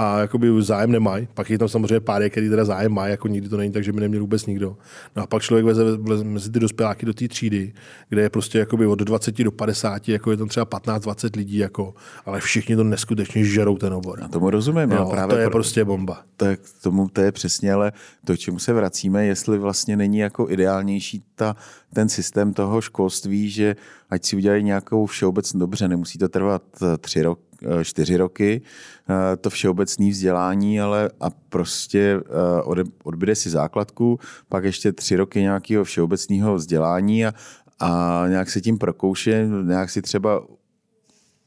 a 0.00 0.18
jakoby 0.18 0.48
zájem 0.58 0.92
nemají. 0.92 1.28
Pak 1.34 1.50
je 1.50 1.58
tam 1.58 1.68
samozřejmě 1.68 2.00
pár, 2.00 2.30
který 2.30 2.48
teda 2.48 2.64
zájem 2.64 2.92
má, 2.92 3.06
jako 3.06 3.28
nikdy 3.28 3.48
to 3.48 3.56
není 3.56 3.72
tak, 3.72 3.84
že 3.84 3.92
by 3.92 4.00
neměl 4.00 4.20
vůbec 4.20 4.46
nikdo. 4.46 4.76
No 5.16 5.22
a 5.22 5.26
pak 5.26 5.42
člověk 5.42 5.66
veze 5.66 5.96
veze 5.96 6.24
mezi 6.24 6.50
ty 6.50 6.60
dospěláky 6.60 7.06
do 7.06 7.14
té 7.14 7.28
třídy, 7.28 7.72
kde 8.08 8.22
je 8.22 8.30
prostě 8.30 8.58
jakoby 8.58 8.86
od 8.86 8.98
20 8.98 9.38
do 9.42 9.52
50, 9.52 10.08
jako 10.08 10.30
je 10.30 10.36
tam 10.36 10.48
třeba 10.48 10.66
15-20 10.66 11.36
lidí, 11.36 11.56
jako, 11.56 11.94
ale 12.26 12.40
všichni 12.40 12.76
to 12.76 12.84
neskutečně 12.84 13.44
žerou 13.44 13.76
ten 13.76 13.92
obor. 13.94 14.22
A 14.24 14.28
tomu 14.28 14.50
rozumím. 14.50 14.90
Jo, 14.90 14.98
No, 14.98 15.10
právě 15.10 15.34
to 15.36 15.40
je 15.40 15.46
pro- 15.46 15.52
prostě 15.52 15.84
bomba. 15.84 16.22
Tak 16.36 16.60
tomu 16.82 17.08
to 17.08 17.20
je 17.20 17.32
přesně, 17.32 17.72
ale 17.72 17.92
to, 18.24 18.36
čemu 18.36 18.58
se 18.58 18.72
vracíme, 18.72 19.26
jestli 19.26 19.58
vlastně 19.58 19.96
není 19.96 20.18
jako 20.18 20.50
ideálnější 20.50 21.22
ta, 21.34 21.56
ten 21.92 22.08
systém 22.08 22.52
toho 22.52 22.80
školství, 22.80 23.50
že 23.50 23.76
ať 24.10 24.24
si 24.24 24.36
udělají 24.36 24.64
nějakou 24.64 25.06
všeobecnou, 25.06 25.60
dobře, 25.60 25.88
nemusí 25.88 26.18
to 26.18 26.28
trvat 26.28 26.62
eh, 26.82 26.98
tři 26.98 27.22
rok, 27.22 27.40
eh, 27.49 27.49
čtyři 27.82 28.16
roky, 28.16 28.62
eh, 29.10 29.36
to 29.36 29.50
všeobecné 29.50 30.10
vzdělání, 30.10 30.80
ale 30.80 31.10
a 31.20 31.30
prostě 31.30 32.20
eh, 32.20 32.82
odbyde 33.04 33.34
si 33.34 33.50
základku, 33.50 34.18
pak 34.48 34.64
ještě 34.64 34.92
tři 34.92 35.16
roky 35.16 35.40
nějakého 35.40 35.84
všeobecného 35.84 36.54
vzdělání 36.54 37.26
a, 37.26 37.34
a 37.78 38.24
nějak 38.28 38.50
se 38.50 38.60
tím 38.60 38.78
prokouše, 38.78 39.48
nějak 39.64 39.90
si 39.90 40.02
třeba 40.02 40.42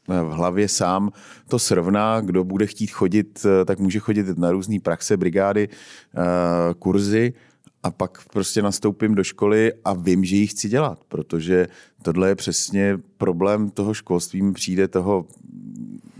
v 0.07 0.31
hlavě 0.31 0.67
sám 0.67 1.11
to 1.47 1.59
srovná, 1.59 2.21
kdo 2.21 2.43
bude 2.43 2.67
chtít 2.67 2.87
chodit, 2.87 3.45
eh, 3.45 3.65
tak 3.65 3.79
může 3.79 3.99
chodit 3.99 4.37
na 4.37 4.51
různé 4.51 4.79
praxe, 4.79 5.17
brigády, 5.17 5.69
eh, 5.69 6.73
kurzy 6.79 7.33
a 7.83 7.91
pak 7.91 8.23
prostě 8.33 8.61
nastoupím 8.61 9.15
do 9.15 9.23
školy 9.23 9.73
a 9.85 9.93
vím, 9.93 10.25
že 10.25 10.35
ji 10.35 10.47
chci 10.47 10.69
dělat, 10.69 10.99
protože 11.07 11.67
tohle 12.01 12.29
je 12.29 12.35
přesně 12.35 12.97
problém 13.17 13.69
toho 13.69 13.93
školství, 13.93 14.41
mi 14.41 14.53
přijde 14.53 14.87
toho 14.87 15.25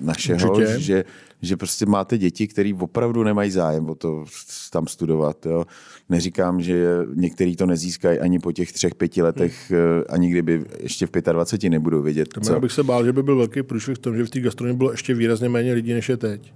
našeho, 0.04 0.54
Určitě. 0.54 0.80
že, 0.80 1.04
že 1.42 1.58
prostě 1.58 1.86
máte 1.86 2.18
děti, 2.18 2.48
které 2.48 2.72
opravdu 2.80 3.24
nemají 3.24 3.52
zájem 3.52 3.90
o 3.90 3.96
to 3.96 4.26
tam 4.72 4.88
studovat. 4.88 5.46
Jo. 5.46 5.66
Neříkám, 6.10 6.62
že 6.62 6.86
některý 7.16 7.56
to 7.56 7.66
nezískají 7.66 8.20
ani 8.20 8.40
po 8.40 8.52
těch 8.52 8.72
třech, 8.72 8.96
pěti 8.96 9.22
letech, 9.22 9.72
eh, 9.72 10.04
ani 10.10 10.30
kdyby 10.30 10.66
ještě 10.80 11.06
v 11.08 11.12
25 11.32 11.70
nebudou 11.70 12.02
vědět, 12.02 12.28
Tam 12.34 12.54
já 12.54 12.60
bych 12.60 12.72
se 12.72 12.84
bál, 12.84 13.06
že 13.06 13.14
by 13.14 13.24
byl 13.24 13.38
velký 13.38 13.64
průšvih 13.64 13.96
v 13.98 14.00
tom, 14.00 14.18
že 14.18 14.24
v 14.26 14.30
té 14.30 14.40
gastronomii 14.40 14.78
bylo 14.78 14.92
ještě 14.92 15.14
výrazně 15.14 15.50
méně 15.50 15.74
lidí, 15.74 15.94
než 15.94 16.10
je 16.10 16.18
teď. 16.18 16.54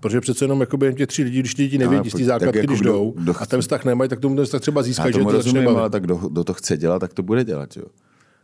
Protože 0.00 0.20
přece 0.20 0.44
jenom 0.44 0.60
jakoby 0.60 0.86
jen 0.86 0.94
těch 0.94 1.06
tři 1.06 1.22
lidí, 1.22 1.40
když 1.40 1.54
ty 1.54 1.62
lidi 1.62 1.78
nevědí 1.78 2.10
z 2.10 2.12
té 2.12 2.24
základky, 2.24 2.58
jako 2.58 2.72
když 2.72 2.80
jdou 2.80 3.14
kdo 3.16 3.34
a 3.38 3.46
ten 3.46 3.60
vztah 3.60 3.84
nemají, 3.84 4.10
tak 4.10 4.20
tomu 4.20 4.36
ten 4.36 4.44
vztah 4.44 4.60
třeba 4.60 4.82
získají, 4.82 5.12
že 5.12 5.18
to 5.18 5.24
začne 5.24 5.36
rozumím, 5.36 5.64
bavit. 5.64 5.78
ale 5.78 5.90
tak 5.90 6.02
kdo, 6.02 6.16
kdo 6.16 6.44
to 6.44 6.54
chce 6.54 6.76
dělat, 6.76 6.98
tak 6.98 7.14
to 7.14 7.22
bude 7.22 7.44
dělat. 7.44 7.76
Jo. 7.76 7.84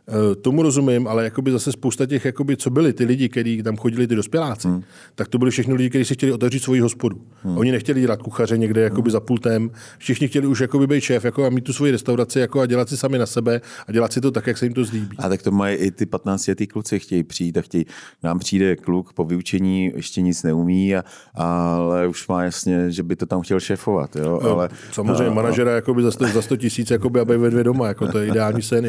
Eh, 0.09 0.35
Tomu 0.35 0.63
rozumím, 0.63 1.07
ale 1.07 1.23
jakoby 1.23 1.51
zase 1.51 1.71
spousta 1.71 2.05
těch, 2.05 2.25
jakoby, 2.25 2.57
co 2.57 2.69
byli 2.69 2.93
ty 2.93 3.05
lidi, 3.05 3.29
kteří 3.29 3.63
tam 3.63 3.77
chodili, 3.77 4.07
ty 4.07 4.15
dospěláci, 4.15 4.67
hmm. 4.67 4.83
tak 5.15 5.27
to 5.27 5.37
byli 5.37 5.51
všechny 5.51 5.73
lidi, 5.73 5.89
kteří 5.89 6.05
si 6.05 6.13
chtěli 6.13 6.31
otevřít 6.31 6.63
svoji 6.63 6.81
hospodu. 6.81 7.21
Hmm. 7.43 7.57
Oni 7.57 7.71
nechtěli 7.71 8.01
dělat 8.01 8.21
kuchaře 8.21 8.57
někde 8.57 8.81
jakoby 8.81 9.11
za 9.11 9.19
pultem, 9.19 9.69
všichni 9.97 10.27
chtěli 10.27 10.47
už 10.47 10.59
jakoby 10.59 10.87
být 10.87 11.01
šéf 11.01 11.25
jako 11.25 11.45
a 11.45 11.49
mít 11.49 11.63
tu 11.63 11.73
svoji 11.73 11.91
restauraci 11.91 12.39
jako 12.39 12.59
a 12.59 12.65
dělat 12.65 12.89
si 12.89 12.97
sami 12.97 13.17
na 13.17 13.25
sebe 13.25 13.61
a 13.87 13.91
dělat 13.91 14.13
si 14.13 14.21
to 14.21 14.31
tak, 14.31 14.47
jak 14.47 14.57
se 14.57 14.65
jim 14.65 14.73
to 14.73 14.83
zlíbí. 14.83 15.17
A 15.17 15.29
tak 15.29 15.41
to 15.41 15.51
mají 15.51 15.75
i 15.77 15.91
ty 15.91 16.05
15 16.05 16.47
letý 16.47 16.67
kluci, 16.67 16.99
chtějí 16.99 17.23
přijít 17.23 17.57
a 17.57 17.61
chtějí, 17.61 17.85
nám 18.23 18.39
přijde 18.39 18.75
kluk 18.75 19.13
po 19.13 19.23
vyučení, 19.23 19.91
ještě 19.95 20.21
nic 20.21 20.43
neumí, 20.43 20.95
a, 20.95 21.03
ale 21.35 22.07
už 22.07 22.27
má 22.27 22.43
jasně, 22.43 22.91
že 22.91 23.03
by 23.03 23.15
to 23.15 23.25
tam 23.25 23.41
chtěl 23.41 23.59
šéfovat. 23.59 24.15
Jo? 24.15 24.39
Ale, 24.43 24.69
Samozřejmě 24.91 25.29
manažera 25.29 25.71
jakoby 25.71 26.03
za 26.03 26.11
100, 26.11 26.27
za 26.27 26.41
100 26.41 26.57
tisíc, 26.57 26.91
aby 27.21 27.37
ve 27.37 27.49
dvě 27.49 27.63
doma, 27.63 27.87
jako 27.87 28.07
to 28.07 28.19
je 28.19 28.27
ideální 28.27 28.61
sen. 28.61 28.85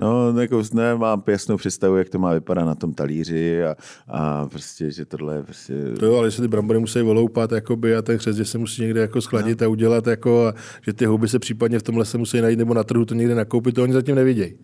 No, 0.00 0.40
jako, 0.40 0.62
ne, 0.72 0.94
mám 0.94 1.22
jasnou 1.26 1.56
představu, 1.56 1.96
jak 1.96 2.08
to 2.08 2.18
má 2.18 2.34
vypadat 2.34 2.64
na 2.64 2.74
tom 2.74 2.94
talíři 2.94 3.64
a, 3.64 3.76
a 4.08 4.46
prostě, 4.46 4.90
že 4.90 5.04
tohle 5.04 5.36
je 5.36 5.42
prostě... 5.42 5.74
To 5.98 6.06
jo, 6.06 6.16
ale 6.16 6.26
jestli 6.26 6.42
ty 6.42 6.48
brambory 6.48 6.78
musí 6.78 7.02
voloupat 7.02 7.52
jakoby, 7.52 7.96
a 7.96 8.02
ten 8.02 8.18
že 8.32 8.44
se 8.44 8.58
musí 8.58 8.82
někde 8.82 9.00
jako 9.00 9.20
schladit 9.20 9.60
no. 9.60 9.66
a 9.66 9.68
udělat, 9.68 10.06
jako, 10.06 10.46
a 10.46 10.54
že 10.82 10.92
ty 10.92 11.04
houby 11.06 11.28
se 11.28 11.38
případně 11.38 11.78
v 11.78 11.82
tomhle 11.82 12.04
se 12.04 12.18
musí 12.18 12.40
najít 12.40 12.58
nebo 12.58 12.74
na 12.74 12.84
trhu 12.84 13.04
to 13.04 13.14
někde 13.14 13.34
nakoupit, 13.34 13.74
to 13.74 13.82
oni 13.82 13.92
zatím 13.92 14.14
nevidějí. 14.14 14.54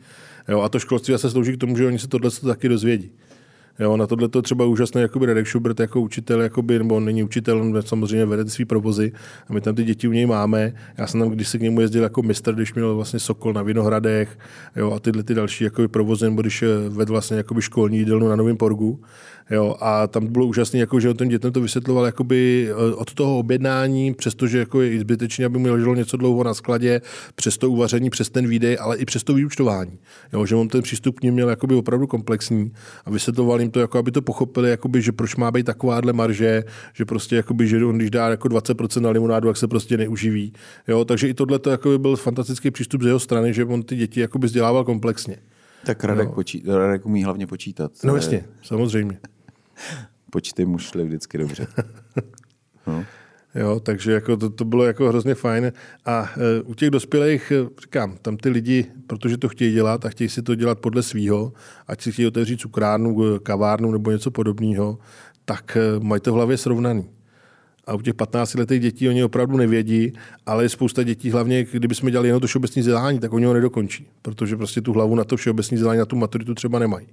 Jo, 0.49 0.61
a 0.61 0.69
to 0.69 0.79
školství 0.79 1.19
se 1.19 1.31
slouží 1.31 1.53
k 1.53 1.61
tomu, 1.61 1.77
že 1.77 1.87
oni 1.87 1.99
se 1.99 2.09
tohle 2.09 2.31
taky 2.31 2.69
dozvědí. 2.69 3.13
Jo, 3.79 3.97
na 3.97 4.07
tohle 4.07 4.29
to 4.29 4.43
třeba 4.43 4.65
úžasný 4.65 5.03
jakoby 5.03 5.27
Radek 5.27 5.47
Schubert 5.47 5.81
jako 5.81 6.01
učitel, 6.01 6.41
jakoby, 6.41 6.79
nebo 6.79 6.97
on 6.97 7.05
není 7.05 7.23
učitel, 7.23 7.61
on 7.61 7.83
samozřejmě 7.83 8.27
vede 8.27 8.45
ty 8.45 8.51
svý 8.51 8.65
provozy 8.65 9.13
a 9.49 9.53
my 9.53 9.61
tam 9.61 9.75
ty 9.75 9.85
děti 9.85 10.09
u 10.09 10.13
něj 10.13 10.27
máme. 10.27 10.73
Já 10.99 11.07
jsem 11.07 11.21
tam, 11.21 11.29
když 11.29 11.49
se 11.49 11.59
k 11.59 11.61
němu 11.61 11.81
jezdil 11.81 12.03
jako 12.03 12.23
mistr, 12.23 12.55
když 12.55 12.75
měl 12.75 12.97
vlastně 12.97 13.19
Sokol 13.19 13.53
na 13.53 13.63
Vinohradech 13.63 14.39
jo, 14.77 14.93
a 14.93 15.01
tyhle 15.01 15.23
ty 15.23 15.35
další 15.35 15.65
jakoby, 15.65 15.89
provozy, 15.89 16.25
nebo 16.25 16.43
když 16.43 16.63
eh, 16.63 16.67
vedl 16.89 17.13
vlastně 17.13 17.37
jakoby 17.37 17.63
školní 17.63 17.99
jídelnu 17.99 18.29
na 18.29 18.37
Novém 18.37 18.57
Porgu. 18.57 19.01
Jo, 19.51 19.77
a 19.81 20.07
tam 20.07 20.27
bylo 20.27 20.47
úžasné, 20.47 20.79
jako, 20.79 21.01
že 21.01 21.11
on 21.11 21.17
těm 21.17 21.29
dětem 21.29 21.53
to 21.53 21.61
vysvětloval 21.61 22.07
jakoby 22.07 22.69
eh, 22.71 22.95
od 22.95 23.15
toho 23.15 23.39
objednání, 23.39 24.15
přestože 24.15 24.59
jako 24.59 24.83
je 24.83 24.93
i 24.93 25.01
zbytečně, 25.01 25.47
aby 25.47 25.59
mu 25.59 25.73
leželo 25.73 25.95
něco 25.95 26.17
dlouho 26.17 26.45
na 26.45 26.55
skladě, 26.55 27.01
přes 27.35 27.59
to 27.59 27.71
uvaření, 27.71 28.11
přes 28.11 28.31
ten 28.31 28.49
výdej, 28.49 28.79
ale 28.81 28.97
i 28.97 29.05
přes 29.05 29.25
to 29.25 29.35
vyučtování. 29.35 29.99
Jo, 30.33 30.47
že 30.47 30.55
on 30.55 30.69
ten 30.69 30.83
přístup 30.83 31.21
k 31.21 31.23
ním 31.23 31.35
měl 31.35 31.49
jakoby 31.49 31.75
opravdu 31.75 32.07
komplexní 32.07 32.73
a 33.05 33.11
vysvětloval 33.11 33.61
jim 33.61 33.71
to, 33.71 33.81
jako 33.81 33.99
aby 33.99 34.11
to 34.11 34.23
pochopili, 34.23 34.71
jakoby, 34.71 35.03
že 35.03 35.13
proč 35.13 35.37
má 35.37 35.51
být 35.51 35.67
takováhle 35.67 36.13
marže, 36.13 36.65
že 36.93 37.05
prostě 37.05 37.37
jakoby, 37.37 37.69
že 37.69 37.85
on 37.85 37.97
když 37.97 38.11
dá 38.11 38.29
jako 38.29 38.49
20% 38.49 39.01
na 39.01 39.11
limonádu, 39.11 39.49
jak 39.49 39.57
se 39.57 39.69
prostě 39.69 39.97
neuživí. 39.97 40.53
Jo, 40.89 41.05
takže 41.05 41.29
i 41.29 41.35
tohle 41.35 41.59
to 41.59 41.71
jakoby 41.71 41.99
byl 41.99 42.17
fantastický 42.17 42.71
přístup 42.71 43.03
z 43.03 43.07
jeho 43.07 43.19
strany, 43.19 43.55
že 43.55 43.65
on 43.65 43.83
ty 43.83 43.97
děti 43.97 44.21
jakoby 44.21 44.47
vzdělával 44.47 44.85
komplexně. 44.85 45.37
Tak 45.87 46.05
Radek, 46.05 46.31
počí, 46.31 46.63
Radek 46.67 47.07
umí 47.07 47.25
hlavně 47.25 47.47
počítat. 47.47 47.93
No 48.05 48.17
jasně, 48.17 48.45
samozřejmě. 48.63 49.19
Počty 50.31 50.65
mu 50.65 50.79
šly 50.79 51.05
vždycky 51.05 51.39
dobře. 51.39 51.67
No. 52.87 53.05
Jo, 53.55 53.81
takže 53.81 54.13
jako 54.13 54.37
to, 54.37 54.51
to 54.51 54.65
bylo 54.65 54.85
jako 54.85 55.09
hrozně 55.09 55.35
fajn. 55.35 55.73
A 56.07 56.31
e, 56.37 56.63
u 56.63 56.75
těch 56.75 56.91
dospělých, 56.91 57.53
e, 57.53 57.69
říkám, 57.83 58.17
tam 58.23 58.37
ty 58.37 58.49
lidi, 58.49 58.87
protože 59.07 59.37
to 59.37 59.49
chtějí 59.49 59.73
dělat 59.73 60.05
a 60.05 60.09
chtějí 60.09 60.29
si 60.29 60.43
to 60.43 60.55
dělat 60.55 60.79
podle 60.79 61.03
svýho, 61.03 61.53
ať 61.87 62.03
si 62.03 62.13
chtějí 62.13 62.29
otevřít 62.29 62.61
cukrárnu, 62.61 63.25
e, 63.25 63.39
kavárnu 63.39 63.93
nebo 63.93 64.11
něco 64.11 64.31
podobného, 64.31 64.99
tak 65.45 65.77
e, 65.77 66.01
mají 66.01 66.21
to 66.21 66.33
v 66.33 66.35
hlavě 66.35 66.57
srovnaný. 66.57 67.11
A 67.85 67.95
u 67.95 68.01
těch 68.01 68.15
15 68.15 68.55
letých 68.55 68.81
dětí 68.81 69.09
oni 69.09 69.25
opravdu 69.25 69.57
nevědí, 69.57 70.13
ale 70.47 70.65
je 70.65 70.69
spousta 70.69 71.03
dětí, 71.03 71.31
hlavně 71.31 71.65
kdyby 71.65 71.95
jsme 71.95 72.11
dělali 72.11 72.29
jenom 72.29 72.41
to 72.41 72.47
všeobecné 72.47 72.81
vzdělání, 72.81 73.19
tak 73.19 73.33
oni 73.33 73.47
ho 73.47 73.55
nedokončí, 73.55 74.07
protože 74.23 74.57
prostě 74.57 74.81
tu 74.81 74.93
hlavu 74.93 75.15
na 75.15 75.25
to 75.25 75.37
všeobecné 75.37 75.75
vzdělání, 75.75 75.99
na 75.99 76.07
tu 76.07 76.17
maturitu 76.17 76.55
třeba 76.55 76.79
nemají. 76.79 77.07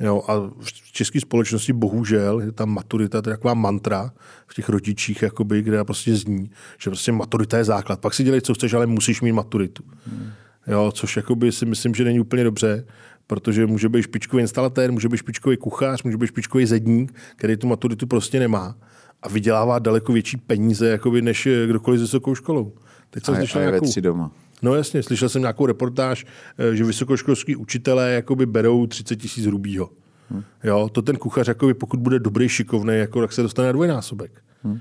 Jo, 0.00 0.22
a 0.28 0.34
v 0.60 0.92
české 0.92 1.20
společnosti 1.20 1.72
bohužel 1.72 2.40
je 2.40 2.52
tam 2.52 2.70
maturita, 2.70 3.22
to 3.22 3.30
je 3.30 3.36
taková 3.36 3.54
mantra 3.54 4.12
v 4.46 4.54
těch 4.54 4.68
rodičích, 4.68 5.22
jakoby, 5.22 5.62
kde 5.62 5.84
prostě 5.84 6.16
zní, 6.16 6.50
že 6.78 6.90
prostě 6.90 7.12
maturita 7.12 7.58
je 7.58 7.64
základ. 7.64 8.00
Pak 8.00 8.14
si 8.14 8.24
dělej, 8.24 8.40
co 8.40 8.54
chceš, 8.54 8.74
ale 8.74 8.86
musíš 8.86 9.20
mít 9.20 9.32
maturitu. 9.32 9.82
Hmm. 10.06 10.30
Jo, 10.66 10.92
což 10.94 11.16
jakoby 11.16 11.52
si 11.52 11.66
myslím, 11.66 11.94
že 11.94 12.04
není 12.04 12.20
úplně 12.20 12.44
dobře, 12.44 12.86
protože 13.26 13.66
může 13.66 13.88
být 13.88 14.02
špičkový 14.02 14.40
instalatér, 14.40 14.92
může 14.92 15.08
být 15.08 15.16
špičkový 15.16 15.56
kuchař, 15.56 16.02
může 16.02 16.16
být 16.16 16.26
špičkový 16.26 16.66
zedník, 16.66 17.14
který 17.36 17.56
tu 17.56 17.66
maturitu 17.66 18.06
prostě 18.06 18.40
nemá 18.40 18.76
a 19.22 19.28
vydělává 19.28 19.78
daleko 19.78 20.12
větší 20.12 20.36
peníze 20.36 20.88
jakoby, 20.88 21.22
než 21.22 21.48
kdokoliv 21.66 21.98
s 22.00 22.02
vysokou 22.02 22.34
školou. 22.34 22.72
Teď 23.10 23.24
jsem 23.24 23.34
a, 23.34 23.38
a 23.38 23.40
je 23.40 23.70
nějakou... 23.70 24.00
doma. 24.00 24.30
No 24.66 24.74
jasně, 24.74 25.02
slyšel 25.02 25.28
jsem 25.28 25.42
nějakou 25.42 25.66
reportáž, 25.66 26.26
eh, 26.58 26.76
že 26.76 26.84
vysokoškolský 26.84 27.56
učitelé 27.56 28.12
jakoby 28.12 28.46
berou 28.46 28.86
30 28.86 29.16
tisíc 29.16 29.46
hrubýho. 29.46 29.90
Hmm. 30.30 30.42
Jo, 30.64 30.88
to 30.92 31.02
ten 31.02 31.16
kuchař, 31.16 31.48
jakoby, 31.48 31.74
pokud 31.74 32.00
bude 32.00 32.18
dobrý, 32.18 32.48
šikovný, 32.48 32.98
jako, 32.98 33.20
tak 33.20 33.32
se 33.32 33.42
dostane 33.42 33.66
na 33.66 33.72
dvojnásobek. 33.72 34.42
Hmm. 34.62 34.78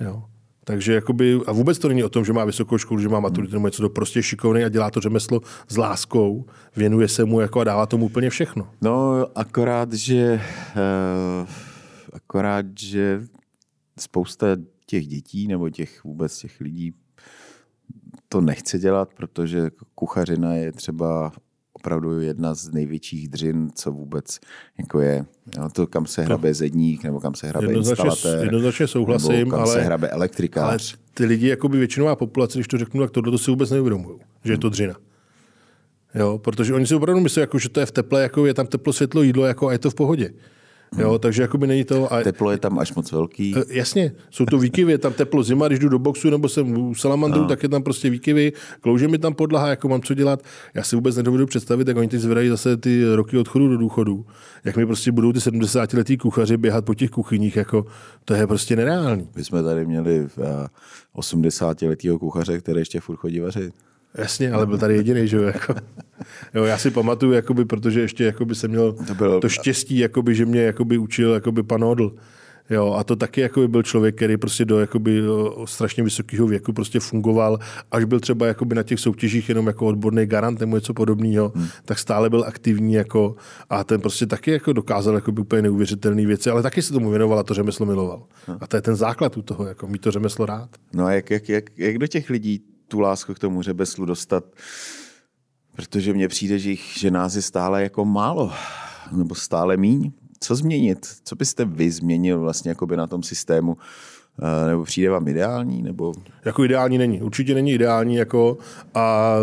Jo. 0.00 0.22
Takže 0.64 0.94
jakoby, 0.94 1.40
a 1.46 1.52
vůbec 1.52 1.78
to 1.78 1.88
není 1.88 2.04
o 2.04 2.08
tom, 2.08 2.24
že 2.24 2.32
má 2.32 2.44
vysokou 2.44 2.78
školu, 2.78 3.00
že 3.00 3.08
má 3.08 3.20
maturitu 3.20 3.54
nebo 3.54 3.68
něco, 3.68 3.82
to 3.82 3.88
prostě 3.88 4.22
šikovný 4.22 4.64
a 4.64 4.68
dělá 4.68 4.90
to 4.90 5.00
řemeslo 5.00 5.40
s 5.68 5.76
láskou, 5.76 6.46
věnuje 6.76 7.08
se 7.08 7.24
mu 7.24 7.40
jako 7.40 7.60
a 7.60 7.64
dává 7.64 7.86
tomu 7.86 8.06
úplně 8.06 8.30
všechno. 8.30 8.70
No, 8.82 9.26
akorát, 9.34 9.92
že 9.92 10.40
uh, 11.42 11.48
akorát, 12.12 12.66
že 12.78 13.22
spousta 13.98 14.46
těch 14.86 15.06
dětí 15.06 15.48
nebo 15.48 15.70
těch 15.70 16.04
vůbec 16.04 16.38
těch 16.38 16.60
lidí 16.60 16.94
to 18.28 18.40
nechce 18.40 18.78
dělat, 18.78 19.08
protože 19.16 19.70
kuchařina 19.94 20.54
je 20.54 20.72
třeba 20.72 21.32
opravdu 21.72 22.20
jedna 22.20 22.54
z 22.54 22.68
největších 22.68 23.28
dřin, 23.28 23.70
co 23.74 23.92
vůbec 23.92 24.38
jako 24.78 25.00
je. 25.00 25.24
Jo, 25.56 25.68
to, 25.72 25.86
kam 25.86 26.06
se 26.06 26.22
hrabe 26.22 26.54
zedník, 26.54 27.04
nebo 27.04 27.20
kam 27.20 27.34
se 27.34 27.48
hrabe 27.48 27.66
jednoznačně, 27.66 28.04
instalatér. 28.04 28.44
Jednoznačně 28.44 28.86
souhlasím, 28.86 29.32
nebo 29.32 29.50
kam 29.50 29.60
ale, 29.60 29.72
se 29.72 29.80
hrabe 29.80 30.08
elektrikář. 30.08 30.68
Ale 30.68 31.04
ty 31.14 31.24
lidi, 31.24 31.48
jakoby 31.48 31.78
většinová 31.78 32.16
populace, 32.16 32.58
když 32.58 32.68
to 32.68 32.78
řeknu, 32.78 33.00
tak 33.00 33.10
tohle 33.10 33.30
to 33.30 33.38
si 33.38 33.50
vůbec 33.50 33.70
neuvědomují, 33.70 34.18
že 34.44 34.52
je 34.52 34.58
to 34.58 34.68
dřina. 34.68 34.94
Jo, 36.14 36.38
protože 36.38 36.74
oni 36.74 36.86
si 36.86 36.94
opravdu 36.94 37.20
myslí, 37.20 37.40
jako, 37.40 37.58
že 37.58 37.68
to 37.68 37.80
je 37.80 37.86
v 37.86 37.92
teple, 37.92 38.22
jako 38.22 38.46
je 38.46 38.54
tam 38.54 38.66
teplo, 38.66 38.92
světlo, 38.92 39.22
jídlo 39.22 39.46
jako, 39.46 39.68
a 39.68 39.72
je 39.72 39.78
to 39.78 39.90
v 39.90 39.94
pohodě. 39.94 40.30
Jo, 40.98 41.18
takže 41.18 41.42
jakoby 41.42 41.66
není 41.66 41.84
to... 41.84 42.12
A... 42.12 42.22
Teplo 42.22 42.50
je 42.50 42.58
tam 42.58 42.78
až 42.78 42.94
moc 42.94 43.12
velký. 43.12 43.54
E, 43.56 43.62
jasně, 43.68 44.12
jsou 44.30 44.46
to 44.46 44.58
výkyvy, 44.58 44.92
je 44.92 44.98
tam 44.98 45.12
teplo 45.12 45.42
zima, 45.42 45.68
když 45.68 45.78
jdu 45.78 45.88
do 45.88 45.98
boxu 45.98 46.30
nebo 46.30 46.48
jsem 46.48 46.78
u 46.78 46.94
salamandru, 46.94 47.42
no. 47.42 47.48
tak 47.48 47.62
je 47.62 47.68
tam 47.68 47.82
prostě 47.82 48.10
výkyvy, 48.10 48.52
klouže 48.80 49.08
mi 49.08 49.18
tam 49.18 49.34
podlaha, 49.34 49.68
jako 49.68 49.88
mám 49.88 50.02
co 50.02 50.14
dělat. 50.14 50.42
Já 50.74 50.82
si 50.82 50.96
vůbec 50.96 51.16
nedovedu 51.16 51.46
představit, 51.46 51.88
jak 51.88 51.96
oni 51.96 52.08
teď 52.08 52.20
zvedají 52.20 52.48
zase 52.48 52.76
ty 52.76 53.14
roky 53.14 53.38
odchodu 53.38 53.68
do 53.68 53.76
důchodu. 53.76 54.26
Jak 54.64 54.76
mi 54.76 54.86
prostě 54.86 55.12
budou 55.12 55.32
ty 55.32 55.38
70-letí 55.38 56.16
kuchaři 56.16 56.56
běhat 56.56 56.84
po 56.84 56.94
těch 56.94 57.10
kuchyních, 57.10 57.56
jako 57.56 57.86
to 58.24 58.34
je 58.34 58.46
prostě 58.46 58.76
nereálný. 58.76 59.28
My 59.36 59.44
jsme 59.44 59.62
tady 59.62 59.86
měli 59.86 60.26
80-letého 61.16 62.18
kuchaře, 62.18 62.58
který 62.58 62.78
ještě 62.78 63.00
furt 63.00 63.16
chodí 63.16 63.40
vařit. 63.40 63.74
Jasně, 64.18 64.52
ale 64.52 64.66
byl 64.66 64.78
tady 64.78 64.96
jediný, 64.96 65.28
že 65.28 65.36
jo. 65.36 65.42
Jako. 65.42 65.74
jo 66.54 66.64
já 66.64 66.78
si 66.78 66.90
pamatuju, 66.90 67.32
jakoby, 67.32 67.64
protože 67.64 68.00
ještě 68.00 68.24
jakoby, 68.24 68.54
jsem 68.54 68.70
měl 68.70 68.92
to, 68.92 69.14
bylo... 69.14 69.40
to 69.40 69.48
štěstí, 69.48 69.98
jakoby, 69.98 70.34
že 70.34 70.46
mě 70.46 70.62
jakoby, 70.62 70.98
učil 70.98 71.32
jakoby, 71.32 71.62
pan 71.62 71.84
Odl. 71.84 72.14
Jo, 72.70 72.92
a 72.92 73.04
to 73.04 73.16
taky 73.16 73.40
jakoby, 73.40 73.68
byl 73.68 73.82
člověk, 73.82 74.16
který 74.16 74.36
prostě 74.36 74.64
do 74.64 74.80
jakoby, 74.80 75.22
strašně 75.64 76.02
vysokého 76.02 76.46
věku 76.46 76.72
prostě 76.72 77.00
fungoval, 77.00 77.58
až 77.92 78.04
byl 78.04 78.20
třeba 78.20 78.46
jakoby, 78.46 78.74
na 78.74 78.82
těch 78.82 79.00
soutěžích 79.00 79.48
jenom 79.48 79.66
jako 79.66 79.86
odborný 79.86 80.26
garant 80.26 80.60
nebo 80.60 80.76
něco 80.76 80.94
podobného, 80.94 81.52
hmm. 81.54 81.66
tak 81.84 81.98
stále 81.98 82.30
byl 82.30 82.44
aktivní 82.46 82.92
jako, 82.92 83.36
a 83.70 83.84
ten 83.84 84.00
prostě 84.00 84.26
taky 84.26 84.50
jako 84.50 84.72
dokázal 84.72 85.14
jakoby, 85.14 85.40
úplně 85.40 85.62
neuvěřitelné 85.62 86.26
věci, 86.26 86.50
ale 86.50 86.62
taky 86.62 86.82
se 86.82 86.92
tomu 86.92 87.10
věnoval 87.10 87.38
a 87.38 87.42
to 87.42 87.54
řemeslo 87.54 87.86
miloval. 87.86 88.22
Hmm. 88.46 88.58
A 88.60 88.66
to 88.66 88.76
je 88.76 88.82
ten 88.82 88.96
základ 88.96 89.36
u 89.36 89.42
toho, 89.42 89.66
jako 89.66 89.86
mít 89.86 90.00
to 90.00 90.10
řemeslo 90.10 90.46
rád. 90.46 90.68
No 90.92 91.04
a 91.04 91.12
jak, 91.12 91.30
jak, 91.30 91.48
jak, 91.48 91.78
jak 91.78 91.98
do 91.98 92.06
těch 92.06 92.30
lidí 92.30 92.62
tu 92.88 93.00
lásku 93.00 93.34
k 93.34 93.38
tomu 93.38 93.62
řebeslu 93.62 94.04
dostat, 94.04 94.44
protože 95.72 96.12
mně 96.12 96.28
přijde, 96.28 96.58
že, 96.58 96.70
jich, 96.70 96.98
že 96.98 97.10
nás 97.10 97.34
je 97.34 97.42
stále 97.42 97.82
jako 97.82 98.04
málo, 98.04 98.52
nebo 99.12 99.34
stále 99.34 99.76
míň. 99.76 100.12
Co 100.40 100.56
změnit? 100.56 101.06
Co 101.24 101.36
byste 101.36 101.64
vy 101.64 101.90
změnil 101.90 102.40
vlastně 102.40 102.70
na 102.96 103.06
tom 103.06 103.22
systému? 103.22 103.76
Eh, 104.42 104.66
nebo 104.66 104.84
přijde 104.84 105.10
vám 105.10 105.28
ideální? 105.28 105.82
Nebo... 105.82 106.12
Jako 106.44 106.64
ideální 106.64 106.98
není. 106.98 107.22
Určitě 107.22 107.54
není 107.54 107.72
ideální 107.72 108.16
jako 108.16 108.58
a 108.94 109.36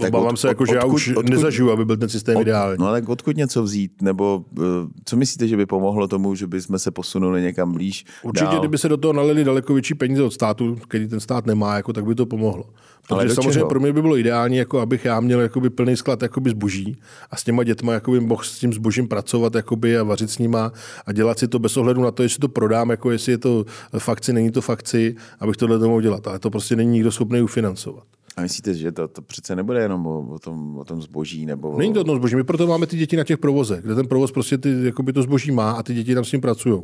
tak 0.00 0.08
obávám 0.08 0.32
od, 0.32 0.36
se, 0.36 0.48
jako, 0.48 0.62
od, 0.62 0.66
že 0.66 0.78
odkud, 0.78 0.88
já 0.88 0.94
už 0.94 1.08
odkud, 1.08 1.30
nezažiju, 1.30 1.70
aby 1.70 1.84
byl 1.84 1.96
ten 1.96 2.08
systém 2.08 2.36
od, 2.36 2.40
ideální. 2.40 2.76
No 2.78 2.90
tak 2.92 3.08
odkud 3.08 3.36
něco 3.36 3.62
vzít? 3.62 4.02
Nebo 4.02 4.44
uh, 4.58 4.64
co 5.04 5.16
myslíte, 5.16 5.48
že 5.48 5.56
by 5.56 5.66
pomohlo 5.66 6.08
tomu, 6.08 6.34
že 6.34 6.46
bychom 6.46 6.78
se 6.78 6.90
posunuli 6.90 7.42
někam 7.42 7.72
blíž? 7.72 8.04
Určitě, 8.22 8.44
dál? 8.44 8.58
kdyby 8.58 8.78
se 8.78 8.88
do 8.88 8.96
toho 8.96 9.12
nalili 9.12 9.44
daleko 9.44 9.74
větší 9.74 9.94
peníze 9.94 10.22
od 10.22 10.32
státu, 10.32 10.76
který 10.88 11.08
ten 11.08 11.20
stát 11.20 11.46
nemá, 11.46 11.76
jako, 11.76 11.92
tak 11.92 12.04
by 12.04 12.14
to 12.14 12.26
pomohlo. 12.26 12.64
Protože 13.08 13.20
Ale 13.20 13.34
samozřejmě 13.34 13.52
čeho? 13.52 13.68
pro 13.68 13.80
mě 13.80 13.92
by 13.92 14.02
bylo 14.02 14.16
ideální, 14.16 14.56
jako 14.56 14.80
abych 14.80 15.04
já 15.04 15.20
měl 15.20 15.40
jakoby 15.40 15.70
plný 15.70 15.96
sklad 15.96 16.22
jakoby 16.22 16.50
zboží 16.50 16.96
a 17.30 17.36
s 17.36 17.44
těma 17.44 17.64
dětma 17.64 17.92
jakoby 17.92 18.20
mohl 18.20 18.42
s 18.42 18.58
tím 18.58 18.72
zbožím 18.72 19.08
pracovat 19.08 19.54
jakoby 19.54 19.98
a 19.98 20.02
vařit 20.02 20.30
s 20.30 20.38
nima 20.38 20.72
a 21.06 21.12
dělat 21.12 21.38
si 21.38 21.48
to 21.48 21.58
bez 21.58 21.76
ohledu 21.76 22.02
na 22.02 22.10
to, 22.10 22.22
jestli 22.22 22.40
to 22.40 22.48
prodám, 22.48 22.90
jako 22.90 23.10
jestli 23.10 23.32
je 23.32 23.38
to 23.38 23.64
fakci, 23.98 24.32
není 24.32 24.50
to 24.50 24.60
fakci, 24.60 25.16
abych 25.40 25.56
tohle 25.56 25.78
mohl 25.78 26.00
dělat. 26.00 26.26
Ale 26.26 26.38
to 26.38 26.50
prostě 26.50 26.76
není 26.76 26.90
nikdo 26.90 27.12
schopný 27.12 27.42
ufinancovat. 27.42 28.04
A 28.36 28.42
myslíte, 28.42 28.74
že 28.74 28.92
to, 28.92 29.08
to 29.08 29.22
přece 29.22 29.56
nebude 29.56 29.82
jenom 29.82 30.06
o, 30.06 30.20
o, 30.20 30.38
tom, 30.38 30.78
o 30.78 30.84
tom 30.84 31.02
zboží? 31.02 31.46
Nebo 31.46 31.78
Není 31.78 31.92
to 31.92 32.00
o 32.00 32.04
tom 32.04 32.16
zboží, 32.16 32.36
my 32.36 32.44
proto 32.44 32.66
máme 32.66 32.86
ty 32.86 32.96
děti 32.96 33.16
na 33.16 33.24
těch 33.24 33.38
provozech, 33.38 33.84
kde 33.84 33.94
ten 33.94 34.06
provoz 34.06 34.32
prostě 34.32 34.58
ty, 34.58 34.84
jakoby 34.84 35.12
to 35.12 35.22
zboží 35.22 35.50
má 35.50 35.72
a 35.72 35.82
ty 35.82 35.94
děti 35.94 36.14
tam 36.14 36.24
s 36.24 36.32
ním 36.32 36.40
pracují. 36.40 36.82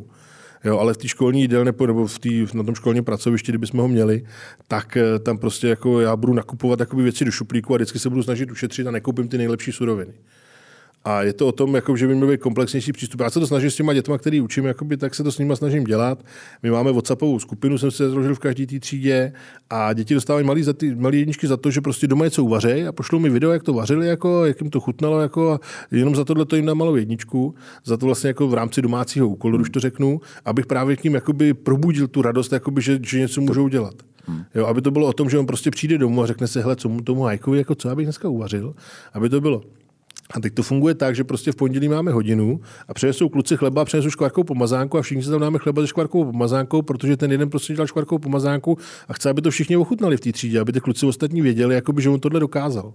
Jo, 0.65 0.79
ale 0.79 0.95
v 0.95 0.97
té 0.97 1.09
školní 1.09 1.41
jídelně 1.41 1.73
nebo 1.87 2.07
v 2.07 2.19
tý, 2.19 2.47
na 2.55 2.63
tom 2.63 2.75
školním 2.75 3.05
pracovišti, 3.05 3.53
kdybychom 3.53 3.81
ho 3.81 3.89
měli, 3.89 4.23
tak 4.69 4.97
eh, 4.97 5.19
tam 5.19 5.39
prostě 5.39 5.69
jako 5.69 6.01
já 6.01 6.17
budu 6.17 6.33
nakupovat 6.33 6.93
věci 6.93 7.25
do 7.25 7.31
šuplíku 7.31 7.75
a 7.75 7.77
vždycky 7.77 7.99
se 7.99 8.09
budu 8.09 8.23
snažit 8.23 8.51
ušetřit 8.51 8.87
a 8.87 8.91
nekoupím 8.91 9.29
ty 9.29 9.39
nejlepší 9.39 9.73
suroviny. 9.73 10.13
A 11.05 11.23
je 11.23 11.33
to 11.33 11.47
o 11.47 11.53
tom, 11.53 11.75
jako, 11.75 11.97
že 11.97 12.07
by 12.07 12.15
měl 12.15 12.29
být 12.29 12.41
komplexnější 12.41 12.93
přístup. 12.93 13.21
Já 13.21 13.31
se 13.31 13.41
to 13.41 13.47
snažím 13.47 13.71
s 13.71 13.77
těma 13.77 13.95
dětmi, 13.95 14.15
který 14.19 14.41
učím, 14.41 14.65
jakoby, 14.65 14.97
tak 14.97 15.15
se 15.15 15.23
to 15.23 15.33
s 15.33 15.39
nimi 15.39 15.57
snažím 15.57 15.85
dělat. 15.85 16.23
My 16.63 16.71
máme 16.71 16.93
WhatsAppovou 16.93 17.39
skupinu, 17.39 17.79
jsem 17.79 17.91
se 17.91 18.11
zložil 18.11 18.35
v 18.35 18.39
každé 18.39 18.67
té 18.67 18.81
třídě 18.81 19.33
a 19.71 19.93
děti 19.93 20.15
dostávají 20.15 20.47
malý, 20.47 20.63
za 20.63 20.73
ty, 20.73 20.95
malý 20.95 21.19
jedničky 21.19 21.47
za 21.47 21.57
to, 21.57 21.71
že 21.71 21.81
prostě 21.81 22.07
doma 22.07 22.25
něco 22.25 22.45
uvaří 22.45 22.85
a 22.85 22.93
pošlou 22.93 23.19
mi 23.19 23.31
video, 23.31 23.51
jak 23.51 23.63
to 23.63 23.73
vařili, 23.73 24.07
jako, 24.07 24.45
jak 24.45 24.61
jim 24.61 24.71
to 24.71 24.81
chutnalo, 24.81 25.21
jako, 25.21 25.53
a 25.53 25.61
jenom 25.91 26.17
za 26.17 26.25
tohle 26.25 26.45
to 26.45 26.57
jim 26.57 26.67
dám 26.67 26.79
malou 26.79 26.97
jedničku, 26.97 27.55
za 27.85 27.97
to 27.97 28.07
vlastně 28.07 28.29
jako 28.29 28.49
v 28.49 28.55
rámci 28.55 28.83
domácího 28.83 29.29
úkolu, 29.29 29.59
když 29.59 29.71
to 29.71 29.81
řeknu, 29.81 30.21
abych 30.45 30.67
právě 30.67 30.97
k 30.97 31.05
ním 31.05 31.15
jakoby 31.15 31.55
probudil 31.55 32.09
tu 32.09 32.23
radost, 32.23 32.53
jakoby, 32.53 32.83
že, 32.83 32.99
že 33.03 33.19
něco 33.19 33.41
můžou 33.41 33.69
dělat. 33.69 33.95
Hmm. 34.27 34.43
Jo, 34.55 34.67
aby 34.67 34.83
to 34.83 34.91
bylo 34.91 35.07
o 35.07 35.13
tom, 35.13 35.31
že 35.31 35.39
on 35.39 35.47
prostě 35.47 35.71
přijde 35.71 35.99
domů 35.99 36.23
a 36.23 36.27
řekne 36.27 36.47
si, 36.47 36.61
hele, 36.61 36.77
co 36.77 36.89
mu 36.89 37.01
tomu 37.01 37.23
hajkovi, 37.23 37.59
jako 37.59 37.75
co 37.75 37.91
abych 37.91 38.07
dneska 38.07 38.29
uvařil, 38.29 38.75
aby 39.13 39.29
to 39.29 39.41
bylo. 39.41 39.63
A 40.35 40.41
teď 40.41 40.55
to 40.55 40.63
funguje 40.63 40.95
tak, 40.95 41.17
že 41.17 41.25
prostě 41.25 41.53
v 41.53 41.57
pondělí 41.57 41.89
máme 41.89 42.13
hodinu 42.13 42.61
a 42.89 42.95
přinesou 42.95 43.29
kluci 43.29 43.57
chleba, 43.57 43.85
přinesou 43.85 44.11
škvarkou 44.11 44.45
pomazánku 44.45 44.99
a 44.99 45.03
všichni 45.03 45.23
se 45.23 45.31
tam 45.31 45.41
dáme 45.41 45.59
chleba 45.59 45.83
se 45.83 45.89
škvarkou 45.89 46.25
pomazánkou, 46.25 46.83
protože 46.83 47.17
ten 47.17 47.33
jeden 47.33 47.51
prostě 47.51 47.73
dělal 47.75 47.87
škvarkou 47.87 48.19
pomazánku 48.19 48.79
a 49.09 49.13
chce, 49.13 49.31
aby 49.31 49.43
to 49.43 49.51
všichni 49.51 49.77
ochutnali 49.77 50.17
v 50.17 50.21
té 50.21 50.33
třídě, 50.33 50.61
aby 50.61 50.73
ty 50.73 50.81
kluci 50.81 51.07
ostatní 51.07 51.43
věděli, 51.43 51.75
jakoby, 51.75 52.03
že 52.03 52.11
on 52.11 52.21
tohle 52.21 52.41
dokázal. 52.41 52.93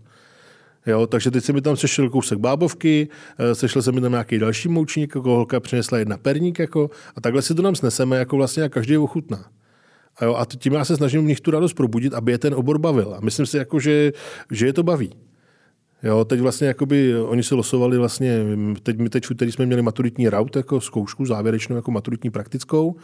Jo, 0.85 1.07
takže 1.07 1.31
teď 1.31 1.43
se 1.43 1.53
mi 1.53 1.61
tam 1.61 1.77
sešel 1.77 2.09
kousek 2.09 2.39
bábovky, 2.39 3.07
eh, 3.39 3.55
sešel 3.55 3.81
se 3.81 3.91
mi 3.91 4.01
tam 4.01 4.11
nějaký 4.11 4.39
další 4.39 4.69
moučník, 4.69 5.15
jako 5.15 5.29
holka 5.29 5.59
přinesla 5.59 5.97
jedna 5.97 6.17
perník, 6.17 6.59
jako, 6.59 6.89
a 7.15 7.21
takhle 7.21 7.41
si 7.41 7.55
to 7.55 7.61
nám 7.61 7.75
sneseme, 7.75 8.17
jako 8.17 8.37
vlastně 8.37 8.63
a 8.63 8.69
každý 8.69 8.93
je 8.93 8.99
ochutná. 8.99 9.45
A, 10.17 10.25
jo, 10.25 10.35
a 10.35 10.45
tím 10.45 10.73
já 10.73 10.85
se 10.85 10.95
snažím 10.95 11.21
v 11.21 11.27
nich 11.27 11.41
tu 11.41 11.51
radost 11.51 11.73
probudit, 11.73 12.13
aby 12.13 12.31
je 12.31 12.37
ten 12.37 12.53
obor 12.53 12.77
bavil. 12.77 13.15
A 13.17 13.19
myslím 13.21 13.45
si, 13.45 13.57
jako, 13.57 13.79
že, 13.79 14.11
že 14.51 14.65
je 14.65 14.73
to 14.73 14.83
baví. 14.83 15.11
Jo, 16.03 16.25
teď 16.25 16.39
vlastně 16.39 16.67
jakoby, 16.67 17.17
oni 17.17 17.43
se 17.43 17.55
losovali 17.55 17.97
vlastně, 17.97 18.43
teď 18.83 18.97
my 18.97 19.09
teď 19.09 19.25
v 19.25 19.51
jsme 19.51 19.65
měli 19.65 19.81
maturitní 19.81 20.29
route 20.29 20.59
jako 20.59 20.81
zkoušku 20.81 21.25
závěrečnou 21.25 21.75
jako 21.75 21.91
maturitní 21.91 22.29
praktickou 22.29 22.95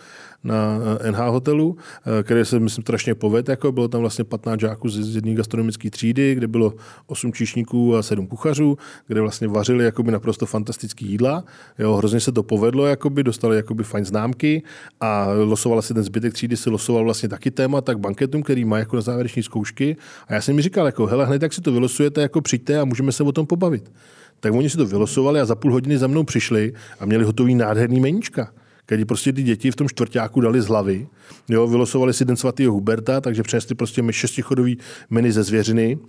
na 0.43 0.79
NH 1.11 1.17
hotelu, 1.17 1.77
eh, 2.19 2.23
které 2.23 2.45
se 2.45 2.59
myslím 2.59 2.81
strašně 2.81 3.15
poved, 3.15 3.49
jako 3.49 3.71
bylo 3.71 3.87
tam 3.87 4.01
vlastně 4.01 4.23
15 4.23 4.59
žáků 4.59 4.89
z 4.89 5.15
jedné 5.15 5.33
gastronomické 5.33 5.89
třídy, 5.89 6.35
kde 6.35 6.47
bylo 6.47 6.73
8 7.07 7.33
číšníků 7.33 7.95
a 7.95 8.03
7 8.03 8.27
kuchařů, 8.27 8.77
kde 9.07 9.21
vlastně 9.21 9.47
vařili 9.47 9.83
jakoby 9.83 10.11
naprosto 10.11 10.45
fantastický 10.45 11.05
jídla. 11.05 11.43
Jo, 11.79 11.95
hrozně 11.95 12.19
se 12.19 12.31
to 12.31 12.43
povedlo, 12.43 12.85
jakoby, 12.85 13.23
dostali 13.23 13.55
jakoby 13.55 13.83
fajn 13.83 14.05
známky 14.05 14.63
a 15.01 15.27
losovala 15.43 15.81
se 15.81 15.93
ten 15.93 16.03
zbytek 16.03 16.33
třídy, 16.33 16.57
se 16.57 16.69
losoval 16.69 17.03
vlastně 17.03 17.29
taky 17.29 17.51
téma, 17.51 17.81
tak 17.81 17.99
banketům, 17.99 18.43
který 18.43 18.65
má 18.65 18.79
jako 18.79 18.95
na 18.95 19.01
závěreční 19.01 19.43
zkoušky. 19.43 19.97
A 20.27 20.33
já 20.33 20.41
jsem 20.41 20.55
mi 20.55 20.61
říkal, 20.61 20.85
jako, 20.85 21.05
hele, 21.05 21.25
hned 21.25 21.41
jak 21.41 21.53
si 21.53 21.61
to 21.61 21.71
vylosujete, 21.71 22.21
jako 22.21 22.41
přijďte 22.41 22.79
a 22.79 22.85
můžeme 22.85 23.11
se 23.11 23.23
o 23.23 23.31
tom 23.31 23.45
pobavit. 23.45 23.91
Tak 24.39 24.53
oni 24.53 24.69
si 24.69 24.77
to 24.77 24.85
vylosovali 24.85 25.39
a 25.39 25.45
za 25.45 25.55
půl 25.55 25.71
hodiny 25.71 25.97
za 25.97 26.07
mnou 26.07 26.23
přišli 26.23 26.73
a 26.99 27.05
měli 27.05 27.23
hotový 27.23 27.55
nádherný 27.55 27.99
meníčka 27.99 28.51
kdy 28.95 29.05
prostě 29.05 29.33
ty 29.33 29.43
děti 29.43 29.71
v 29.71 29.75
tom 29.75 29.89
čtvrtáku 29.89 30.41
dali 30.41 30.61
z 30.61 30.67
hlavy, 30.67 31.07
jo, 31.49 31.67
vylosovali 31.67 32.13
si 32.13 32.25
den 32.25 32.35
svatého 32.35 32.73
Huberta, 32.73 33.21
takže 33.21 33.43
přinesli 33.43 33.75
prostě 33.75 34.03
šestichodový 34.11 34.77
menu 35.09 35.31
ze 35.31 35.43
zvěřiny, 35.43 35.99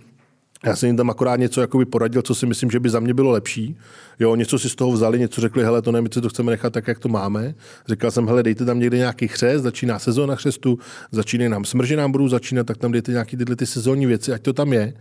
já 0.65 0.75
jsem 0.75 0.87
jim 0.87 0.97
tam 0.97 1.09
akorát 1.09 1.39
něco 1.39 1.61
jakoby 1.61 1.85
poradil, 1.85 2.21
co 2.21 2.35
si 2.35 2.45
myslím, 2.45 2.71
že 2.71 2.79
by 2.79 2.89
za 2.89 2.99
mě 2.99 3.13
bylo 3.13 3.31
lepší. 3.31 3.77
Jo, 4.19 4.35
něco 4.35 4.59
si 4.59 4.69
z 4.69 4.75
toho 4.75 4.91
vzali, 4.91 5.19
něco 5.19 5.41
řekli, 5.41 5.63
hele, 5.63 5.81
to 5.81 5.91
ne, 5.91 6.01
my 6.01 6.09
si 6.13 6.21
to 6.21 6.29
chceme 6.29 6.51
nechat 6.51 6.73
tak, 6.73 6.87
jak 6.87 6.99
to 6.99 7.09
máme. 7.09 7.55
Říkal 7.87 8.11
jsem, 8.11 8.27
hele, 8.27 8.43
dejte 8.43 8.65
tam 8.65 8.79
někde 8.79 8.97
nějaký 8.97 9.27
chřest, 9.27 9.63
začíná 9.63 9.99
sezóna 9.99 10.35
chřestu, 10.35 10.79
začínají 11.11 11.49
nám 11.49 11.65
smrže 11.65 11.95
nám 11.95 12.11
budou 12.11 12.27
začínat, 12.27 12.67
tak 12.67 12.77
tam 12.77 12.91
dejte 12.91 13.11
nějaké 13.11 13.37
tyhle 13.37 13.55
ty 13.55 13.65
sezónní 13.65 14.05
věci, 14.05 14.33
ať 14.33 14.41
to 14.41 14.53
tam 14.53 14.73
je. 14.73 14.93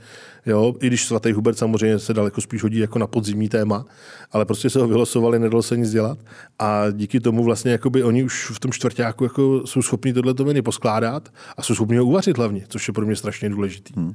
Jo, 0.46 0.74
i 0.80 0.86
když 0.86 1.04
svatý 1.04 1.32
Hubert 1.32 1.58
samozřejmě 1.58 1.98
se 1.98 2.14
daleko 2.14 2.40
spíš 2.40 2.62
hodí 2.62 2.78
jako 2.78 2.98
na 2.98 3.06
podzimní 3.06 3.48
téma, 3.48 3.84
ale 4.32 4.44
prostě 4.44 4.70
se 4.70 4.78
ho 4.78 4.88
vylosovali, 4.88 5.38
nedalo 5.38 5.62
se 5.62 5.76
nic 5.76 5.90
dělat. 5.90 6.18
A 6.58 6.84
díky 6.92 7.20
tomu 7.20 7.44
vlastně 7.44 7.72
jakoby 7.72 8.02
oni 8.02 8.24
už 8.24 8.50
v 8.50 8.60
tom 8.60 8.72
čtvrtáku 8.72 9.24
jako 9.24 9.62
jsou 9.66 9.82
schopni 9.82 10.12
tohle 10.12 10.34
to 10.34 10.44
poskládat 10.64 11.28
a 11.56 11.62
jsou 11.62 11.74
schopni 11.74 11.96
ho 11.96 12.04
uvařit 12.04 12.36
hlavně, 12.36 12.64
což 12.68 12.88
je 12.88 12.94
pro 12.94 13.06
mě 13.06 13.16
strašně 13.16 13.48
důležitý. 13.48 13.94
Hmm. 13.96 14.14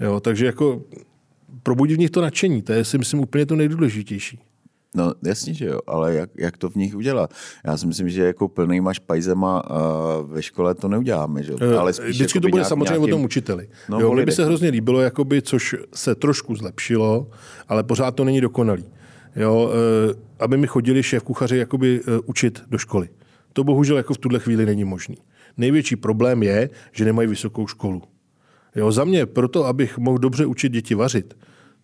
Jo, 0.00 0.20
takže 0.20 0.46
jako 0.46 0.82
probudit 1.62 1.96
v 1.96 1.98
nich 1.98 2.10
to 2.10 2.22
nadšení, 2.22 2.62
to 2.62 2.72
je 2.72 2.84
si 2.84 2.98
myslím 2.98 3.20
úplně 3.20 3.46
to 3.46 3.56
nejdůležitější. 3.56 4.38
No 4.96 5.12
jasně, 5.24 5.54
že 5.54 5.66
jo, 5.66 5.80
ale 5.86 6.14
jak, 6.14 6.30
jak 6.34 6.56
to 6.56 6.70
v 6.70 6.74
nich 6.74 6.96
udělat? 6.96 7.34
Já 7.64 7.76
si 7.76 7.86
myslím, 7.86 8.08
že 8.08 8.24
jako 8.24 8.48
plnýma 8.48 8.92
špajzema 8.92 9.70
uh, 9.70 10.32
ve 10.32 10.42
škole 10.42 10.74
to 10.74 10.88
neuděláme, 10.88 11.42
že 11.42 11.52
jo? 11.52 11.78
Ale 11.78 11.92
spíš 11.92 12.16
Vždycky 12.16 12.40
to 12.40 12.48
bude 12.48 12.58
nějak, 12.58 12.68
samozřejmě 12.68 12.92
nějakým... 12.92 13.14
o 13.14 13.16
tom 13.16 13.24
učiteli. 13.24 13.68
No, 13.88 14.00
jo, 14.00 14.12
mně 14.12 14.26
by 14.26 14.32
se 14.32 14.44
hrozně 14.44 14.68
líbilo, 14.68 15.00
jakoby, 15.00 15.42
což 15.42 15.76
se 15.94 16.14
trošku 16.14 16.56
zlepšilo, 16.56 17.30
ale 17.68 17.82
pořád 17.82 18.10
to 18.10 18.24
není 18.24 18.40
dokonalý. 18.40 18.84
Jo, 19.36 19.70
uh, 20.08 20.16
aby 20.38 20.56
mi 20.56 20.66
chodili 20.66 21.02
šéf 21.02 21.22
kuchaři 21.22 21.56
jakoby, 21.56 22.00
uh, 22.00 22.14
učit 22.24 22.62
do 22.66 22.78
školy. 22.78 23.08
To 23.52 23.64
bohužel 23.64 23.96
jako 23.96 24.14
v 24.14 24.18
tuhle 24.18 24.38
chvíli 24.38 24.66
není 24.66 24.84
možný. 24.84 25.16
Největší 25.56 25.96
problém 25.96 26.42
je, 26.42 26.70
že 26.92 27.04
nemají 27.04 27.28
vysokou 27.28 27.66
školu. 27.66 28.02
Jo, 28.76 28.92
za 28.92 29.04
mě, 29.04 29.26
proto, 29.26 29.64
abych 29.64 29.98
mohl 29.98 30.18
dobře 30.18 30.46
učit 30.46 30.72
děti 30.72 30.94
vařit, 30.94 31.36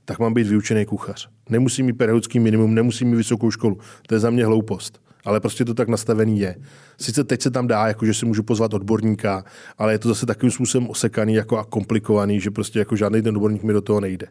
tak 0.05 0.19
mám 0.19 0.35
být 0.35 0.47
vyučený 0.47 0.87
kuchař. 0.87 1.29
Nemusím 1.49 1.87
mít 1.87 1.93
pedagogický 1.93 2.41
minimum, 2.41 2.75
nemusím 2.75 3.09
mít 3.09 3.17
vysokou 3.17 3.51
školu. 3.51 3.79
To 4.07 4.15
je 4.15 4.19
za 4.19 4.31
mě 4.31 4.47
hloupost. 4.47 5.01
Ale 5.25 5.41
prostě 5.41 5.65
to 5.65 5.75
tak 5.75 5.89
nastavený 5.89 6.41
je. 6.41 6.57
Sice 6.99 7.25
teď 7.25 7.43
se 7.43 7.51
tam 7.51 7.67
dá, 7.67 7.87
jako 7.87 8.07
že 8.07 8.15
si 8.15 8.27
můžu 8.27 8.43
pozvat 8.43 8.75
odborníka, 8.75 9.45
ale 9.79 9.93
je 9.93 9.99
to 9.99 10.09
zase 10.09 10.27
takovým 10.27 10.51
způsobem 10.51 10.89
osekaný 10.91 11.35
jako 11.35 11.59
a 11.59 11.65
komplikovaný, 11.65 12.41
že 12.41 12.51
prostě 12.51 12.79
jako 12.79 12.97
žádný 12.97 13.23
ten 13.23 13.37
odborník 13.37 13.63
mi 13.63 13.73
do 13.73 13.81
toho 13.81 14.01
nejde. 14.01 14.27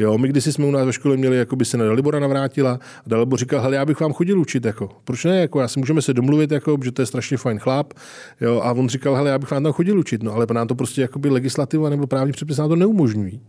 Jo, 0.00 0.18
my 0.18 0.28
když 0.28 0.44
jsme 0.44 0.66
u 0.66 0.70
nás 0.70 0.86
ve 0.86 0.92
škole 0.92 1.16
měli, 1.16 1.36
jako 1.36 1.56
by 1.56 1.64
se 1.64 1.76
na 1.76 1.84
Dalibora 1.84 2.18
navrátila 2.18 2.78
a 3.06 3.08
Dalibor 3.08 3.38
říkal, 3.38 3.60
hele, 3.60 3.76
já 3.76 3.84
bych 3.84 4.00
vám 4.00 4.12
chodil 4.12 4.40
učit, 4.40 4.64
jako, 4.64 4.88
proč 5.04 5.24
ne, 5.24 5.40
jako, 5.40 5.60
já 5.60 5.68
si 5.68 5.78
můžeme 5.78 6.02
se 6.02 6.14
domluvit, 6.14 6.50
jako, 6.50 6.78
že 6.84 6.92
to 6.92 7.02
je 7.02 7.06
strašně 7.06 7.36
fajn 7.36 7.58
chlap, 7.58 7.92
jo, 8.40 8.60
a 8.60 8.72
on 8.72 8.88
říkal, 8.88 9.14
hele, 9.14 9.30
já 9.30 9.38
bych 9.38 9.50
vám 9.50 9.62
tam 9.62 9.72
chodil 9.72 9.98
učit, 9.98 10.22
no, 10.22 10.32
ale 10.32 10.46
nám 10.52 10.66
to 10.66 10.74
prostě 10.74 11.02
jako 11.02 11.18
by 11.18 11.28
legislativa 11.28 11.90
nebo 11.90 12.06
právní 12.06 12.32
předpis 12.32 12.58
nám 12.58 12.68
to 12.68 12.76
neumožňují 12.76 13.40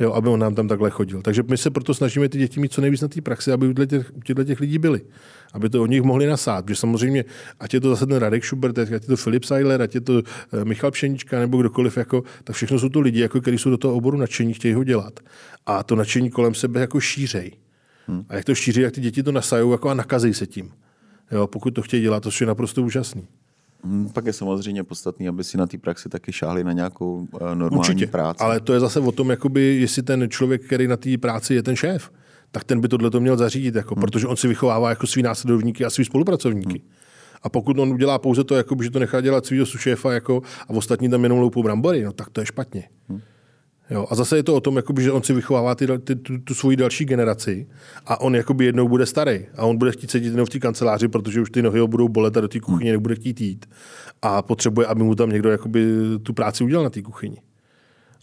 jo, 0.00 0.12
aby 0.12 0.28
on 0.28 0.40
nám 0.40 0.54
tam 0.54 0.68
takhle 0.68 0.90
chodil. 0.90 1.22
Takže 1.22 1.42
my 1.48 1.56
se 1.56 1.70
proto 1.70 1.94
snažíme 1.94 2.28
ty 2.28 2.38
děti 2.38 2.60
mít 2.60 2.72
co 2.72 2.80
nejvíc 2.80 3.00
na 3.00 3.08
té 3.08 3.20
praxi, 3.20 3.52
aby 3.52 3.68
u 3.68 3.72
těch, 3.72 4.12
těchto 4.24 4.44
těch 4.44 4.60
lidí 4.60 4.78
byli. 4.78 5.00
Aby 5.52 5.70
to 5.70 5.82
od 5.82 5.86
nich 5.86 6.02
mohli 6.02 6.26
nasát. 6.26 6.64
Protože 6.64 6.76
samozřejmě, 6.76 7.24
ať 7.60 7.74
je 7.74 7.80
to 7.80 7.90
zase 7.90 8.06
ten 8.06 8.16
Radek 8.16 8.44
Schubert, 8.44 8.78
ať 8.78 8.90
je 8.90 9.00
to 9.00 9.16
Filip 9.16 9.44
Seiler, 9.44 9.82
ať 9.82 9.94
je 9.94 10.00
to 10.00 10.22
eh, 10.22 10.64
Michal 10.64 10.90
Pšenička 10.90 11.38
nebo 11.38 11.58
kdokoliv, 11.58 11.96
jako, 11.96 12.22
tak 12.44 12.56
všechno 12.56 12.78
jsou 12.78 12.88
to 12.88 13.00
lidi, 13.00 13.20
jako, 13.20 13.40
kteří 13.40 13.58
jsou 13.58 13.70
do 13.70 13.78
toho 13.78 13.94
oboru 13.94 14.18
nadšení, 14.18 14.54
chtějí 14.54 14.74
ho 14.74 14.84
dělat. 14.84 15.20
A 15.66 15.82
to 15.82 15.96
nadšení 15.96 16.30
kolem 16.30 16.54
sebe 16.54 16.80
jako 16.80 17.00
šířej. 17.00 17.52
Hmm. 18.06 18.24
A 18.28 18.34
jak 18.34 18.44
to 18.44 18.54
šíří, 18.54 18.80
jak 18.80 18.92
ty 18.92 19.00
děti 19.00 19.22
to 19.22 19.32
nasajou 19.32 19.72
jako 19.72 19.88
a 19.88 19.94
nakazí 19.94 20.34
se 20.34 20.46
tím. 20.46 20.72
Jo, 21.32 21.46
pokud 21.46 21.70
to 21.70 21.82
chtějí 21.82 22.02
dělat, 22.02 22.22
to 22.22 22.30
je 22.40 22.46
naprosto 22.46 22.82
úžasný. 22.82 23.26
Hmm, 23.84 24.08
pak 24.08 24.26
je 24.26 24.32
samozřejmě 24.32 24.84
podstatný, 24.84 25.28
aby 25.28 25.44
si 25.44 25.58
na 25.58 25.66
té 25.66 25.78
praxi 25.78 26.08
taky 26.08 26.32
šáhli 26.32 26.64
na 26.64 26.72
nějakou 26.72 27.28
uh, 27.32 27.54
normální 27.54 27.78
Určitě, 27.78 28.06
práci. 28.06 28.44
Ale 28.44 28.60
to 28.60 28.72
je 28.72 28.80
zase 28.80 29.00
o 29.00 29.12
tom, 29.12 29.30
jakoby, 29.30 29.76
jestli 29.80 30.02
ten 30.02 30.30
člověk, 30.30 30.66
který 30.66 30.86
na 30.86 30.96
té 30.96 31.18
práci 31.18 31.54
je 31.54 31.62
ten 31.62 31.76
šéf, 31.76 32.10
tak 32.52 32.64
ten 32.64 32.80
by 32.80 32.88
tohle 32.88 33.10
to 33.10 33.20
měl 33.20 33.36
zařídit, 33.36 33.74
jako, 33.74 33.94
hmm. 33.94 34.00
protože 34.00 34.26
on 34.26 34.36
si 34.36 34.48
vychovává 34.48 34.90
jako 34.90 35.06
svý 35.06 35.22
následovníky 35.22 35.84
a 35.84 35.90
svý 35.90 36.04
spolupracovníky. 36.04 36.78
Hmm. 36.78 36.88
A 37.42 37.48
pokud 37.48 37.78
on 37.78 37.92
udělá 37.92 38.18
pouze 38.18 38.44
to, 38.44 38.54
jako, 38.54 38.76
že 38.82 38.90
to 38.90 38.98
nechá 38.98 39.20
dělat 39.20 39.46
svého 39.46 39.66
šéfa 39.66 40.12
jako, 40.12 40.42
a 40.68 40.70
ostatní 40.70 41.08
tam 41.08 41.22
jenom 41.22 41.38
loupou 41.38 41.62
brambory, 41.62 42.02
no 42.02 42.12
tak 42.12 42.30
to 42.30 42.40
je 42.40 42.46
špatně. 42.46 42.88
Hmm. 43.08 43.20
Jo, 43.90 44.06
a 44.10 44.14
zase 44.14 44.36
je 44.36 44.42
to 44.42 44.54
o 44.54 44.60
tom, 44.60 44.76
jakoby, 44.76 45.02
že 45.02 45.12
on 45.12 45.22
si 45.22 45.32
vychovává 45.32 45.74
ty, 45.74 45.86
ty, 46.04 46.16
tu, 46.16 46.38
tu 46.38 46.54
svoji 46.54 46.76
další 46.76 47.04
generaci 47.04 47.66
a 48.06 48.20
on 48.20 48.36
jakoby 48.36 48.64
jednou 48.64 48.88
bude 48.88 49.06
starý 49.06 49.46
a 49.56 49.64
on 49.64 49.76
bude 49.76 49.92
chtít 49.92 50.10
sedět 50.10 50.30
jenom 50.30 50.46
v 50.46 50.50
té 50.50 50.58
kanceláři, 50.58 51.08
protože 51.08 51.40
už 51.40 51.50
ty 51.50 51.62
nohy 51.62 51.80
ho 51.80 51.86
budou 51.86 52.08
bolet 52.08 52.36
a 52.36 52.40
do 52.40 52.48
té 52.48 52.60
kuchyně 52.60 52.90
hmm. 52.90 52.94
nebude 52.94 53.14
chtít 53.14 53.40
jít. 53.40 53.66
A 54.22 54.42
potřebuje, 54.42 54.86
aby 54.86 55.02
mu 55.02 55.14
tam 55.14 55.30
někdo 55.30 55.50
jakoby, 55.50 55.86
tu 56.22 56.32
práci 56.32 56.64
udělal 56.64 56.84
na 56.84 56.90
té 56.90 57.02
kuchyni. 57.02 57.36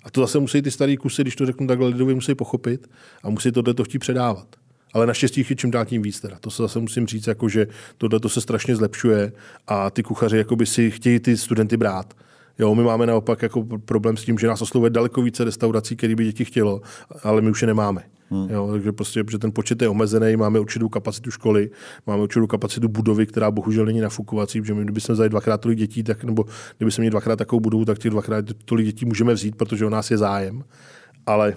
A 0.04 0.10
to 0.12 0.22
zase 0.22 0.40
musí 0.40 0.62
ty 0.62 0.72
starý 0.72 0.98
kusy, 0.98 1.22
když 1.22 1.36
to 1.36 1.46
řeknu 1.46 1.68
takhle 1.68 1.88
lidově, 1.88 2.16
musí 2.16 2.36
pochopit 2.36 2.90
a 3.24 3.30
musí 3.30 3.52
tohle 3.52 3.74
to 3.74 3.84
chtít 3.84 4.00
předávat. 4.00 4.48
Ale 4.94 5.08
naštěstí 5.08 5.46
je 5.50 5.56
čím 5.56 5.72
dál 5.72 5.86
tím 5.86 6.02
víc. 6.02 6.20
Teda. 6.20 6.38
To 6.40 6.52
se 6.52 6.64
zase 6.64 6.80
musím 6.80 7.08
říct, 7.08 7.28
jako, 7.28 7.50
že 7.50 7.68
tohle 7.98 8.20
to 8.20 8.30
se 8.30 8.42
strašně 8.42 8.76
zlepšuje 8.76 9.32
a 9.68 9.90
ty 9.90 10.04
kuchaři 10.04 10.38
jakoby 10.38 10.66
si 10.66 10.92
chtějí 10.92 11.20
ty 11.20 11.38
studenty 11.38 11.78
brát. 11.78 12.14
Jo, 12.60 12.76
my 12.76 12.84
máme 12.84 13.06
naopak 13.06 13.42
jako 13.42 13.64
problém 13.86 14.18
s 14.18 14.24
tím, 14.24 14.38
že 14.38 14.48
nás 14.48 14.62
oslovuje 14.62 14.90
daleko 14.90 15.22
více 15.22 15.44
restaurací, 15.44 15.96
které 15.96 16.16
by 16.16 16.24
děti 16.26 16.46
chtělo, 16.46 16.82
ale 17.24 17.42
my 17.42 17.50
už 17.50 17.62
je 17.62 17.68
nemáme. 17.68 18.04
Hmm. 18.32 18.50
Jo, 18.50 18.70
takže 18.72 18.92
prostě, 18.92 19.24
protože 19.24 19.38
ten 19.40 19.52
počet 19.52 19.82
je 19.82 19.90
omezený, 19.90 20.36
máme 20.36 20.60
určitou 20.60 20.90
kapacitu 20.90 21.32
školy, 21.32 21.70
máme 22.08 22.24
určitou 22.24 22.48
kapacitu 22.48 22.88
budovy, 22.88 23.26
která 23.26 23.52
bohužel 23.52 23.86
není 23.86 24.00
nafukovací, 24.00 24.62
protože 24.62 24.74
my, 24.74 24.84
kdyby 24.84 25.02
jsme 25.02 25.14
vzali 25.14 25.30
dvakrát 25.30 25.62
tolik 25.62 25.78
dětí, 25.78 26.04
tak, 26.04 26.24
nebo 26.24 26.46
kdyby 26.78 26.92
jsme 26.92 27.02
měli 27.02 27.12
dvakrát 27.12 27.36
takovou 27.36 27.60
budovu, 27.60 27.86
tak 27.86 28.00
těch 28.00 28.12
dvakrát 28.12 28.46
tolik 28.66 28.86
dětí 28.86 29.06
můžeme 29.06 29.34
vzít, 29.34 29.56
protože 29.56 29.86
o 29.86 29.90
nás 29.90 30.12
je 30.12 30.18
zájem. 30.18 30.64
Ale 31.26 31.56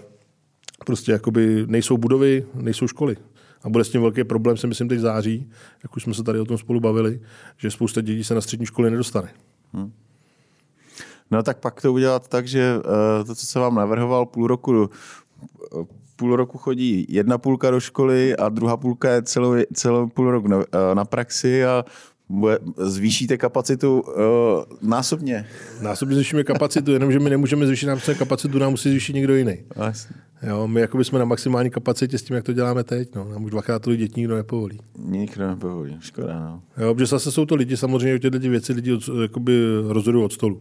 prostě 0.86 1.12
jakoby 1.12 1.64
nejsou 1.66 1.96
budovy, 1.96 2.46
nejsou 2.54 2.88
školy. 2.88 3.16
A 3.62 3.68
bude 3.68 3.84
s 3.84 3.90
tím 3.90 4.00
velký 4.00 4.24
problém, 4.24 4.56
si 4.56 4.66
myslím, 4.66 4.88
teď 4.88 4.98
září, 4.98 5.50
jak 5.82 5.96
už 5.96 6.02
jsme 6.02 6.14
se 6.14 6.22
tady 6.22 6.40
o 6.40 6.44
tom 6.44 6.58
spolu 6.58 6.80
bavili, 6.80 7.20
že 7.56 7.70
spousta 7.70 8.00
dětí 8.00 8.24
se 8.24 8.34
na 8.34 8.40
střední 8.40 8.66
školy 8.66 8.90
nedostane. 8.90 9.28
Hmm. 9.72 9.92
No 11.30 11.42
tak 11.42 11.58
pak 11.58 11.80
to 11.80 11.92
udělat 11.92 12.28
tak, 12.28 12.48
že 12.48 12.76
uh, 12.76 13.26
to, 13.26 13.34
co 13.34 13.46
se 13.46 13.58
vám 13.58 13.74
navrhoval, 13.74 14.26
půl 14.26 14.46
roku, 14.46 14.90
půl 16.22 16.36
roku 16.36 16.58
chodí 16.58 17.06
jedna 17.08 17.38
půlka 17.38 17.70
do 17.70 17.80
školy 17.80 18.36
a 18.36 18.48
druhá 18.48 18.76
půlka 18.76 19.10
je 19.10 19.22
celou, 19.22 19.54
celou 19.74 20.06
půl 20.06 20.30
rok 20.30 20.46
na, 20.46 20.56
uh, 20.56 20.64
na 20.94 21.04
praxi 21.04 21.64
a 21.64 21.84
bude, 22.28 22.58
zvýšíte 22.76 23.38
kapacitu 23.38 24.00
uh, 24.00 24.12
násobně. 24.82 25.46
Násobně 25.82 26.14
zvýšíme 26.14 26.44
kapacitu, 26.44 26.92
jenomže 26.92 27.18
my 27.18 27.30
nemůžeme 27.30 27.66
zvýšit 27.66 27.86
nám 27.86 27.98
kapacitu, 28.18 28.58
nám 28.58 28.70
musí 28.70 28.90
zvýšit 28.90 29.12
někdo 29.12 29.34
jiný. 29.34 29.58
Jo, 30.42 30.66
my 30.66 30.80
jako 30.80 31.04
jsme 31.04 31.18
na 31.18 31.24
maximální 31.24 31.70
kapacitě 31.70 32.18
s 32.18 32.22
tím, 32.22 32.36
jak 32.36 32.44
to 32.44 32.52
děláme 32.52 32.84
teď. 32.84 33.14
No. 33.14 33.28
Nám 33.28 33.44
už 33.44 33.50
dvakrát 33.50 33.82
tolik 33.82 33.98
dětí 34.00 34.20
nikdo 34.20 34.36
nepovolí. 34.36 34.78
Nikdo 34.98 35.46
nepovolí, 35.46 35.96
škoda. 36.00 36.40
No. 36.40 36.62
Jo, 36.84 36.94
protože 36.94 37.06
zase 37.06 37.32
jsou 37.32 37.46
to 37.46 37.54
lidi, 37.54 37.76
samozřejmě 37.76 38.18
tyhle 38.18 38.38
věci 38.38 38.72
lidi 38.72 38.92
od, 38.92 39.02
rozhodují 39.88 40.24
od 40.24 40.32
stolu. 40.32 40.60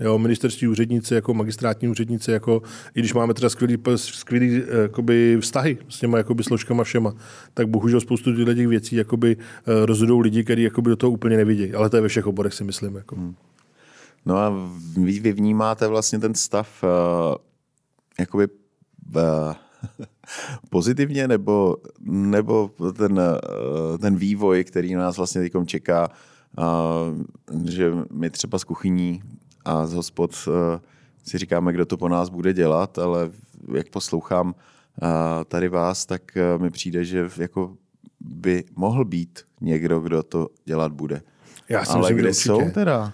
Jo, 0.00 0.18
ministerští 0.18 0.68
úředníci, 0.68 1.14
jako 1.14 1.34
magistrátní 1.34 1.88
úředníci, 1.88 2.30
jako, 2.30 2.62
i 2.94 3.00
když 3.00 3.14
máme 3.14 3.34
teda 3.34 3.48
skvělý, 3.48 3.78
skvělý 3.96 4.62
jakoby, 4.82 5.38
vztahy 5.40 5.78
s 5.88 5.98
těma 5.98 6.18
jakoby, 6.18 6.44
složkama 6.44 6.84
všema, 6.84 7.14
tak 7.54 7.68
bohužel 7.68 8.00
spoustu 8.00 8.44
těch 8.54 8.68
věcí 8.68 8.96
jakoby, 8.96 9.36
eh, 9.40 9.86
rozhodují 9.86 10.22
lidi, 10.22 10.44
kteří 10.44 10.68
do 10.82 10.96
toho 10.96 11.10
úplně 11.10 11.36
nevidí. 11.36 11.74
Ale 11.74 11.90
to 11.90 11.96
je 11.96 12.02
ve 12.02 12.08
všech 12.08 12.26
oborech, 12.26 12.54
si 12.54 12.64
myslím. 12.64 12.94
Jako. 12.94 13.16
Hmm. 13.16 13.34
No 14.26 14.36
a 14.36 14.52
vy, 14.96 15.20
vy 15.20 15.32
vnímáte 15.32 15.86
vlastně 15.86 16.18
ten 16.18 16.34
stav 16.34 16.82
uh, 16.82 16.88
jakoby 18.18 18.48
uh, 19.16 19.22
pozitivně, 20.70 21.28
nebo, 21.28 21.76
nebo 22.04 22.70
ten, 22.96 23.12
uh, 23.12 23.98
ten 23.98 24.16
vývoj, 24.16 24.64
který 24.64 24.94
nás 24.94 25.16
vlastně 25.16 25.40
teď 25.40 25.52
čeká, 25.66 26.10
uh, 26.58 27.64
že 27.68 27.92
my 28.12 28.30
třeba 28.30 28.58
z 28.58 28.64
kuchyní 28.64 29.22
a 29.66 29.86
z 29.86 29.92
hospod 29.92 30.30
eh, 30.48 30.80
si 31.24 31.38
říkáme, 31.38 31.72
kdo 31.72 31.86
to 31.86 31.96
po 31.96 32.08
nás 32.08 32.28
bude 32.28 32.52
dělat, 32.52 32.98
ale 32.98 33.30
jak 33.74 33.88
poslouchám 33.88 34.54
eh, 34.54 35.06
tady 35.44 35.68
vás, 35.68 36.06
tak 36.06 36.36
eh, 36.36 36.58
mi 36.58 36.70
přijde, 36.70 37.04
že 37.04 37.28
jako 37.36 37.76
by 38.20 38.64
mohl 38.76 39.04
být 39.04 39.40
někdo, 39.60 40.00
kdo 40.00 40.22
to 40.22 40.48
dělat 40.64 40.92
bude. 40.92 41.22
Já 41.68 41.84
si 41.84 41.90
ale 41.90 42.00
myslím, 42.00 42.16
kde 42.16 42.34
jsou 42.34 42.70
teda? 42.70 43.12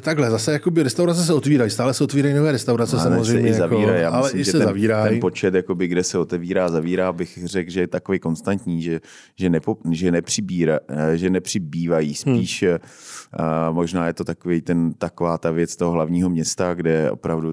Takhle, 0.00 0.30
zase 0.30 0.52
jakoby 0.52 0.82
restaurace 0.82 1.24
se 1.24 1.34
otvírají, 1.34 1.70
stále 1.70 1.94
se 1.94 2.04
otvírají 2.04 2.34
nové 2.34 2.52
restaurace 2.52 2.96
a 2.96 3.00
samozřejmě. 3.00 3.24
Se 3.24 3.40
i 3.40 3.46
jako, 3.46 3.58
zavírají. 3.58 4.02
Já 4.02 4.10
ale 4.10 4.22
myslím, 4.22 4.40
i 4.40 4.44
se 4.44 4.52
ten, 4.52 4.62
zavírají. 4.62 5.10
Ten 5.10 5.20
počet, 5.20 5.54
jakoby, 5.54 5.88
kde 5.88 6.04
se 6.04 6.18
otevírá 6.18 6.68
zavírá, 6.68 7.12
bych 7.12 7.38
řekl, 7.44 7.70
že 7.70 7.80
je 7.80 7.86
takový 7.86 8.18
konstantní, 8.18 8.82
že, 8.82 9.00
že, 9.36 9.50
nepo, 9.50 9.76
že, 9.90 10.10
nepřibírá, 10.10 10.78
že 11.14 11.30
nepřibývají. 11.30 12.14
Spíš 12.14 12.62
hmm. 12.62 12.72
uh, 12.72 13.74
možná 13.74 14.06
je 14.06 14.14
to 14.14 14.24
takový 14.24 14.60
ten, 14.60 14.92
taková 14.92 15.38
ta 15.38 15.50
věc 15.50 15.76
toho 15.76 15.92
hlavního 15.92 16.30
města, 16.30 16.74
kde 16.74 17.10
opravdu 17.10 17.52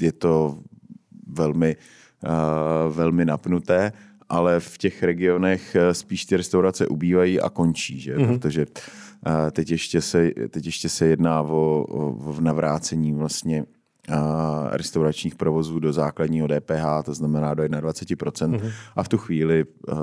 je 0.00 0.12
to 0.12 0.58
velmi, 1.28 1.76
uh, 2.24 2.96
velmi 2.96 3.24
napnuté 3.24 3.92
ale 4.28 4.60
v 4.60 4.78
těch 4.78 5.02
regionech 5.02 5.76
spíš 5.92 6.24
ty 6.24 6.36
restaurace 6.36 6.86
ubývají 6.86 7.40
a 7.40 7.50
končí, 7.50 8.00
že? 8.00 8.16
Mm-hmm. 8.16 8.38
protože 8.38 8.66
teď 9.52 9.70
ještě, 9.70 10.00
se, 10.00 10.30
teď 10.50 10.66
ještě 10.66 10.88
se 10.88 11.06
jedná 11.06 11.42
o, 11.42 11.84
o 11.88 12.40
navrácení 12.40 13.12
vlastně 13.12 13.64
restauračních 14.70 15.34
provozů 15.34 15.78
do 15.78 15.92
základního 15.92 16.48
DPH, 16.48 17.04
to 17.04 17.14
znamená 17.14 17.54
do 17.54 17.62
21%. 17.62 18.50
Mm-hmm. 18.50 18.72
A 18.96 19.02
v 19.02 19.08
tu 19.08 19.18
chvíli 19.18 19.64
uh, 19.64 19.98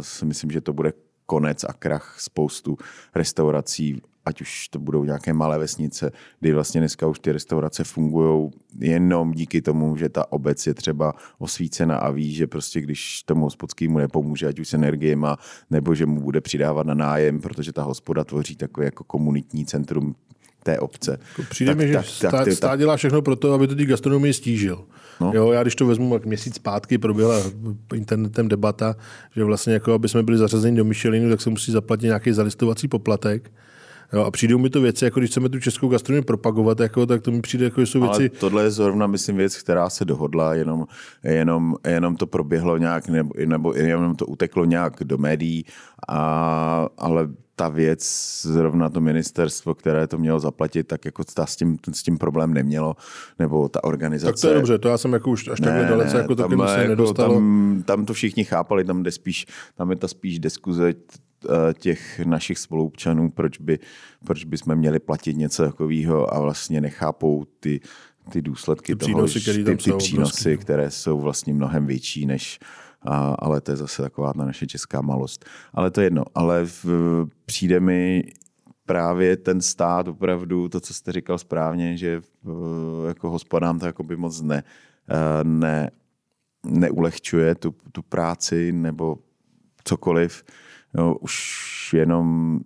si 0.00 0.24
myslím, 0.24 0.50
že 0.50 0.60
to 0.60 0.72
bude 0.72 0.92
konec 1.26 1.64
a 1.64 1.72
krach 1.72 2.16
spoustu 2.20 2.76
restaurací, 3.14 4.02
ať 4.24 4.40
už 4.40 4.68
to 4.68 4.78
budou 4.78 5.04
nějaké 5.04 5.32
malé 5.32 5.58
vesnice, 5.58 6.12
kdy 6.40 6.52
vlastně 6.52 6.80
dneska 6.80 7.06
už 7.06 7.18
ty 7.18 7.32
restaurace 7.32 7.84
fungují 7.84 8.50
jenom 8.78 9.32
díky 9.32 9.62
tomu, 9.62 9.96
že 9.96 10.08
ta 10.08 10.32
obec 10.32 10.66
je 10.66 10.74
třeba 10.74 11.14
osvícena 11.38 11.96
a 11.96 12.10
ví, 12.10 12.34
že 12.34 12.46
prostě 12.46 12.80
když 12.80 13.22
tomu 13.22 13.44
hospodskému 13.44 13.98
nepomůže, 13.98 14.46
ať 14.46 14.58
už 14.58 14.68
s 14.68 14.76
má, 15.14 15.36
nebo 15.70 15.94
že 15.94 16.06
mu 16.06 16.20
bude 16.20 16.40
přidávat 16.40 16.86
na 16.86 16.94
nájem, 16.94 17.40
protože 17.40 17.72
ta 17.72 17.82
hospoda 17.82 18.24
tvoří 18.24 18.56
takové 18.56 18.84
jako 18.84 19.04
komunitní 19.04 19.66
centrum 19.66 20.14
té 20.62 20.78
obce. 20.78 21.18
Jako 21.28 21.50
přijde 21.50 21.70
tak, 21.70 21.78
mi, 21.78 21.88
že 21.88 21.94
tak, 21.94 22.06
stát, 22.06 22.30
tak, 22.30 22.52
stát 22.52 22.78
dělá 22.78 22.96
všechno 22.96 23.22
pro 23.22 23.36
to, 23.36 23.52
aby 23.52 23.66
to 23.66 23.74
ty 23.74 23.86
gastronomii 23.86 24.32
stížil. 24.32 24.84
No. 25.20 25.32
Jo, 25.34 25.52
já 25.52 25.62
když 25.62 25.74
to 25.74 25.86
vezmu, 25.86 26.14
jak 26.14 26.26
měsíc 26.26 26.54
zpátky 26.54 26.98
proběhla 26.98 27.42
internetem 27.94 28.48
debata, 28.48 28.96
že 29.36 29.44
vlastně 29.44 29.72
jako 29.72 29.92
aby 29.92 30.08
jsme 30.08 30.22
byli 30.22 30.38
zařazeni 30.38 30.76
do 30.76 30.84
Michelinu, 30.84 31.30
tak 31.30 31.40
se 31.40 31.50
musí 31.50 31.72
zaplatit 31.72 32.06
nějaký 32.06 32.32
zalistovací 32.32 32.88
poplatek. 32.88 33.50
Jo, 34.12 34.22
a 34.22 34.30
přijdou 34.30 34.58
mi 34.58 34.70
to 34.70 34.80
věci, 34.80 35.04
jako 35.04 35.20
když 35.20 35.30
chceme 35.30 35.48
tu 35.48 35.60
českou 35.60 35.88
gastronomii 35.88 36.24
propagovat, 36.24 36.80
jako, 36.80 37.06
tak 37.06 37.22
to 37.22 37.30
mi 37.30 37.40
přijde, 37.40 37.64
jako 37.64 37.80
jsou 37.80 38.00
věci... 38.00 38.22
Ale 38.22 38.28
tohle 38.28 38.62
je 38.62 38.70
zrovna, 38.70 39.06
myslím, 39.06 39.36
věc, 39.36 39.56
která 39.56 39.90
se 39.90 40.04
dohodla, 40.04 40.54
jenom, 40.54 40.86
jenom, 41.24 41.76
jenom 41.86 42.16
to 42.16 42.26
proběhlo 42.26 42.78
nějak, 42.78 43.08
nebo, 43.08 43.30
nebo 43.46 43.74
jenom 43.74 44.16
to 44.16 44.26
uteklo 44.26 44.64
nějak 44.64 45.04
do 45.04 45.18
médií, 45.18 45.64
a, 46.08 46.88
ale 46.98 47.28
ta 47.56 47.68
věc, 47.68 48.02
zrovna 48.42 48.88
to 48.88 49.00
ministerstvo, 49.00 49.74
které 49.74 50.06
to 50.06 50.18
mělo 50.18 50.40
zaplatit, 50.40 50.86
tak 50.86 51.04
jako 51.04 51.24
ta 51.34 51.46
s 51.46 51.56
tím, 51.56 51.76
s 51.92 52.02
tím 52.02 52.18
problém 52.18 52.54
nemělo, 52.54 52.96
nebo 53.38 53.68
ta 53.68 53.84
organizace. 53.84 54.32
Tak 54.32 54.40
to 54.40 54.48
je 54.48 54.54
dobře, 54.54 54.78
to 54.78 54.88
já 54.88 54.98
jsem 54.98 55.12
jako 55.12 55.30
už 55.30 55.48
až 55.48 55.60
takhle 55.60 55.82
ne, 55.82 55.88
dalece, 55.88 56.16
jako 56.16 56.34
to 56.34 56.48
se 56.48 56.78
jako 56.78 56.88
nedostalo. 56.88 57.34
Tam, 57.34 57.82
tam, 57.86 58.04
to 58.06 58.12
všichni 58.12 58.44
chápali, 58.44 58.84
tam, 58.84 59.02
jde 59.02 59.10
spíš, 59.10 59.46
tam 59.74 59.90
je 59.90 59.96
ta 59.96 60.08
spíš 60.08 60.38
diskuze 60.38 60.94
těch 61.78 62.20
našich 62.20 62.58
spolupčanů, 62.58 63.30
proč 63.30 63.58
by, 63.58 63.78
proč 64.24 64.44
by 64.44 64.58
jsme 64.58 64.76
měli 64.76 64.98
platit 64.98 65.36
něco 65.36 65.64
takového 65.64 66.34
a 66.34 66.40
vlastně 66.40 66.80
nechápou 66.80 67.44
ty, 67.60 67.80
ty 68.30 68.42
důsledky 68.42 68.92
ty 68.92 68.98
přínosy, 68.98 69.40
toho, 69.40 69.76
ty, 69.76 69.76
ty 69.76 69.92
přínosy, 69.92 70.58
které 70.58 70.90
jsou 70.90 71.20
vlastně 71.20 71.54
mnohem 71.54 71.86
větší 71.86 72.26
než, 72.26 72.58
a, 73.02 73.34
ale 73.38 73.60
to 73.60 73.70
je 73.70 73.76
zase 73.76 74.02
taková 74.02 74.32
ta 74.32 74.44
naše 74.44 74.66
česká 74.66 75.00
malost. 75.00 75.44
Ale 75.72 75.90
to 75.90 76.00
je 76.00 76.06
jedno. 76.06 76.24
Ale 76.34 76.66
v, 76.66 76.86
přijde 77.46 77.80
mi 77.80 78.24
právě 78.86 79.36
ten 79.36 79.60
stát 79.60 80.08
opravdu, 80.08 80.68
to, 80.68 80.80
co 80.80 80.94
jste 80.94 81.12
říkal 81.12 81.38
správně, 81.38 81.96
že 81.96 82.20
jako 83.08 83.30
hospodám 83.30 83.78
to 83.78 83.86
jako 83.86 84.02
by 84.02 84.16
moc 84.16 84.40
ne, 84.40 84.62
ne, 85.42 85.90
neulehčuje 86.66 87.54
tu, 87.54 87.74
tu 87.92 88.02
práci 88.02 88.72
nebo 88.72 89.18
cokoliv. 89.84 90.44
No, 90.94 91.16
už 91.16 91.94
jenom 91.96 92.58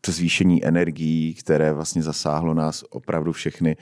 to 0.00 0.12
zvýšení 0.12 0.64
energií, 0.64 1.34
které 1.34 1.72
vlastně 1.72 2.02
zasáhlo 2.02 2.54
nás 2.54 2.84
opravdu 2.90 3.32
všechny 3.32 3.76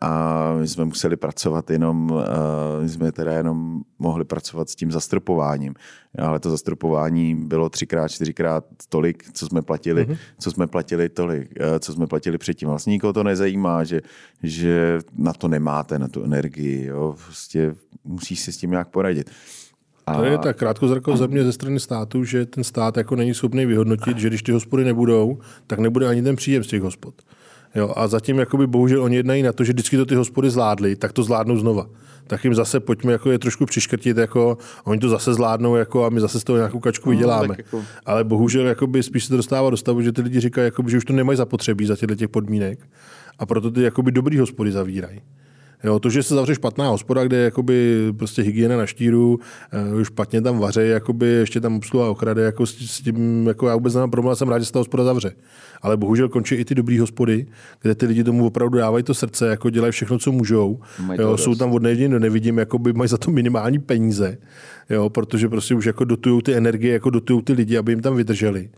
a 0.00 0.54
my 0.60 0.68
jsme 0.68 0.84
museli 0.84 1.16
pracovat 1.16 1.70
jenom, 1.70 2.22
my 2.82 2.88
jsme 2.88 3.12
teda 3.12 3.32
jenom 3.32 3.80
mohli 3.98 4.24
pracovat 4.24 4.70
s 4.70 4.74
tím 4.74 4.92
zastropováním, 4.92 5.74
ale 6.18 6.40
to 6.40 6.50
zastropování 6.50 7.34
bylo 7.34 7.68
třikrát, 7.68 8.08
čtyřikrát 8.08 8.64
tolik, 8.88 9.32
co 9.32 9.46
jsme 9.46 9.62
platili, 9.62 10.06
mm-hmm. 10.06 10.18
co 10.38 10.50
jsme 10.50 10.66
platili 10.66 11.08
tolik, 11.08 11.54
co 11.78 11.92
jsme 11.92 12.06
platili 12.06 12.38
předtím. 12.38 12.68
Vlastně 12.68 12.90
nikoho 12.90 13.12
to 13.12 13.22
nezajímá, 13.22 13.84
že, 13.84 14.00
že 14.42 14.98
na 15.18 15.32
to 15.32 15.48
nemáte, 15.48 15.98
na 15.98 16.08
tu 16.08 16.24
energii, 16.24 16.86
jo? 16.86 17.16
Prostě 17.24 17.74
musíš 18.04 18.40
si 18.40 18.52
s 18.52 18.56
tím 18.56 18.70
nějak 18.70 18.88
poradit. 18.88 19.30
A... 20.10 20.14
To 20.14 20.24
je 20.24 20.38
tak 20.38 20.56
krátkozrakost 20.56 21.18
země 21.18 21.44
ze 21.44 21.52
strany 21.52 21.80
státu, 21.80 22.24
že 22.24 22.46
ten 22.46 22.64
stát 22.64 22.96
jako 22.96 23.16
není 23.16 23.34
schopný 23.34 23.66
vyhodnotit, 23.66 24.18
že 24.18 24.28
když 24.28 24.42
ty 24.42 24.52
hospody 24.52 24.84
nebudou, 24.84 25.38
tak 25.66 25.78
nebude 25.78 26.08
ani 26.08 26.22
ten 26.22 26.36
příjem 26.36 26.64
z 26.64 26.66
těch 26.66 26.82
hospod. 26.82 27.14
Jo, 27.74 27.92
a 27.96 28.08
zatím 28.08 28.38
jakoby 28.38 28.66
bohužel 28.66 29.02
oni 29.02 29.16
jednají 29.16 29.42
na 29.42 29.52
to, 29.52 29.64
že 29.64 29.72
vždycky 29.72 29.96
to 29.96 30.06
ty 30.06 30.14
hospody 30.14 30.50
zvládly, 30.50 30.96
tak 30.96 31.12
to 31.12 31.22
zvládnou 31.22 31.56
znova. 31.56 31.86
Tak 32.26 32.44
jim 32.44 32.54
zase 32.54 32.80
pojďme 32.80 33.12
jako 33.12 33.30
je 33.30 33.38
trošku 33.38 33.66
přiškrtit, 33.66 34.16
jako 34.16 34.58
oni 34.84 35.00
to 35.00 35.08
zase 35.08 35.34
zvládnou 35.34 35.76
jako, 35.76 36.04
a 36.04 36.08
my 36.08 36.20
zase 36.20 36.40
z 36.40 36.44
toho 36.44 36.56
nějakou 36.56 36.78
kačku 36.80 37.10
no, 37.10 37.16
vyděláme. 37.16 37.54
Jako... 37.58 37.84
Ale 38.06 38.24
bohužel 38.24 38.66
jakoby, 38.66 39.02
spíš 39.02 39.24
se 39.24 39.30
to 39.30 39.36
dostává 39.36 39.70
do 39.70 39.76
stavu, 39.76 40.02
že 40.02 40.12
ty 40.12 40.22
lidi 40.22 40.40
říkají, 40.40 40.64
jakoby, 40.64 40.90
že 40.90 40.96
už 40.96 41.04
to 41.04 41.12
nemají 41.12 41.36
zapotřebí 41.36 41.86
za 41.86 41.96
těchto 41.96 42.14
těch 42.14 42.28
podmínek 42.28 42.78
a 43.38 43.46
proto 43.46 43.70
ty 43.70 43.82
jakoby 43.82 44.12
dobrý 44.12 44.38
hospody 44.38 44.72
zavírají. 44.72 45.20
Jo, 45.84 45.98
to, 45.98 46.10
že 46.10 46.22
se 46.22 46.34
zavře 46.34 46.54
špatná 46.54 46.88
hospoda, 46.88 47.24
kde 47.24 47.36
je 47.36 47.44
jakoby 47.44 48.06
prostě 48.16 48.42
hygiena 48.42 48.76
na 48.76 48.86
štíru, 48.86 49.38
uh, 49.94 50.02
špatně 50.02 50.42
tam 50.42 50.58
vaře, 50.58 50.86
jakoby 50.86 51.26
ještě 51.26 51.60
tam 51.60 51.76
obsluha 51.76 52.10
okrade, 52.10 52.42
jako 52.42 52.66
s, 52.66 53.00
tím, 53.00 53.46
jako 53.46 53.68
já 53.68 53.74
vůbec 53.74 53.94
nemám 53.94 54.10
problém, 54.10 54.36
jsem 54.36 54.48
rád, 54.48 54.58
že 54.58 54.64
se 54.64 54.72
ta 54.72 54.78
hospoda 54.78 55.04
zavře. 55.04 55.32
Ale 55.82 55.96
bohužel 55.96 56.28
končí 56.28 56.54
i 56.54 56.64
ty 56.64 56.74
dobré 56.74 57.00
hospody, 57.00 57.46
kde 57.82 57.94
ty 57.94 58.06
lidi 58.06 58.24
tomu 58.24 58.46
opravdu 58.46 58.78
dávají 58.78 59.04
to 59.04 59.14
srdce, 59.14 59.48
jako 59.48 59.70
dělají 59.70 59.92
všechno, 59.92 60.18
co 60.18 60.32
můžou. 60.32 60.80
Jo, 61.18 61.36
jsou 61.36 61.54
tam 61.54 61.72
od 61.72 61.82
do 61.82 62.18
nevidím, 62.18 62.58
jako 62.58 62.78
by 62.78 62.92
mají 62.92 63.08
za 63.08 63.18
to 63.18 63.30
minimální 63.30 63.78
peníze, 63.78 64.38
jo, 64.90 65.10
protože 65.10 65.48
prostě 65.48 65.74
už 65.74 65.84
jako 65.84 66.04
dotují 66.04 66.42
ty 66.42 66.54
energie, 66.54 66.92
jako 66.92 67.10
dotují 67.10 67.42
ty 67.42 67.52
lidi, 67.52 67.78
aby 67.78 67.92
jim 67.92 68.00
tam 68.00 68.16
vydrželi. 68.16 68.70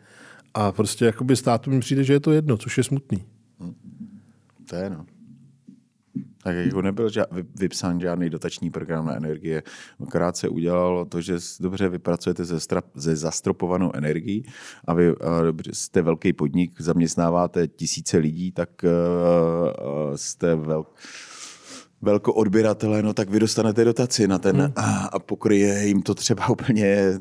A 0.55 0.73
prostě 0.73 1.05
jakoby 1.05 1.37
státu 1.37 1.71
mi 1.71 1.81
přijde, 1.81 2.05
že 2.05 2.13
je 2.13 2.21
to 2.21 2.33
jedno, 2.33 2.57
což 2.57 2.79
je 2.79 2.85
smutný. 2.85 3.25
To 4.71 4.77
je 4.77 4.91
no. 4.91 5.05
Tak 6.43 6.57
jako 6.57 6.83
nebyl 6.83 7.07
ža- 7.07 7.47
vypsán 7.59 8.01
žádný 8.01 8.31
dotační 8.31 8.71
program 8.71 9.07
na 9.07 9.17
energie, 9.17 9.63
akorát 10.07 10.37
se 10.37 10.49
udělalo 10.49 11.05
to, 11.05 11.21
že 11.21 11.37
dobře 11.61 11.89
vypracujete 11.89 12.45
ze, 12.45 12.57
stra- 12.57 12.83
ze 12.95 13.17
zastropovanou 13.17 13.91
energií 13.95 14.45
a 14.85 14.95
vy 14.95 15.09
a 15.21 15.43
dobře, 15.43 15.71
jste 15.75 16.03
velký 16.03 16.33
podnik, 16.33 16.81
zaměstnáváte 16.81 17.69
tisíce 17.69 18.19
lidí, 18.19 18.53
tak 18.53 18.71
uh, 18.85 20.17
jste 20.17 20.55
velký 20.55 20.91
velko 22.03 22.35
odběratele, 22.35 23.03
no 23.03 23.15
tak 23.15 23.31
vy 23.31 23.41
dostanete 23.41 23.85
dotaci 23.85 24.29
na 24.29 24.39
ten 24.39 24.57
hmm. 24.57 24.73
a, 24.77 25.07
a 25.13 25.19
pokryje 25.19 25.87
jim 25.87 26.03
to 26.03 26.15
třeba 26.15 26.49
úplně 26.51 26.87
e, 26.87 27.21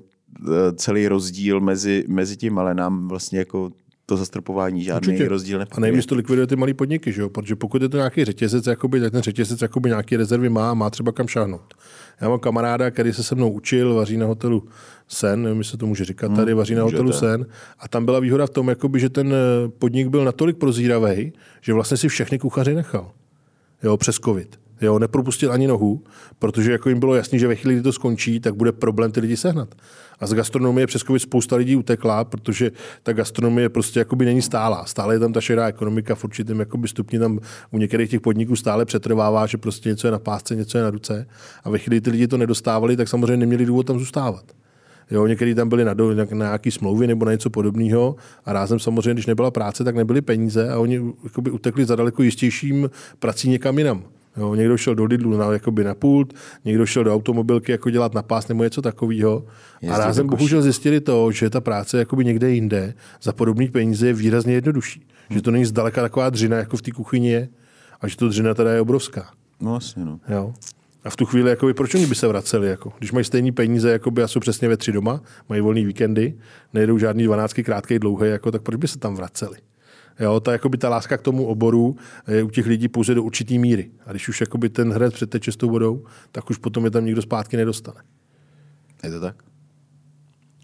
celý 0.75 1.07
rozdíl 1.07 1.59
mezi, 1.59 2.05
mezi 2.07 2.37
tím, 2.37 2.59
ale 2.59 2.73
nám 2.73 3.07
vlastně 3.07 3.39
jako 3.39 3.71
to 4.11 4.17
zastropování 4.17 4.83
žádný 4.83 5.07
Určitě. 5.07 5.29
rozdíl 5.29 5.59
nepokryje. 5.59 5.77
A 5.77 5.79
nejvíc 5.81 6.05
to 6.05 6.15
likviduje 6.15 6.47
ty 6.47 6.55
malé 6.55 6.73
podniky, 6.73 7.11
že 7.11 7.21
jo? 7.21 7.29
protože 7.29 7.55
pokud 7.55 7.81
je 7.81 7.89
to 7.89 7.97
nějaký 7.97 8.25
řetězec, 8.25 8.67
jakoby, 8.67 8.99
tak 8.99 9.11
ten 9.11 9.21
řetězec 9.21 9.61
jakoby 9.61 9.89
nějaké 9.89 10.17
rezervy 10.17 10.49
má 10.49 10.71
a 10.71 10.73
má 10.73 10.89
třeba 10.89 11.11
kam 11.11 11.27
šáhnout. 11.27 11.73
Já 12.21 12.29
mám 12.29 12.39
kamaráda, 12.39 12.91
který 12.91 13.13
se 13.13 13.23
se 13.23 13.35
mnou 13.35 13.51
učil, 13.51 13.95
vaří 13.95 14.17
na 14.17 14.25
hotelu 14.25 14.63
Sen, 15.07 15.43
nevím, 15.43 15.57
jestli 15.57 15.77
to 15.77 15.85
může 15.85 16.05
říkat, 16.05 16.27
hmm, 16.27 16.35
tady 16.35 16.53
vaří 16.53 16.75
na 16.75 16.83
můžete. 16.83 16.97
hotelu 16.97 17.19
Sen. 17.19 17.45
A 17.79 17.87
tam 17.87 18.05
byla 18.05 18.19
výhoda 18.19 18.45
v 18.45 18.49
tom, 18.49 18.69
jakoby, 18.69 18.99
že 18.99 19.09
ten 19.09 19.33
eh, 19.33 19.69
podnik 19.79 20.07
byl 20.07 20.25
natolik 20.25 20.57
prozíravý, 20.57 21.33
že 21.61 21.73
vlastně 21.73 21.97
si 21.97 22.07
všechny 22.07 22.39
kuchaře 22.39 22.73
nechal. 22.75 23.11
Jo, 23.83 23.97
přes 23.97 24.15
covid. 24.15 24.59
Jo, 24.81 24.99
nepropustil 24.99 25.51
ani 25.51 25.67
nohu, 25.67 26.03
protože 26.39 26.71
jako 26.71 26.89
jim 26.89 26.99
bylo 26.99 27.15
jasný, 27.15 27.39
že 27.39 27.47
ve 27.47 27.55
chvíli, 27.55 27.75
kdy 27.75 27.83
to 27.83 27.93
skončí, 27.93 28.39
tak 28.39 28.55
bude 28.55 28.71
problém 28.71 29.11
ty 29.11 29.19
lidi 29.19 29.37
sehnat. 29.37 29.75
A 30.21 30.27
z 30.27 30.33
gastronomie 30.33 30.87
přes 30.87 31.01
COVID 31.01 31.21
spousta 31.21 31.55
lidí 31.55 31.75
utekla, 31.75 32.23
protože 32.23 32.71
ta 33.03 33.13
gastronomie 33.13 33.69
prostě 33.69 33.99
jakoby 33.99 34.25
není 34.25 34.41
stálá. 34.41 34.85
Stále 34.85 35.15
je 35.15 35.19
tam 35.19 35.33
ta 35.33 35.41
šedá 35.41 35.67
ekonomika 35.67 36.15
v 36.15 36.23
určitém 36.23 36.59
jakoby 36.59 36.87
stupni 36.87 37.19
tam 37.19 37.39
u 37.71 37.77
některých 37.77 38.09
těch 38.09 38.21
podniků 38.21 38.55
stále 38.55 38.85
přetrvává, 38.85 39.45
že 39.45 39.57
prostě 39.57 39.89
něco 39.89 40.07
je 40.07 40.11
na 40.11 40.19
pásce, 40.19 40.55
něco 40.55 40.77
je 40.77 40.83
na 40.83 40.89
ruce. 40.89 41.27
A 41.63 41.69
ve 41.69 41.77
chvíli, 41.77 42.01
ty 42.01 42.09
lidi 42.09 42.27
to 42.27 42.37
nedostávali, 42.37 42.97
tak 42.97 43.07
samozřejmě 43.07 43.37
neměli 43.37 43.65
důvod 43.65 43.87
tam 43.87 43.99
zůstávat. 43.99 44.43
Jo, 45.11 45.27
někteří 45.27 45.55
tam 45.55 45.69
byli 45.69 45.85
na, 45.85 45.93
do, 45.93 46.15
na, 46.15 46.25
na 46.31 46.45
nějaký 46.45 46.71
smlouvy 46.71 47.07
nebo 47.07 47.25
na 47.25 47.31
něco 47.31 47.49
podobného 47.49 48.15
a 48.45 48.53
rázem 48.53 48.79
samozřejmě, 48.79 49.13
když 49.13 49.25
nebyla 49.25 49.51
práce, 49.51 49.83
tak 49.83 49.95
nebyly 49.95 50.21
peníze 50.21 50.69
a 50.69 50.79
oni 50.79 51.01
jakoby, 51.23 51.51
utekli 51.51 51.85
za 51.85 51.95
daleko 51.95 52.23
jistějším 52.23 52.89
prací 53.19 53.49
někam 53.49 53.77
jinam. 53.77 54.03
Jo, 54.37 54.55
někdo 54.55 54.77
šel 54.77 54.95
do 54.95 55.03
Lidlu 55.03 55.37
na, 55.37 55.53
jakoby 55.53 55.83
na 55.83 55.95
pult, 55.95 56.33
někdo 56.65 56.85
šel 56.85 57.03
do 57.03 57.13
automobilky 57.13 57.71
jako 57.71 57.89
dělat 57.89 58.13
na 58.13 58.21
pás 58.21 58.47
nebo 58.47 58.63
něco 58.63 58.81
takového. 58.81 59.45
A 59.91 59.97
rázem 59.97 60.27
bohužel 60.27 60.61
zjistili 60.61 61.01
to, 61.01 61.31
že 61.31 61.49
ta 61.49 61.61
práce 61.61 61.97
jakoby 61.97 62.25
někde 62.25 62.51
jinde 62.51 62.93
za 63.21 63.33
podobný 63.33 63.67
peníze 63.67 64.07
je 64.07 64.13
výrazně 64.13 64.53
jednodušší. 64.53 64.99
Hmm. 65.29 65.37
Že 65.37 65.41
to 65.41 65.51
není 65.51 65.65
zdaleka 65.65 66.01
taková 66.01 66.29
dřina, 66.29 66.57
jako 66.57 66.77
v 66.77 66.81
té 66.81 66.91
kuchyni 66.91 67.29
je, 67.29 67.49
a 68.01 68.07
že 68.07 68.17
to 68.17 68.29
dřina 68.29 68.53
teda 68.53 68.73
je 68.73 68.81
obrovská. 68.81 69.31
No 69.61 69.71
vlastně, 69.71 70.05
no. 70.05 70.19
Jo. 70.29 70.53
A 71.03 71.09
v 71.09 71.15
tu 71.15 71.25
chvíli, 71.25 71.49
jakoby, 71.49 71.73
proč 71.73 71.95
oni 71.95 72.05
by 72.05 72.15
se 72.15 72.27
vraceli? 72.27 72.67
Jako? 72.67 72.93
Když 72.97 73.11
mají 73.11 73.25
stejné 73.25 73.51
peníze, 73.51 73.91
jakoby, 73.91 74.23
a 74.23 74.27
jsou 74.27 74.39
přesně 74.39 74.67
ve 74.67 74.77
tři 74.77 74.91
doma, 74.91 75.21
mají 75.49 75.61
volný 75.61 75.85
víkendy, 75.85 76.33
nejdou 76.73 76.97
žádný 76.97 77.23
dvanáctky 77.23 77.63
krátký, 77.63 77.99
dlouhý, 77.99 78.29
jako, 78.29 78.51
tak 78.51 78.61
proč 78.61 78.75
by 78.75 78.87
se 78.87 78.99
tam 78.99 79.15
vraceli? 79.15 79.57
Jo, 80.21 80.39
ta, 80.39 80.51
jakoby, 80.51 80.77
ta 80.77 80.89
láska 80.89 81.17
k 81.17 81.21
tomu 81.21 81.45
oboru 81.45 81.95
je 82.27 82.43
u 82.43 82.49
těch 82.49 82.65
lidí 82.65 82.87
pouze 82.87 83.15
do 83.15 83.23
určitý 83.23 83.59
míry. 83.59 83.91
A 84.05 84.11
když 84.11 84.29
už 84.29 84.41
jakoby, 84.41 84.69
ten 84.69 84.93
hrad 84.93 85.13
přeteče 85.13 85.51
s 85.51 85.57
tou 85.57 85.69
vodou, 85.69 86.05
tak 86.31 86.49
už 86.49 86.57
potom 86.57 86.85
je 86.85 86.91
tam 86.91 87.05
nikdo 87.05 87.21
zpátky 87.21 87.57
nedostane. 87.57 88.01
Je 89.03 89.11
to 89.11 89.19
tak? 89.19 89.35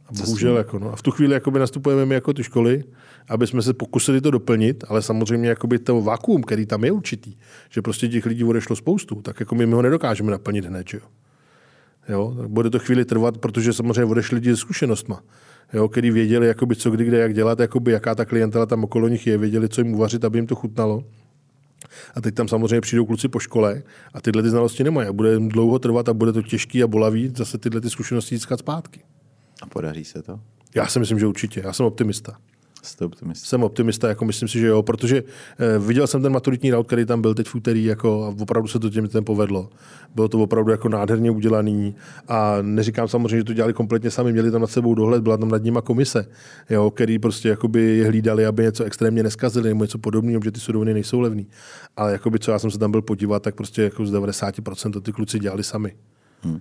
A 0.06 0.14
bohužel, 0.14 0.58
jako, 0.58 0.80
no. 0.80 0.94
A 0.94 0.96
v 0.96 1.02
tu 1.02 1.12
chvíli 1.12 1.34
jakoby 1.34 1.60
nastupujeme 1.60 2.06
my 2.06 2.16
jako 2.16 2.34
ty 2.34 2.44
školy, 2.44 2.84
aby 3.30 3.48
jsme 3.48 3.62
se 3.62 3.74
pokusili 3.74 4.22
to 4.22 4.32
doplnit, 4.32 4.84
ale 4.88 5.02
samozřejmě 5.02 5.50
jakoby 5.50 5.80
to 5.80 6.02
vakuum, 6.02 6.44
který 6.44 6.66
tam 6.66 6.84
je 6.84 6.92
určitý, 6.92 7.38
že 7.70 7.82
prostě 7.82 8.08
těch 8.08 8.26
lidí 8.26 8.44
odešlo 8.44 8.76
spoustu, 8.76 9.22
tak 9.22 9.40
jako 9.40 9.56
my, 9.56 9.66
my 9.66 9.74
ho 9.74 9.82
nedokážeme 9.82 10.32
naplnit 10.32 10.66
hned, 10.66 10.90
že 10.90 10.98
jo. 10.98 11.04
Jo, 12.10 12.36
tak 12.38 12.50
bude 12.50 12.70
to 12.70 12.80
chvíli 12.80 13.06
trvat, 13.06 13.38
protože 13.38 13.74
samozřejmě 13.74 14.06
odešli 14.06 14.36
lidi 14.36 14.50
se 14.50 14.58
zkušenostma, 14.58 15.24
jo, 15.74 15.88
který 15.88 16.12
věděli, 16.12 16.48
jakoby, 16.48 16.76
co 16.76 16.92
kdy, 16.92 17.06
kde, 17.06 17.18
jak 17.18 17.34
dělat, 17.34 17.60
jakoby, 17.60 17.92
jaká 17.92 18.16
ta 18.16 18.26
klientela 18.26 18.66
tam 18.66 18.84
okolo 18.84 19.08
nich 19.08 19.28
je, 19.28 19.38
věděli, 19.38 19.70
co 19.70 19.82
jim 19.82 19.94
uvařit, 19.94 20.26
aby 20.26 20.38
jim 20.38 20.48
to 20.48 20.56
chutnalo. 20.56 21.04
A 22.16 22.22
teď 22.22 22.36
tam 22.36 22.48
samozřejmě 22.48 22.82
přijdou 22.82 23.06
kluci 23.06 23.28
po 23.28 23.40
škole 23.40 23.84
a 24.14 24.22
tyhle 24.22 24.44
ty 24.44 24.50
znalosti 24.50 24.84
nemají. 24.84 25.08
A 25.08 25.14
bude 25.14 25.40
dlouho 25.40 25.80
trvat 25.80 26.10
a 26.10 26.14
bude 26.14 26.34
to 26.34 26.42
těžký 26.42 26.84
a 26.84 26.88
bolavý 26.88 27.34
zase 27.36 27.58
tyhle 27.58 27.82
ty 27.82 27.90
zkušenosti 27.90 28.36
získat 28.36 28.60
zpátky. 28.60 29.00
A 29.62 29.66
podaří 29.66 30.06
se 30.06 30.22
to? 30.22 30.40
Já 30.76 30.88
si 30.88 31.00
myslím, 31.00 31.20
že 31.20 31.28
určitě. 31.28 31.62
Já 31.66 31.74
jsem 31.74 31.86
optimista. 31.86 32.38
Jste 32.88 33.06
optimista? 33.06 33.48
Jsem 33.48 33.64
optimista, 33.64 34.08
jako 34.08 34.26
myslím 34.26 34.48
si, 34.48 34.60
že 34.60 34.68
jo, 34.68 34.84
protože 34.84 35.18
eh, 35.18 35.80
viděl 35.80 36.08
jsem 36.08 36.22
ten 36.22 36.32
maturitní 36.32 36.72
rout, 36.72 36.88
který 36.88 37.06
tam 37.06 37.22
byl 37.22 37.34
teď 37.34 37.48
v 37.48 37.56
úterý, 37.56 37.86
jako, 37.86 38.26
a 38.26 38.42
opravdu 38.42 38.68
se 38.68 38.80
to 38.80 38.90
těm 38.90 39.08
ten 39.08 39.26
povedlo. 39.26 39.70
Bylo 40.16 40.28
to 40.28 40.40
opravdu 40.40 40.72
jako 40.72 40.90
nádherně 40.90 41.32
udělaný 41.32 41.96
a 42.28 42.58
neříkám 42.62 43.08
samozřejmě, 43.08 43.38
že 43.38 43.44
to 43.44 43.54
dělali 43.54 43.74
kompletně 43.74 44.12
sami, 44.12 44.32
měli 44.32 44.52
tam 44.52 44.62
nad 44.62 44.72
sebou 44.72 44.96
dohled, 44.96 45.24
byla 45.24 45.38
tam 45.38 45.50
nad 45.50 45.64
nima 45.64 45.82
komise, 45.82 46.28
jo, 46.70 46.92
který 46.92 47.20
prostě 47.20 47.50
jakoby 47.50 48.04
hlídali, 48.04 48.46
aby 48.46 48.64
něco 48.64 48.84
extrémně 48.84 49.24
neskazili 49.24 49.70
nebo 49.70 49.84
něco 49.84 49.98
podobného, 49.98 50.42
že 50.44 50.52
ty 50.52 50.60
suroviny 50.60 50.94
nejsou 50.94 51.20
levný. 51.20 51.48
Ale 51.98 52.12
jakoby, 52.12 52.40
co 52.40 52.52
já 52.52 52.60
jsem 52.60 52.72
se 52.72 52.78
tam 52.78 52.92
byl 52.92 53.02
podívat, 53.02 53.44
tak 53.44 53.56
prostě 53.56 53.84
jako 53.84 54.06
z 54.06 54.14
90% 54.14 54.92
to 54.92 55.02
ty 55.02 55.12
kluci 55.12 55.40
dělali 55.40 55.64
sami. 55.64 55.96
Hmm. 56.42 56.60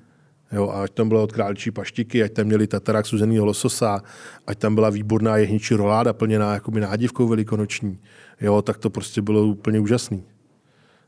Jo, 0.53 0.69
a 0.69 0.83
ať 0.83 0.91
tam 0.91 1.09
bylo 1.09 1.23
od 1.23 1.33
králičí 1.33 1.71
paštiky, 1.71 2.23
ať 2.23 2.33
tam 2.33 2.47
měli 2.47 2.67
tatarák 2.67 3.07
suzeného 3.07 3.47
lososa, 3.47 4.03
ať 4.47 4.59
tam 4.59 4.75
byla 4.75 4.91
výborná 4.91 5.37
jehničí 5.37 5.75
roláda 5.75 6.13
plněná 6.13 6.55
jakoby 6.55 6.81
nádivkou 6.81 7.29
velikonoční, 7.29 7.99
jo, 8.41 8.63
tak 8.63 8.79
to 8.79 8.91
prostě 8.91 9.23
bylo 9.23 9.43
úplně 9.47 9.81
úžasný. 9.81 10.25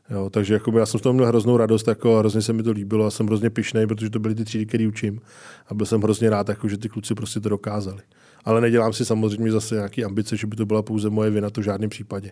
Jo, 0.09 0.29
takže 0.29 0.53
jakoby 0.53 0.79
já 0.79 0.85
jsem 0.85 0.99
z 0.99 1.03
toho 1.03 1.13
měl 1.13 1.25
hroznou 1.25 1.57
radost 1.57 1.87
jako, 1.87 2.15
a 2.15 2.19
hrozně 2.19 2.41
se 2.41 2.53
mi 2.53 2.63
to 2.63 2.71
líbilo 2.71 3.05
a 3.05 3.11
jsem 3.11 3.25
hrozně 3.27 3.49
pišnej, 3.49 3.87
protože 3.87 4.09
to 4.09 4.19
byly 4.19 4.35
ty 4.35 4.45
třídy, 4.45 4.65
které 4.65 4.87
učím. 4.87 5.21
A 5.67 5.73
byl 5.73 5.85
jsem 5.85 6.01
hrozně 6.01 6.29
rád, 6.29 6.49
jako, 6.49 6.67
že 6.67 6.77
ty 6.77 6.89
kluci 6.89 7.15
prostě 7.15 7.39
to 7.39 7.49
dokázali. 7.49 8.01
Ale 8.45 8.61
nedělám 8.61 8.93
si 8.93 9.05
samozřejmě 9.05 9.51
zase 9.51 9.75
nějaký 9.75 10.05
ambice, 10.05 10.37
že 10.37 10.47
by 10.47 10.55
to 10.55 10.65
byla 10.65 10.81
pouze 10.81 11.09
moje 11.09 11.29
vina, 11.29 11.49
to 11.49 11.61
v 11.61 11.63
žádném 11.63 11.89
případě. 11.89 12.31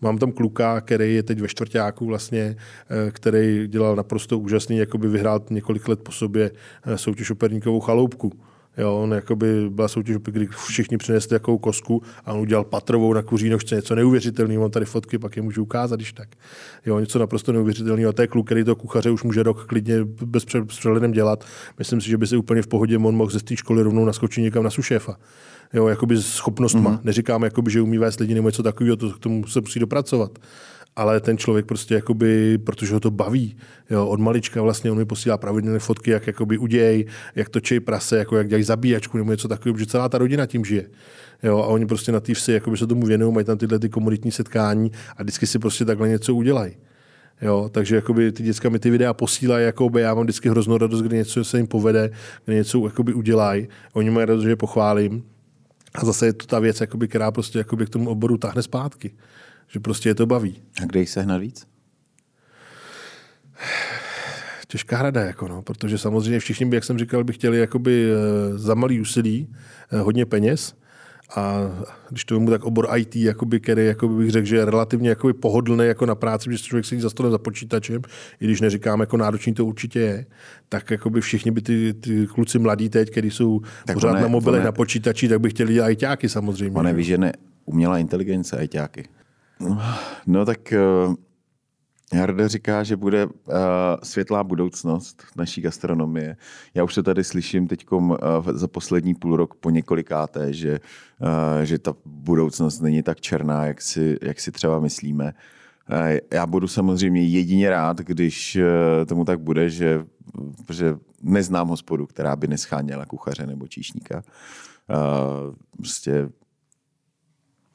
Mám 0.00 0.18
tam 0.18 0.32
kluka, 0.32 0.80
který 0.80 1.14
je 1.14 1.22
teď 1.22 1.40
ve 1.40 1.48
čtvrtáku 1.48 2.06
vlastně, 2.06 2.56
eh, 2.90 3.10
který 3.10 3.66
dělal 3.66 3.96
naprosto 3.96 4.38
úžasný, 4.38 4.78
jako 4.78 4.98
by 4.98 5.08
vyhrál 5.08 5.40
několik 5.50 5.88
let 5.88 6.00
po 6.02 6.12
sobě 6.12 6.50
eh, 6.84 6.98
soutěž 6.98 7.30
operníkovou 7.30 7.80
chaloupku. 7.80 8.32
Jo, 8.78 8.96
on 8.96 9.12
jakoby 9.12 9.70
byla 9.70 9.88
soutěž, 9.88 10.16
kdy 10.16 10.46
všichni 10.66 10.98
přinesli 10.98 11.30
takovou 11.30 11.58
kosku 11.58 12.02
a 12.24 12.32
on 12.32 12.40
udělal 12.40 12.64
patrovou 12.64 13.12
na 13.12 13.22
kuří 13.22 13.48
nožce, 13.48 13.74
něco 13.74 13.94
neuvěřitelného. 13.94 14.60
Mám 14.60 14.70
tady 14.70 14.86
fotky, 14.86 15.18
pak 15.18 15.36
je 15.36 15.42
můžu 15.42 15.62
ukázat, 15.62 15.96
když 15.96 16.12
tak. 16.12 16.28
Jo, 16.86 16.98
něco 17.00 17.18
naprosto 17.18 17.52
neuvěřitelného. 17.52 18.10
A 18.10 18.12
to 18.12 18.22
je 18.22 18.28
kluk, 18.28 18.46
který 18.46 18.64
to 18.64 18.76
kuchaře 18.76 19.10
už 19.10 19.22
může 19.22 19.42
rok 19.42 19.66
klidně 19.66 20.04
bez 20.04 20.44
přehledem 20.66 21.12
dělat. 21.12 21.44
Myslím 21.78 22.00
si, 22.00 22.08
že 22.08 22.18
by 22.18 22.26
si 22.26 22.36
úplně 22.36 22.62
v 22.62 22.66
pohodě 22.66 22.98
on 22.98 23.16
mohl 23.16 23.30
ze 23.30 23.40
té 23.40 23.56
školy 23.56 23.82
rovnou 23.82 24.04
naskočit 24.04 24.44
někam 24.44 24.64
na 24.64 24.70
sušéfa 24.70 25.16
jo, 25.76 25.88
jakoby 25.88 26.22
schopnostma. 26.22 26.90
Mm-hmm. 26.90 27.00
Neříkám, 27.04 27.42
jakoby, 27.42 27.70
že 27.70 27.80
umí 27.80 27.98
vést 27.98 28.20
lidi 28.20 28.34
nebo 28.34 28.48
něco 28.48 28.62
takového, 28.62 28.96
to 28.96 29.10
k 29.10 29.18
tomu 29.18 29.46
se 29.46 29.60
musí 29.60 29.80
dopracovat. 29.80 30.38
Ale 30.96 31.20
ten 31.20 31.38
člověk 31.38 31.66
prostě, 31.66 31.94
jakoby, 31.94 32.58
protože 32.58 32.94
ho 32.94 33.00
to 33.00 33.10
baví, 33.10 33.56
jo, 33.90 34.06
od 34.06 34.20
malička 34.20 34.62
vlastně 34.62 34.90
on 34.90 34.98
mi 34.98 35.04
posílá 35.04 35.36
pravidelné 35.36 35.78
fotky, 35.78 36.10
jak 36.10 36.26
jakoby 36.26 36.58
uděj, 36.58 37.06
jak 37.34 37.48
točí 37.48 37.80
prase, 37.80 38.18
jako 38.18 38.36
jak 38.36 38.48
dělají 38.48 38.64
zabíjačku 38.64 39.18
nebo 39.18 39.30
něco 39.30 39.48
takového, 39.48 39.78
že 39.78 39.86
celá 39.86 40.08
ta 40.08 40.18
rodina 40.18 40.46
tím 40.46 40.64
žije. 40.64 40.86
Jo, 41.42 41.58
a 41.58 41.66
oni 41.66 41.86
prostě 41.86 42.12
na 42.12 42.20
té 42.20 42.34
vsi 42.34 42.52
jakoby 42.52 42.76
se 42.76 42.86
tomu 42.86 43.06
věnují, 43.06 43.34
mají 43.34 43.46
tam 43.46 43.58
tyhle 43.58 43.78
ty 43.78 43.88
komunitní 43.88 44.32
setkání 44.32 44.92
a 45.16 45.22
vždycky 45.22 45.46
si 45.46 45.58
prostě 45.58 45.84
takhle 45.84 46.08
něco 46.08 46.34
udělají. 46.34 46.72
Jo, 47.42 47.68
takže 47.72 47.96
jakoby 47.96 48.32
ty 48.32 48.42
děcka 48.42 48.68
mi 48.68 48.78
ty 48.78 48.90
videa 48.90 49.14
posílají, 49.14 49.64
jakoby, 49.64 50.00
já 50.00 50.14
mám 50.14 50.24
vždycky 50.24 50.48
hroznou 50.48 50.78
radost, 50.78 51.02
kdy 51.02 51.16
něco 51.16 51.44
se 51.44 51.56
jim 51.56 51.66
povede, 51.66 52.10
kdy 52.44 52.54
něco 52.54 52.84
jakoby 52.84 53.14
udělají. 53.14 53.68
Oni 53.92 54.10
mají 54.10 54.26
radost, 54.26 54.44
že 54.44 54.50
je 54.50 54.56
pochválím. 54.56 55.24
A 55.96 56.04
zase 56.04 56.26
je 56.26 56.32
to 56.32 56.46
ta 56.46 56.58
věc, 56.58 56.80
jakoby, 56.80 57.08
která 57.08 57.30
prostě 57.30 57.58
jakoby, 57.58 57.86
k 57.86 57.90
tomu 57.90 58.10
oboru 58.10 58.38
táhne 58.38 58.62
zpátky. 58.62 59.10
Že 59.68 59.80
prostě 59.80 60.08
je 60.08 60.14
to 60.14 60.26
baví. 60.26 60.62
A 60.82 60.84
kde 60.84 61.00
jich 61.00 61.10
sehnat 61.10 61.40
víc? 61.40 61.66
Těžká 64.68 64.96
hrada, 64.96 65.20
jako 65.20 65.48
no, 65.48 65.62
protože 65.62 65.98
samozřejmě 65.98 66.40
všichni, 66.40 66.66
by, 66.66 66.76
jak 66.76 66.84
jsem 66.84 66.98
říkal, 66.98 67.24
by 67.24 67.32
chtěli 67.32 67.58
jakoby, 67.58 68.10
eh, 68.10 68.58
za 68.58 68.74
malý 68.74 69.00
úsilí 69.00 69.54
eh, 69.92 69.98
hodně 69.98 70.26
peněz, 70.26 70.74
a 71.36 71.60
když 72.10 72.24
to 72.24 72.34
vemu 72.34 72.50
tak 72.50 72.64
obor 72.64 72.88
IT, 72.96 73.16
jakoby, 73.16 73.60
který 73.60 73.86
jakoby 73.86 74.14
bych 74.14 74.30
řekl, 74.30 74.46
že 74.46 74.56
je 74.56 74.64
relativně 74.64 75.08
jakoby 75.08 75.32
pohodlný 75.32 75.86
jako 75.86 76.06
na 76.06 76.14
práci, 76.14 76.48
když 76.48 76.62
člověk 76.62 76.84
sedí 76.84 77.00
za 77.00 77.10
stolem 77.10 77.32
za 77.32 77.38
počítačem, 77.38 78.02
i 78.40 78.44
když 78.44 78.60
neříkám, 78.60 79.00
jako 79.00 79.16
náročný 79.16 79.54
to 79.54 79.66
určitě 79.66 80.00
je, 80.00 80.26
tak 80.68 80.90
jakoby 80.90 81.20
všichni 81.20 81.50
by 81.50 81.62
ty, 81.62 81.94
ty 81.94 82.26
kluci 82.26 82.58
mladí 82.58 82.88
teď, 82.88 83.10
kteří 83.10 83.30
jsou 83.30 83.60
tak 83.84 83.94
pořád 83.94 84.10
one, 84.10 84.20
na 84.20 84.28
mobilech, 84.28 84.64
na 84.64 84.72
počítači, 84.72 85.28
tak 85.28 85.40
by 85.40 85.50
chtěli 85.50 85.74
dělat 85.74 85.88
ITáky 85.88 86.28
samozřejmě. 86.28 86.78
Ona 86.78 86.92
ví, 86.92 87.04
že 87.04 87.18
ne 87.18 87.32
umělá 87.64 87.98
inteligence 87.98 88.64
ITáky. 88.64 89.08
No, 89.60 89.82
no 90.26 90.44
tak 90.44 90.72
uh 91.06 91.14
Jarda 92.14 92.48
říká, 92.48 92.82
že 92.82 92.96
bude 92.96 93.26
uh, 93.26 93.32
světlá 94.02 94.44
budoucnost 94.44 95.22
naší 95.36 95.60
gastronomie. 95.60 96.36
Já 96.74 96.84
už 96.84 96.94
to 96.94 97.02
tady 97.02 97.24
slyším 97.24 97.68
teď 97.68 97.86
uh, 97.90 98.16
za 98.52 98.68
poslední 98.68 99.14
půl 99.14 99.36
rok 99.36 99.54
po 99.54 99.70
několikáté, 99.70 100.52
že, 100.52 100.80
uh, 101.20 101.62
že 101.62 101.78
ta 101.78 101.94
budoucnost 102.04 102.80
není 102.80 103.02
tak 103.02 103.20
černá, 103.20 103.66
jak 103.66 103.82
si, 103.82 104.18
jak 104.22 104.40
si 104.40 104.52
třeba 104.52 104.80
myslíme. 104.80 105.34
Uh, 105.90 106.18
já 106.32 106.46
budu 106.46 106.68
samozřejmě 106.68 107.22
jedině 107.22 107.70
rád, 107.70 107.98
když 107.98 108.56
uh, 108.56 109.06
tomu 109.06 109.24
tak 109.24 109.40
bude, 109.40 109.70
že, 109.70 110.04
že 110.72 110.96
neznám 111.22 111.68
hospodu, 111.68 112.06
která 112.06 112.36
by 112.36 112.48
nescháněla 112.48 113.06
kuchaře 113.06 113.46
nebo 113.46 113.68
číšníka. 113.68 114.22
Uh, 114.90 115.54
prostě 115.76 116.28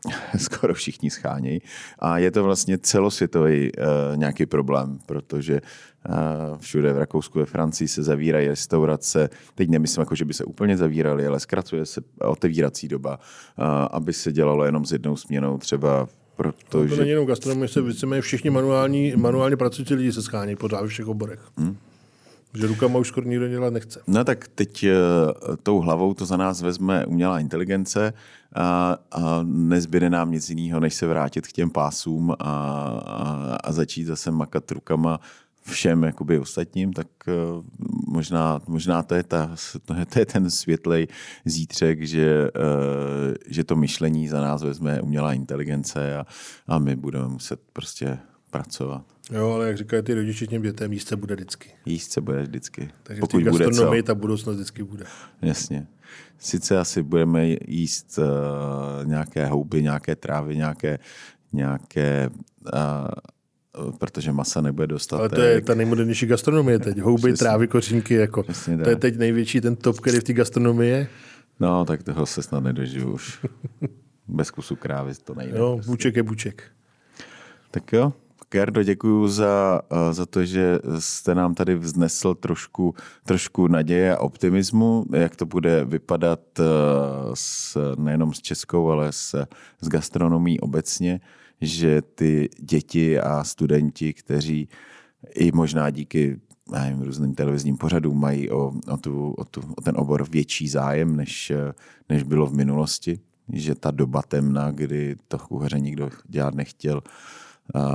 skoro 0.38 0.74
všichni 0.74 1.10
schánějí. 1.10 1.62
A 2.00 2.18
je 2.18 2.32
to 2.32 2.44
vlastně 2.44 2.78
celosvětový 2.78 3.72
uh, 3.72 4.18
nějaký 4.18 4.46
problém, 4.46 5.00
protože 5.06 5.62
uh, 6.10 6.58
všude 6.58 6.94
v 6.94 6.98
Rakousku, 6.98 7.40
ve 7.40 7.46
Francii 7.46 7.88
se 7.88 8.04
zavírají 8.04 8.48
restaurace. 8.48 9.30
Teď 9.56 9.70
nemyslím, 9.70 10.02
jako, 10.02 10.16
že 10.16 10.26
by 10.26 10.34
se 10.34 10.44
úplně 10.44 10.78
zavíraly, 10.78 11.28
ale 11.28 11.40
zkracuje 11.40 11.86
se 11.86 12.02
otevírací 12.20 12.88
doba, 12.88 13.20
uh, 13.20 13.66
aby 13.92 14.14
se 14.14 14.32
dělalo 14.32 14.66
jenom 14.66 14.86
s 14.86 14.92
jednou 14.92 15.18
směnou 15.18 15.58
třeba 15.58 16.08
protože... 16.36 16.90
No 16.90 16.96
to 16.96 16.96
není 16.96 17.10
jenom 17.10 17.26
gastronomie, 17.26 17.68
se 17.68 17.82
víceméně 17.82 18.22
všichni 18.22 18.50
manuální, 18.50 19.14
manuálně 19.16 19.58
pracující 19.58 19.94
lidi 19.94 20.14
se 20.14 20.22
schání 20.22 20.56
po 20.56 20.68
ve 20.68 20.88
všech 20.88 21.08
oborech. 21.08 21.40
Hmm. 21.58 21.78
Že 22.54 22.68
rukama 22.68 23.00
už 23.00 23.08
skoro 23.08 23.28
nikdo 23.28 23.48
dělat 23.48 23.74
nechce. 23.74 24.02
No 24.08 24.24
tak 24.24 24.48
teď 24.48 24.86
uh, 24.86 25.56
tou 25.64 25.80
hlavou 25.80 26.14
to 26.14 26.26
za 26.26 26.38
nás 26.38 26.62
vezme 26.62 27.06
umělá 27.06 27.40
inteligence 27.40 28.14
a, 28.56 28.98
a 29.12 29.40
nezbyde 29.44 30.10
nám 30.10 30.32
nic 30.32 30.50
jiného, 30.50 30.80
než 30.80 30.94
se 30.94 31.08
vrátit 31.08 31.48
k 31.48 31.52
těm 31.52 31.70
pásům 31.70 32.32
a, 32.32 32.36
a, 32.40 33.58
a 33.64 33.72
začít 33.72 34.06
zase 34.06 34.32
makat 34.32 34.72
rukama 34.72 35.20
všem 35.66 36.04
jakoby 36.04 36.40
ostatním, 36.40 36.94
tak 36.94 37.08
uh, 37.28 37.64
možná, 38.08 38.62
možná 38.68 39.04
to, 39.04 39.16
je 39.16 39.24
ta, 39.24 39.56
to 39.86 40.20
je 40.20 40.26
ten 40.26 40.50
světlej 40.50 41.08
zítřek, 41.46 42.02
že, 42.02 42.50
uh, 42.56 43.34
že 43.48 43.64
to 43.64 43.76
myšlení 43.76 44.28
za 44.28 44.42
nás 44.42 44.64
vezme 44.64 45.02
umělá 45.02 45.34
inteligence 45.34 46.18
a, 46.18 46.26
a 46.68 46.80
my 46.80 46.96
budeme 46.96 47.28
muset 47.28 47.60
prostě 47.74 48.20
pracovat. 48.52 49.06
Jo, 49.32 49.52
ale 49.52 49.68
jak 49.68 49.78
říkají 49.78 50.04
ty 50.04 50.14
rodiče 50.14 50.48
těm 50.48 50.62
dětem, 50.62 50.94
jíst 50.94 51.08
se 51.08 51.16
bude 51.16 51.36
vždycky. 51.36 51.70
Jíst 51.86 52.12
se 52.12 52.22
bude 52.22 52.42
vždycky. 52.42 52.90
Takže 53.04 53.20
Pokud 53.20 53.42
v 53.42 53.44
té 53.44 53.52
gastronomii 53.52 54.04
ta 54.04 54.16
budoucnost 54.16 54.56
vždycky 54.56 54.84
bude. 54.84 55.06
Jasně. 55.42 55.88
Sice 56.40 56.80
asi 56.80 57.04
budeme 57.04 57.48
jíst 57.68 58.20
uh, 58.20 59.06
nějaké 59.08 59.46
houby, 59.46 59.84
nějaké 59.84 60.16
trávy, 60.16 60.56
nějaké, 60.56 61.00
nějaké 61.54 62.30
uh, 62.74 63.92
protože 63.98 64.32
masa 64.32 64.62
nebude 64.62 64.88
dostat. 64.88 65.18
Ale 65.18 65.30
to 65.30 65.42
je 65.42 65.62
ta 65.62 65.76
nejmodernější 65.76 66.26
gastronomie 66.26 66.80
teď. 66.80 66.98
Houby, 66.98 67.34
Přesně. 67.34 67.46
trávy, 67.46 67.68
kořínky. 67.68 68.14
Jako. 68.14 68.44
Přesně, 68.44 68.78
to 68.78 68.90
je 68.90 68.96
teď 68.96 69.18
největší 69.18 69.62
ten 69.62 69.76
top, 69.76 70.00
který 70.00 70.20
v 70.20 70.24
té 70.24 70.34
gastronomii 70.34 70.90
je. 70.92 71.08
No, 71.60 71.86
tak 71.86 72.04
toho 72.04 72.26
se 72.26 72.44
snad 72.44 72.64
nedožiju 72.64 73.14
už. 73.14 73.46
Bez 74.28 74.52
kusu 74.52 74.76
krávy 74.76 75.14
to 75.24 75.34
nejde. 75.36 75.60
No, 75.60 75.74
prostě. 75.76 75.92
buček 75.92 76.16
je 76.16 76.24
buček. 76.24 76.64
Tak 77.72 77.94
jo, 77.94 78.14
Gerdo, 78.52 78.84
děkuji 78.84 79.28
za, 79.28 79.82
eh, 79.92 80.14
za 80.14 80.26
to, 80.26 80.46
že 80.46 80.80
jste 81.00 81.36
nám 81.36 81.54
tady 81.54 81.76
vznesl 81.76 82.36
trošku, 82.36 82.96
trošku 83.26 83.68
naděje 83.68 84.16
a 84.16 84.20
optimismu, 84.20 85.06
jak 85.14 85.36
to 85.36 85.46
bude 85.46 85.86
vypadat 85.86 86.40
eh, 86.60 86.64
s, 87.34 87.78
nejenom 87.96 88.34
s 88.34 88.42
Českou, 88.42 88.90
ale 88.90 89.12
s, 89.12 89.46
s 89.82 89.88
gastronomí 89.88 90.60
obecně, 90.60 91.20
že 91.62 92.02
ty 92.02 92.50
děti 92.60 93.20
a 93.20 93.44
studenti, 93.44 94.14
kteří 94.14 94.70
i 95.36 95.52
možná 95.52 95.90
díky 95.90 96.40
nevím, 96.72 97.02
různým 97.02 97.36
televizním 97.36 97.78
pořadům 97.78 98.20
mají 98.20 98.50
o, 98.50 98.72
o, 98.88 98.98
tu, 98.98 99.32
o, 99.32 99.46
tu, 99.46 99.62
o 99.78 99.82
ten 99.82 99.98
obor 99.98 100.30
větší 100.30 100.68
zájem, 100.68 101.16
než, 101.16 101.52
než 102.10 102.24
bylo 102.24 102.48
v 102.48 102.54
minulosti. 102.54 103.20
Že 103.54 103.76
ta 103.76 103.92
doba 103.92 104.22
temna, 104.22 104.72
kdy 104.72 105.16
to 105.28 105.38
kuchaře 105.38 105.80
nikdo 105.80 106.10
dělat 106.28 106.56
nechtěl, 106.56 107.02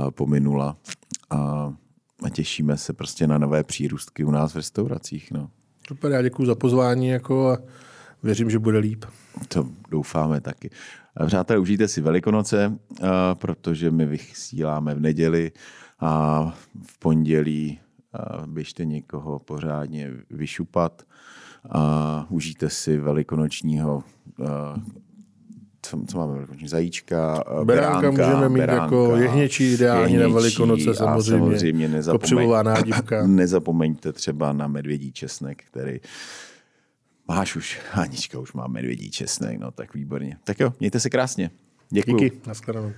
pominula. 0.09 0.77
A, 1.29 1.73
a 2.23 2.29
těšíme 2.29 2.77
se 2.77 2.93
prostě 2.93 3.27
na 3.27 3.37
nové 3.37 3.63
přírůstky 3.63 4.23
u 4.23 4.31
nás 4.31 4.53
v 4.53 4.55
restauracích. 4.55 5.31
No. 5.31 5.49
Super, 5.87 6.11
já 6.11 6.21
děkuji 6.21 6.45
za 6.45 6.55
pozvání 6.55 7.07
jako 7.07 7.49
a 7.49 7.57
věřím, 8.23 8.49
že 8.49 8.59
bude 8.59 8.77
líp. 8.77 9.05
To 9.47 9.67
doufáme 9.89 10.41
taky. 10.41 10.69
Přátelé, 11.25 11.59
užijte 11.59 11.87
si 11.87 12.01
Velikonoce, 12.01 12.77
protože 13.33 13.91
my 13.91 14.05
vysíláme 14.05 14.95
v 14.95 14.99
neděli 14.99 15.51
a 15.99 16.41
v 16.85 16.99
pondělí 16.99 17.79
běžte 18.45 18.85
někoho 18.85 19.39
pořádně 19.39 20.11
vyšupat 20.29 21.03
a 21.69 22.25
užijte 22.29 22.69
si 22.69 22.97
velikonočního 22.97 24.03
co, 25.81 26.01
co 26.07 26.17
máme 26.17 26.33
velikonoční 26.33 26.67
zajíčka, 26.67 27.43
beránka, 27.63 28.01
beránka 28.01 28.09
můžeme 28.09 28.49
mít 28.49 28.59
beránka, 28.59 28.83
jako 28.83 29.15
jehněčí 29.15 29.73
ideální 29.73 30.13
jehněčí 30.13 30.33
na 30.33 30.39
velikonoce 30.39 30.93
samozřejmě, 30.93 31.59
samozřejmě 31.59 31.87
nezapomeň. 31.87 32.49
Nezapomeňte 33.25 34.13
třeba 34.13 34.53
na 34.53 34.67
medvědí 34.67 35.11
česnek, 35.11 35.63
který 35.63 35.99
Máš 37.27 37.55
už, 37.55 37.79
Anička 37.93 38.39
už 38.39 38.53
má 38.53 38.67
medvědí 38.67 39.11
česnek, 39.11 39.59
no 39.59 39.71
tak 39.71 39.93
výborně. 39.93 40.37
Tak 40.43 40.59
jo, 40.59 40.73
mějte 40.79 40.99
se 40.99 41.09
krásně. 41.09 41.51
Děkuji. 41.89 42.23
Díky, 42.23 42.41
nashledanou. 42.47 42.91